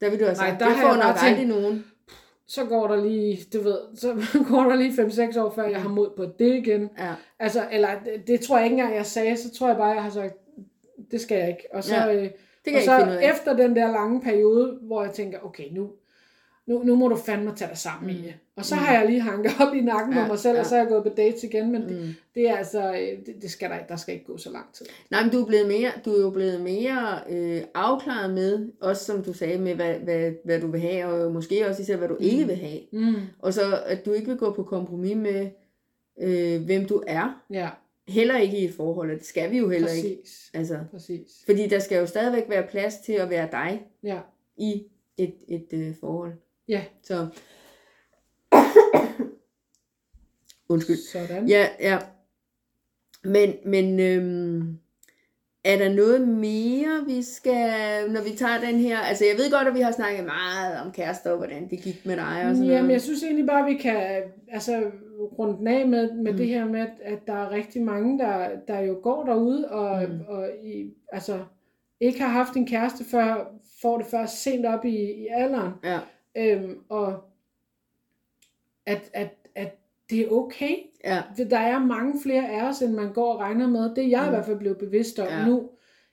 [0.00, 1.84] Der ville du have Nej, sagt, der jeg har får nok aldrig nogen.
[2.46, 4.14] Så går der lige, du ved, så
[4.50, 4.92] går der lige
[5.32, 6.90] 5-6 år, før jeg har mod på det igen.
[6.98, 7.14] Ja.
[7.38, 9.36] Altså, eller det, det tror jeg ikke engang, jeg sagde.
[9.36, 10.34] Så tror jeg bare, jeg har sagt,
[11.10, 11.66] det skal jeg ikke.
[11.72, 12.28] Og så, Ja, ja,
[12.64, 13.32] Det kan og jeg så ikke ud af.
[13.34, 15.90] efter den der lange periode, hvor jeg tænker, okay, nu,
[16.66, 18.18] nu, nu må du fandme tage dig sammen Mm.
[18.18, 18.34] i det.
[18.56, 18.80] Og så Mm.
[18.80, 20.60] har jeg lige hanket op i nakken Ja, på mig selv, ja.
[20.60, 21.72] og så er jeg gået på dates igen.
[21.72, 22.14] Men det, Mm.
[22.34, 24.66] det er altså, øh, det, det skal der, ikke- der skal ikke gå så lang
[24.72, 24.86] tid.
[25.10, 29.04] Nej, men du er, blevet mere, du er jo blevet mere øh, afklaret med, også
[29.04, 32.08] som du sagde, med hvad, hvad, hvad du vil have, og måske også især, hvad
[32.08, 32.24] du mm.
[32.24, 32.80] ikke vil have.
[32.92, 33.14] Mm.
[33.38, 35.50] Og så, at du ikke vil gå på kompromis med,
[36.20, 37.42] øh, hvem du er.
[37.50, 37.68] Ja,
[38.08, 40.20] Heller ikke i et forhold, og det skal vi jo heller ikke.
[40.22, 40.50] præcis.
[40.54, 41.42] Altså, Præcis.
[41.46, 44.20] fordi der skal jo stadigvæk være plads til at være dig Ja,
[44.56, 44.82] i
[45.16, 46.32] et, et øh, forhold.
[46.68, 46.84] ja.
[47.02, 47.26] Så...
[50.68, 50.96] Undskyld.
[51.12, 51.48] Sådan.
[51.48, 51.98] Ja, ja.
[53.24, 54.78] Men, men øhm,
[55.64, 58.98] er der noget mere, vi skal, når vi tager den her?
[58.98, 62.06] Altså, jeg ved godt, at vi har snakket meget om kærester, og hvordan det gik
[62.06, 62.92] med dig og sådan Jamen, noget.
[62.92, 64.90] jeg synes egentlig bare, vi kan altså,
[65.38, 66.36] runde den af med, med Mm.
[66.38, 70.08] det her med, at- at der er rigtig mange, der, der jo går derude, og,
[70.08, 70.20] Mm.
[70.28, 71.44] og i, altså,
[72.00, 73.52] ikke har haft en kæreste før,
[73.82, 75.72] får det først sent op i, i alderen.
[75.84, 75.98] Ja.
[76.36, 77.24] Øhm, og
[78.86, 79.78] at, at, at
[80.10, 80.74] det er okay.
[81.04, 81.22] Ja.
[81.50, 83.94] Der er mange flere af os, end man går og regner med.
[83.94, 84.26] Det er jeg mm.
[84.26, 85.46] i hvert fald blevet bevidst om ja.
[85.46, 85.70] nu.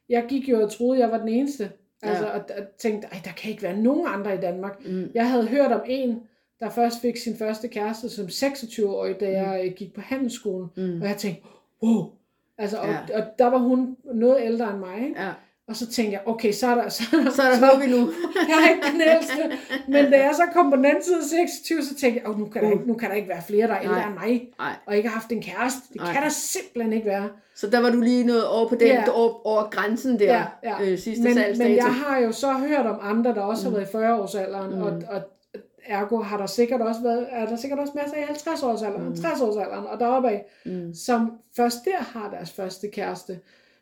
[0.10, 1.72] Jeg gik jo og troede, jeg var den eneste.
[2.02, 2.32] Altså, Ja.
[2.32, 4.86] og, og tænkte, ej, der kan ikke være nogen andre i Danmark.
[4.86, 5.12] Mm.
[5.14, 6.20] Jeg havde hørt om en,
[6.60, 10.68] der først fik sin første kæreste som 26-årig, da jeg øh, gik på handelsskolen.
[10.78, 11.02] Mm.
[11.02, 11.42] Og jeg tænkte,
[11.84, 12.10] wow.
[12.58, 12.98] Altså, og, Ja.
[13.18, 14.96] og der var hun noget ældre end mig.
[15.08, 15.22] Ikke?
[15.22, 15.30] Ja.
[15.68, 16.90] Og så tænkte jeg, okay, så er der...
[16.98, 17.98] Så, er der- Så er der håb endnu.
[18.50, 19.58] jeg er ikke den ældste.
[19.88, 22.40] Men da jeg så kom på den anden side af 26, så tænkte jeg, oh,
[22.40, 22.74] nu, kan der Uh.
[22.74, 24.74] ikke, nu kan der ikke være flere, der er ældre end mig, Nej.
[24.86, 25.80] og ikke har haft en kæreste.
[25.94, 26.14] Det Nej.
[26.14, 27.30] kan der simpelthen ikke være.
[27.56, 29.04] Så der var du lige noget over på den, Ja.
[29.12, 30.82] over, over grænsen der, Ja, ja.
[30.92, 31.68] Øh, sidste Men, salgsdato.
[31.70, 33.76] men jeg har jo så hørt om andre, der også har Mm.
[33.76, 34.82] været i 40-årsalderen, Mm.
[34.82, 35.22] og, og
[35.90, 39.08] ergo har der sikkert også været, er der sikkert også masser i 50-årsalderen, Mm.
[39.10, 39.14] mm.
[39.14, 40.94] 60-årsalderen og deroppe af, Mm.
[40.94, 43.40] som først der har deres første kæreste.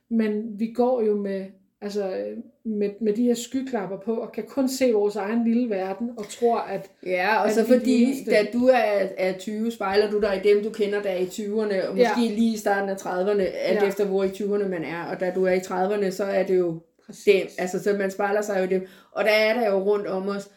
[0.10, 1.46] Men vi går jo med,
[1.82, 2.18] altså,
[2.64, 6.30] med, med de her skyklapper på, og kan kun se vores egen lille verden, og
[6.30, 8.32] tror, at Ja, og at så fordi, eneste.
[8.32, 11.26] da du er, er 20, spejler du dig i dem, du kender, der er i
[11.26, 12.30] 20'erne, og måske Ja.
[12.36, 13.88] lige i starten af 30'erne, alt Ja.
[13.88, 16.58] efter hvor i 20'erne man er, og da du er i 30'erne, så er det
[16.58, 19.70] jo præcis, dem, altså så man spejler sig jo i dem, og der er der
[19.72, 20.50] jo rundt om os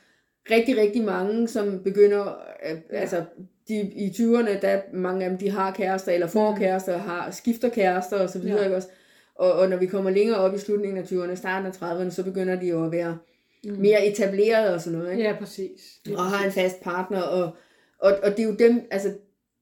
[0.50, 2.38] rigtig, rigtig mange, som begynder,
[2.70, 2.96] øh, Ja.
[3.00, 3.24] altså
[3.68, 7.68] de i 20'erne, der mange af dem, de har kærester, eller får kærester, har, skifter
[7.68, 8.64] kærester, og så videre, Ja.
[8.64, 8.88] ikke også?
[9.34, 12.24] Og, og når vi kommer længere op i slutningen af 20'erne, starten af 30'erne, så
[12.24, 13.18] begynder de jo at være
[13.64, 13.70] Mm.
[13.78, 15.24] mere etableret og sådan noget, ikke?
[15.24, 15.80] Ja, præcis.
[16.04, 17.50] Lige og har en fast partner, og,
[17.98, 19.08] og, og det er jo dem, altså,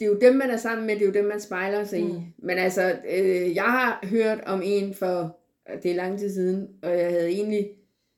[0.00, 2.00] det er jo dem, man er sammen med, det er jo dem, man spejler sig
[2.04, 2.08] mm.
[2.10, 2.20] i.
[2.38, 5.36] Men altså, øh, jeg har hørt om en for,
[5.82, 7.68] det er lang tid siden, og jeg havde egentlig,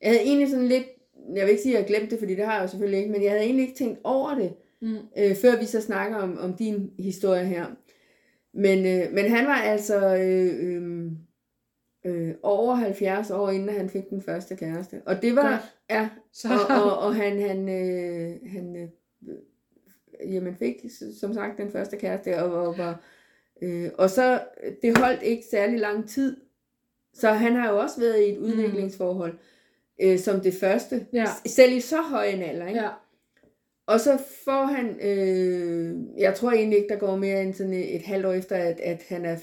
[0.01, 0.85] jeg havde egentlig sådan lidt,
[1.35, 3.11] jeg vil ikke sige, at jeg glemte det, fordi det har jeg jo selvfølgelig ikke,
[3.11, 4.53] men jeg havde egentlig ikke tænkt over det,
[4.83, 4.97] Mm.
[5.17, 7.65] øh, før vi så snakker om, om din historie her.
[8.53, 11.11] Men, øh, men han var altså øh, øh,
[12.05, 15.01] øh, over 70 år, inden han fik den første kæreste.
[15.05, 15.75] Og det var, Godt.
[15.89, 19.35] ja, Så, og, og, og han, han, øh, han øh,
[20.33, 20.75] jamen fik
[21.19, 23.01] som sagt den første kæreste, og, og, var,
[23.61, 24.41] øh, og så,
[24.81, 26.37] det holdt ikke særlig lang tid,
[27.13, 29.37] så han har jo også været i et udviklingsforhold,
[30.01, 31.25] øh, som det første, Ja.
[31.45, 32.81] selv i så høj en alder, ikke?
[32.81, 32.89] ja.
[33.87, 37.95] Og så får han, øh, jeg tror egentlig ikke, der går mere end sådan et,
[37.95, 39.37] et halvt år efter, at, at han er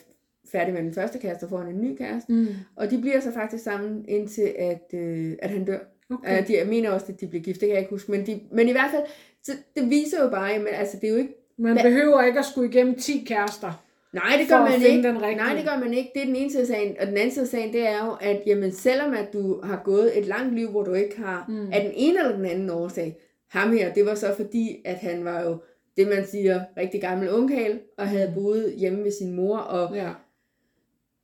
[0.53, 2.33] færdig med den første kæreste, så får han en ny kæreste.
[2.33, 2.47] Mm.
[2.77, 5.79] Og de bliver så faktisk sammen indtil, at, øh, at han dør.
[6.11, 6.39] Okay.
[6.41, 6.49] Okay.
[6.49, 8.11] de, jeg mener også, at de blev gift, det kan jeg ikke huske.
[8.11, 9.03] Men, de, men i hvert fald,
[9.43, 12.45] så det viser jo bare, men altså det er jo ikke, Man behøver ikke at
[12.45, 13.85] skulle igennem 10 kærester.
[14.13, 15.13] Nej det gør man ikke.
[15.37, 16.11] Nej, det gør man ikke.
[16.15, 16.97] Det er den ene side af sagen.
[17.01, 19.81] Og den anden side af sagen, det er jo, at jamen, selvom at du har
[19.85, 21.55] gået et langt liv, hvor du ikke har, Mm.
[21.55, 21.73] mm.
[21.73, 23.17] af den ene eller den anden årsag,
[23.49, 25.59] ham her, det var så fordi, at han var jo,
[25.97, 30.11] det man siger, rigtig gammel ungkæl, og havde boet hjemme ved sin mor, og Ja.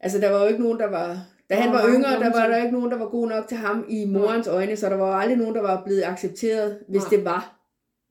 [0.00, 1.18] Altså, der var jo ikke nogen, der var...
[1.50, 3.84] Da han var yngre, der var der ikke nogen, der var god nok til ham
[3.88, 7.10] i morens øjne, så der var aldrig nogen, der var blevet accepteret, hvis Nej.
[7.10, 7.60] det var.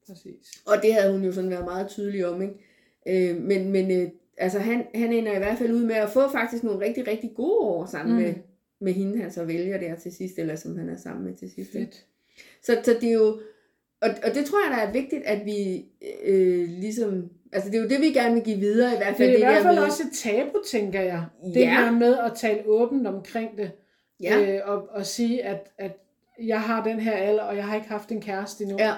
[0.07, 0.61] Præcis.
[0.65, 3.30] Og det havde hun jo sådan været meget tydelig om, ikke?
[3.32, 6.30] Øh, men men øh, altså, han, han ender i hvert fald ud med at få
[6.32, 8.22] faktisk nogle rigtig, rigtig gode år sammen Mm.
[8.22, 8.34] med,
[8.82, 11.52] med hende, han så vælger der til sidst, eller som han er sammen med til
[11.56, 11.72] sidst.
[11.72, 12.06] Fedt.
[12.64, 13.40] Så, så det er jo...
[14.02, 15.86] Og, og det tror jeg, der er vigtigt, at vi
[16.26, 17.30] øh, ligesom...
[17.54, 19.34] Altså, det er jo det, vi gerne vil give videre, i hvert Det fald er
[19.34, 19.84] i det hvert der fald med...
[19.84, 21.26] også et tabu, tænker jeg.
[21.54, 21.70] Det Ja.
[21.70, 23.72] her med at tale åbent omkring det.
[24.22, 25.92] Ja, Øh, og, og sige, at, at
[26.44, 28.78] jeg har den her alder, og jeg har ikke haft en kæreste endnu.
[28.80, 28.94] ja,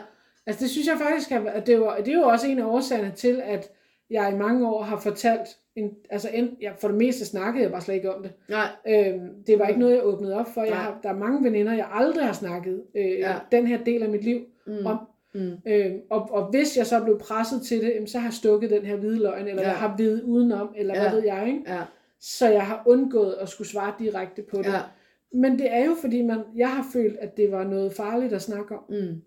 [0.47, 2.65] Altså det synes jeg faktisk, er, at det, var, det er jo også en af
[2.65, 3.71] årsagerne til, at
[4.09, 7.71] jeg i mange år har fortalt, en, altså en, ja, for det meste snakkede jeg
[7.71, 8.31] bare slet ikke om det.
[8.49, 10.61] nej, Øhm, det var ikke noget, jeg åbnede op for.
[10.61, 10.79] Jeg Nej.
[10.79, 13.35] har, der er mange veninder, jeg aldrig har snakket øh, Ja.
[13.51, 14.97] den her del af mit liv mm, om.
[15.33, 18.69] mm, Øhm, og, og hvis jeg så blev presset til det, så har jeg stukket
[18.69, 19.67] den her hvide løgn, eller Ja.
[19.67, 21.03] jeg har videt udenom, eller ja.
[21.03, 21.09] Ja.
[21.09, 21.47] hvad ved jeg.
[21.47, 21.63] Ikke?
[21.67, 21.81] ja,
[22.19, 24.65] Så jeg har undgået at skulle svare direkte på det.
[24.65, 24.79] ja,
[25.33, 28.41] Men det er jo fordi, man, jeg har følt, at det var noget farligt at
[28.41, 28.83] snakke om.
[28.89, 29.21] mm,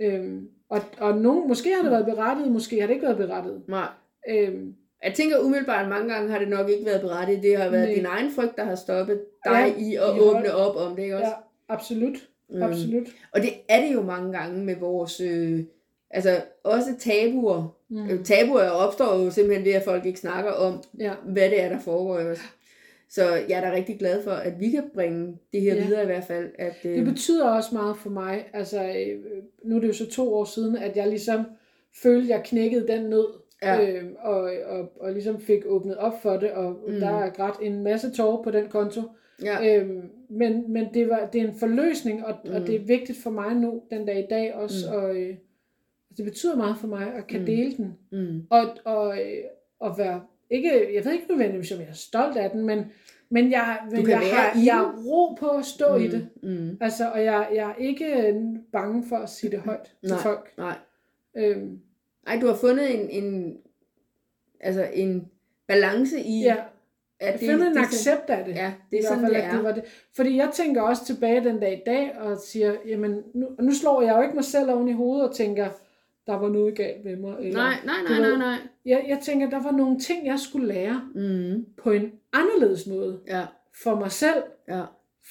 [0.00, 3.62] Øhm, og, og nogen, måske har det været berettiget, måske har det ikke været berettiget.
[3.68, 3.86] nej.
[4.28, 4.74] Øhm,
[5.04, 7.42] Jeg tænker umiddelbart, at mange gange har det nok ikke været berettiget.
[7.42, 7.94] Det har været Nej.
[7.94, 10.96] din egen frygt, der har stoppet dig Ja, i at i åbne hold- op om
[10.96, 11.26] det, ikke også?
[11.28, 11.32] ja,
[11.74, 12.28] absolut.
[12.52, 13.06] Øhm, Absolut.
[13.32, 15.20] Og det er det jo mange gange med vores...
[15.20, 15.60] Øh,
[16.10, 17.76] altså også tabuer.
[17.88, 18.00] Mm.
[18.10, 18.24] Mm.
[18.24, 21.12] Tabuer opstår jo simpelthen ved, at folk ikke snakker om, Ja.
[21.24, 22.18] hvad det er, der foregår.
[22.18, 22.42] Ikke også?
[23.10, 25.84] Så jeg er da rigtig glad for, at vi kan bringe det her Ja.
[25.84, 26.50] videre i hvert fald.
[26.58, 28.46] At, øh, Det betyder også meget for mig.
[28.52, 29.18] Altså, øh,
[29.64, 31.44] nu er det jo så to år siden, at jeg ligesom
[32.02, 33.26] følte, at jeg knækkede den nød.
[33.64, 33.90] Ja.
[33.92, 36.94] Øh, og, og, og ligesom fik åbnet op for det, og mm.
[36.94, 39.00] Der er grædt en masse tårer på den konto.
[39.42, 42.54] ja, Øhm, men men det, var, det er en forløsning, og, mm.
[42.54, 44.90] og det er vigtigt for mig nu, den dag i dag også.
[44.90, 44.96] Mm.
[44.96, 45.34] Og, øh,
[46.16, 47.46] det betyder meget for mig at kan Mm.
[47.46, 47.94] dele den.
[48.12, 49.44] mm, Og, og, øh,
[49.80, 52.84] og være ikke, jeg ved ikke nødvendigvis, om jeg er stolt af den, men,
[53.30, 56.04] men jeg, men jeg, har, jeg har ro på at stå mm.
[56.04, 56.28] i det.
[56.42, 56.76] Mm.
[56.80, 58.34] Altså, og jeg, jeg er ikke
[58.72, 60.52] bange for at sige det højt til folk.
[60.58, 60.76] Nej.
[61.36, 61.78] Øhm,
[62.26, 63.56] Ej, du har fundet en, en,
[64.60, 65.28] altså en
[65.68, 66.56] balance i, ja,
[67.20, 68.54] at jeg finder en det, accept af det.
[68.54, 69.54] Ja, det er sådan, fald, det er.
[69.54, 69.84] det var det.
[70.16, 74.02] Fordi jeg tænker også tilbage den dag i dag, og siger, jamen, nu, nu slår
[74.02, 75.68] jeg jo ikke mig selv oven i hovedet og tænker,
[76.26, 77.36] der var noget galt med mig.
[77.40, 78.58] Eller, Nej, nej, nej, nej, nej.
[78.84, 81.66] Jeg, jeg tænker, der var nogle ting, jeg skulle lære Mm.
[81.82, 83.46] på en anderledes måde Ja,
[83.82, 84.82] for mig selv, ja.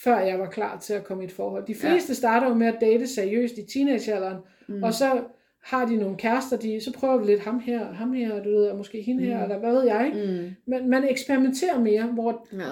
[0.04, 1.66] før jeg var klar til at komme i et forhold.
[1.66, 2.14] De fleste ja.
[2.14, 4.38] starter jo med at date seriøst i teenagealderen,
[4.68, 4.84] mm.
[4.84, 5.24] og så
[5.64, 8.50] har de nogle kærester, de, så prøver vi lidt ham her, og ham her, du
[8.50, 10.12] ved, og måske hende her, eller hvad ved jeg.
[10.16, 10.56] Mm.
[10.66, 12.70] Men man eksperimenterer mere, hvor Ja.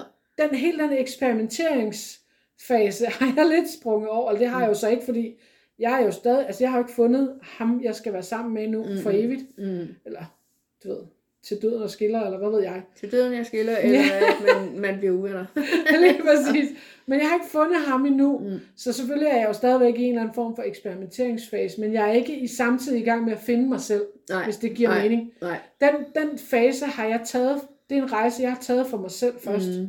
[0.48, 4.90] den hele den eksperimenteringsfase har jeg lidt sprunget over, og det har jeg jo så
[4.90, 5.40] ikke, fordi
[5.80, 8.54] jeg er jo stadig, altså jeg har jo ikke fundet ham, jeg skal være sammen
[8.54, 9.88] med nu for evigt, Mm.
[10.06, 10.38] eller
[10.84, 11.02] du ved,
[11.44, 12.84] til døden og skiller, eller hvad ved jeg.
[12.96, 15.46] Til døden jeg skiller, eller at man, man bliver uvenner.
[16.02, 16.70] Lige præcis.
[17.06, 18.60] Men jeg har ikke fundet ham endnu, mm.
[18.76, 22.10] så selvfølgelig er jeg jo stadigvæk i en eller anden form for eksperimenteringsfase, men jeg
[22.10, 24.90] er ikke i samtidig i gang med at finde mig selv, Nej, hvis det giver
[24.90, 25.32] nej, mening.
[25.42, 25.60] Nej.
[25.82, 29.12] Den, den fase har jeg taget, det er en rejse, jeg har taget for mig
[29.12, 29.88] selv først, mm.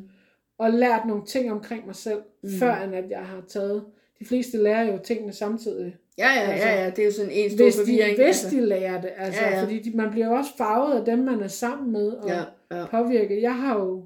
[0.58, 2.50] og lært nogle ting omkring mig selv, mm.
[2.58, 3.84] før end at jeg har taget.
[4.18, 5.96] De fleste lærer jo tingene samtidig.
[6.18, 8.16] Ja, ja, Altså, ja, ja, det er jo sådan en stor Hvis de, forvirring.
[8.16, 8.50] hvis altså.
[8.56, 11.18] de lærer det, altså, Ja, ja, fordi de, man bliver jo også farvet af dem,
[11.18, 12.42] man er sammen med, og Ja,
[12.76, 12.86] ja.
[12.86, 13.42] påvirket.
[13.42, 14.04] Jeg har jo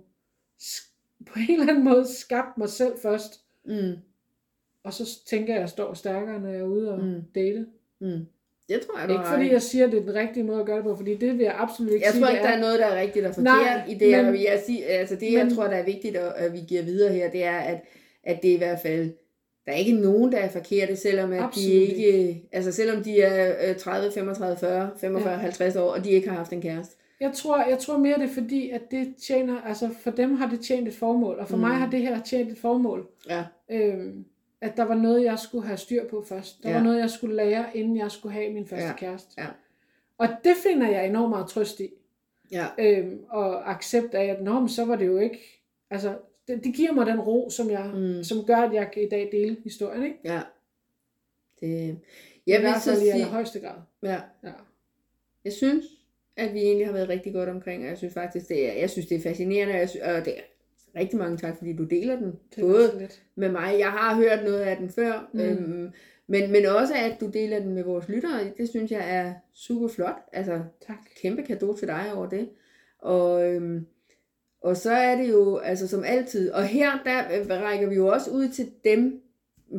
[1.27, 3.93] på en eller anden måde skabt mig selv først, Mm,
[4.85, 7.21] og så tænker jeg, at jeg står stærkere, når jeg er ude og Mm.
[7.35, 7.67] date.
[8.01, 8.27] mm.
[8.69, 10.61] Det tror jeg, du Ikke har fordi jeg siger, at det er den rigtige måde
[10.61, 12.47] at gøre det på, fordi det vil jeg absolut ikke Jeg sige, tror det ikke,
[12.47, 14.25] der er noget, der er rigtigt og forkert Nej, i det.
[14.25, 16.83] men- jeg siger, altså det, jeg men- tror, der er vigtigt, at, at vi giver
[16.83, 17.81] videre her, det er, at,
[18.25, 19.11] at det er i hvert fald,
[19.67, 23.71] der er ikke nogen, der er forkerte, selvom at de ikke, altså selvom de er
[23.71, 25.39] øh, 30, 35, 40, 45, Ja.
[25.39, 26.97] 50 år, og de ikke har haft en kæreste.
[27.21, 30.49] Jeg tror, jeg tror mere, det er fordi, at det tjener, altså for dem har
[30.51, 31.61] det tjent et formål, og for mm.
[31.61, 33.09] mig har det her tjent et formål.
[33.29, 34.25] Ja, Øhm,
[34.61, 36.63] at der var noget, jeg skulle have styr på først.
[36.63, 36.77] Der Ja.
[36.77, 38.93] var noget, jeg skulle lære, inden jeg skulle have min første Ja.
[38.97, 39.31] kæreste.
[39.39, 39.47] ja,
[40.19, 41.89] Og det finder jeg enormt meget trøst i.
[42.53, 45.63] ja, Øhm, og accept af, at Nå, men så var det jo ikke...
[45.91, 46.15] Altså,
[46.49, 48.25] det, det giver mig den ro, som, jeg, Mm.
[48.25, 50.05] som gør, at jeg i dag dele historien.
[50.05, 50.19] Ikke?
[50.25, 50.41] ja.
[51.61, 51.99] Det,
[52.47, 53.77] Jeg I vil hvert så fald i allerhøjeste grad.
[54.03, 54.53] ja, Ja.
[55.45, 55.85] Jeg synes,
[56.37, 58.91] at vi egentlig har været rigtig godt omkring, og jeg synes faktisk, det er, jeg
[58.91, 60.43] synes, det er fascinerende, og, jeg synes, og det er
[61.01, 62.33] rigtig mange tak, fordi du deler den.
[62.57, 65.41] Det Både med mig, jeg har hørt noget af den før, mm.
[65.41, 65.91] Øhm,
[66.27, 69.89] men, men også at du deler den med vores lyttere, det synes jeg er super
[69.89, 70.17] flot.
[70.33, 70.97] Altså, Tak.
[71.23, 72.49] kæmpe kado til dig over det.
[72.99, 73.87] Og, øhm,
[74.67, 78.07] og så er det jo, altså som altid, og her der øh, rækker vi jo
[78.07, 79.23] også ud til dem,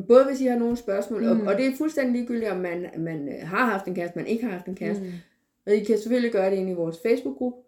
[0.08, 1.40] både hvis I har nogle spørgsmål, mm.
[1.40, 4.26] Og, og det er fuldstændig ligegyldigt, om man, man øh, har haft en kæreste, man
[4.26, 5.04] ikke har haft en kæreste.
[5.04, 5.10] Mm.
[5.66, 7.58] Og I kan selvfølgelig gøre det inde i vores Facebook-gruppe,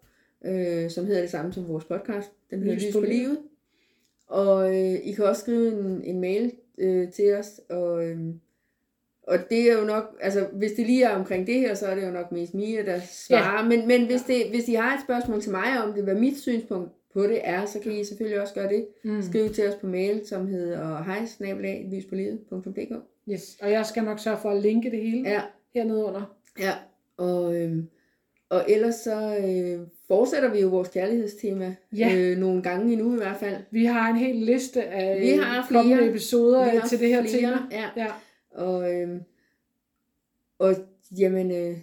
[0.45, 2.31] øh, som hedder det samme som vores podcast.
[2.51, 3.39] Den hedder Lys på livet.
[4.27, 7.61] Og øh, I kan også skrive en, en mail øh, til os.
[7.69, 8.19] Og, øh,
[9.23, 11.95] og det er jo nok, altså hvis det lige er omkring det her, så er
[11.95, 13.63] det jo nok mest Mia, der svarer.
[13.63, 13.69] Ja.
[13.69, 16.39] Men, men hvis, det, hvis I har et spørgsmål til mig om det, hvad mit
[16.39, 18.87] synspunkt på det er, så kan I selvfølgelig også gøre det.
[19.05, 19.23] Mm.
[19.23, 22.93] Skriv til os på mail, som hedder hejsnabelag.lyspolivet.dk
[23.31, 23.57] Yes.
[23.63, 25.41] Og jeg skal nok sørge for at linke det hele Ja,
[25.75, 26.37] hernede under.
[26.59, 26.73] Ja,
[27.17, 27.89] og, øhm,
[28.49, 32.15] og ellers så øh, fortsætter vi jo vores kærlighedstema Ja.
[32.17, 33.57] øh, nogle gange endnu i hvert fald.
[33.71, 36.09] Vi har en hel liste af Vi har flere.
[36.09, 37.57] episoder Vi har til det her flere, tema.
[37.71, 38.07] Ja, Ja.
[38.51, 39.21] og, øhm,
[40.59, 40.75] og
[41.19, 41.77] jamen, øh,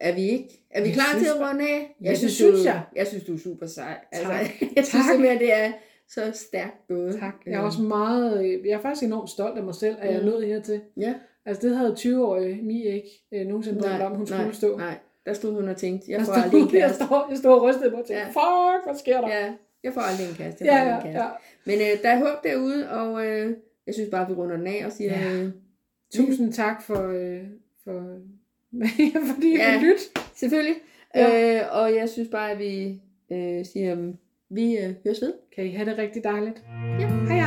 [0.00, 0.59] er vi ikke?
[0.70, 1.96] Er vi Jeg klar synes til at runde af?
[2.04, 2.82] Ja, det synes du, jeg.
[2.96, 3.98] Jeg synes, du er super sej.
[4.12, 4.40] Altså, Tak.
[4.76, 5.10] jeg synes Tak.
[5.10, 5.72] simpelthen, det er
[6.08, 7.14] så stærkt gået.
[7.20, 7.34] Tak.
[7.46, 10.14] Jeg er Øhm, også meget, øh, jeg er faktisk enormt stolt af mig selv, at
[10.14, 10.80] jeg nået hertil.
[10.96, 11.14] Ja,
[11.46, 14.76] Altså det havde 20-årige Mie ikke øh, nogensinde drømt om, hun skulle nej, stå.
[14.76, 14.98] nej.
[15.26, 17.04] Der stod hun og tænkte, jeg Jeg får stod, aldrig en jeg, kæreste.
[17.04, 18.26] stod, jeg stod og rystede mig og tænkte, Ja.
[18.28, 19.28] fuck, hvad sker der?
[19.28, 19.52] Ja,
[19.84, 20.64] jeg får aldrig en kæreste.
[20.64, 21.20] Jeg ja, ja, en kæreste.
[21.22, 21.28] ja.
[21.66, 23.56] Men øh, der er håb derude, og øh,
[23.86, 25.32] jeg synes bare, vi runder den af og siger, Ja.
[25.32, 25.50] øh,
[26.14, 27.40] Tusind tak for, øh,
[27.84, 28.16] for
[29.34, 29.72] fordi Ja.
[29.72, 29.80] ja.
[29.80, 30.02] I lytte.
[30.34, 30.74] selvfølgelig.
[31.14, 31.56] Ja.
[31.56, 33.00] Øh, og jeg synes bare, at vi
[33.32, 34.12] øh, siger,
[34.50, 35.32] vi øh, høres ved.
[35.54, 36.62] Kan I have det rigtig dejligt.
[37.00, 37.08] Ja.
[37.08, 37.39] Hej.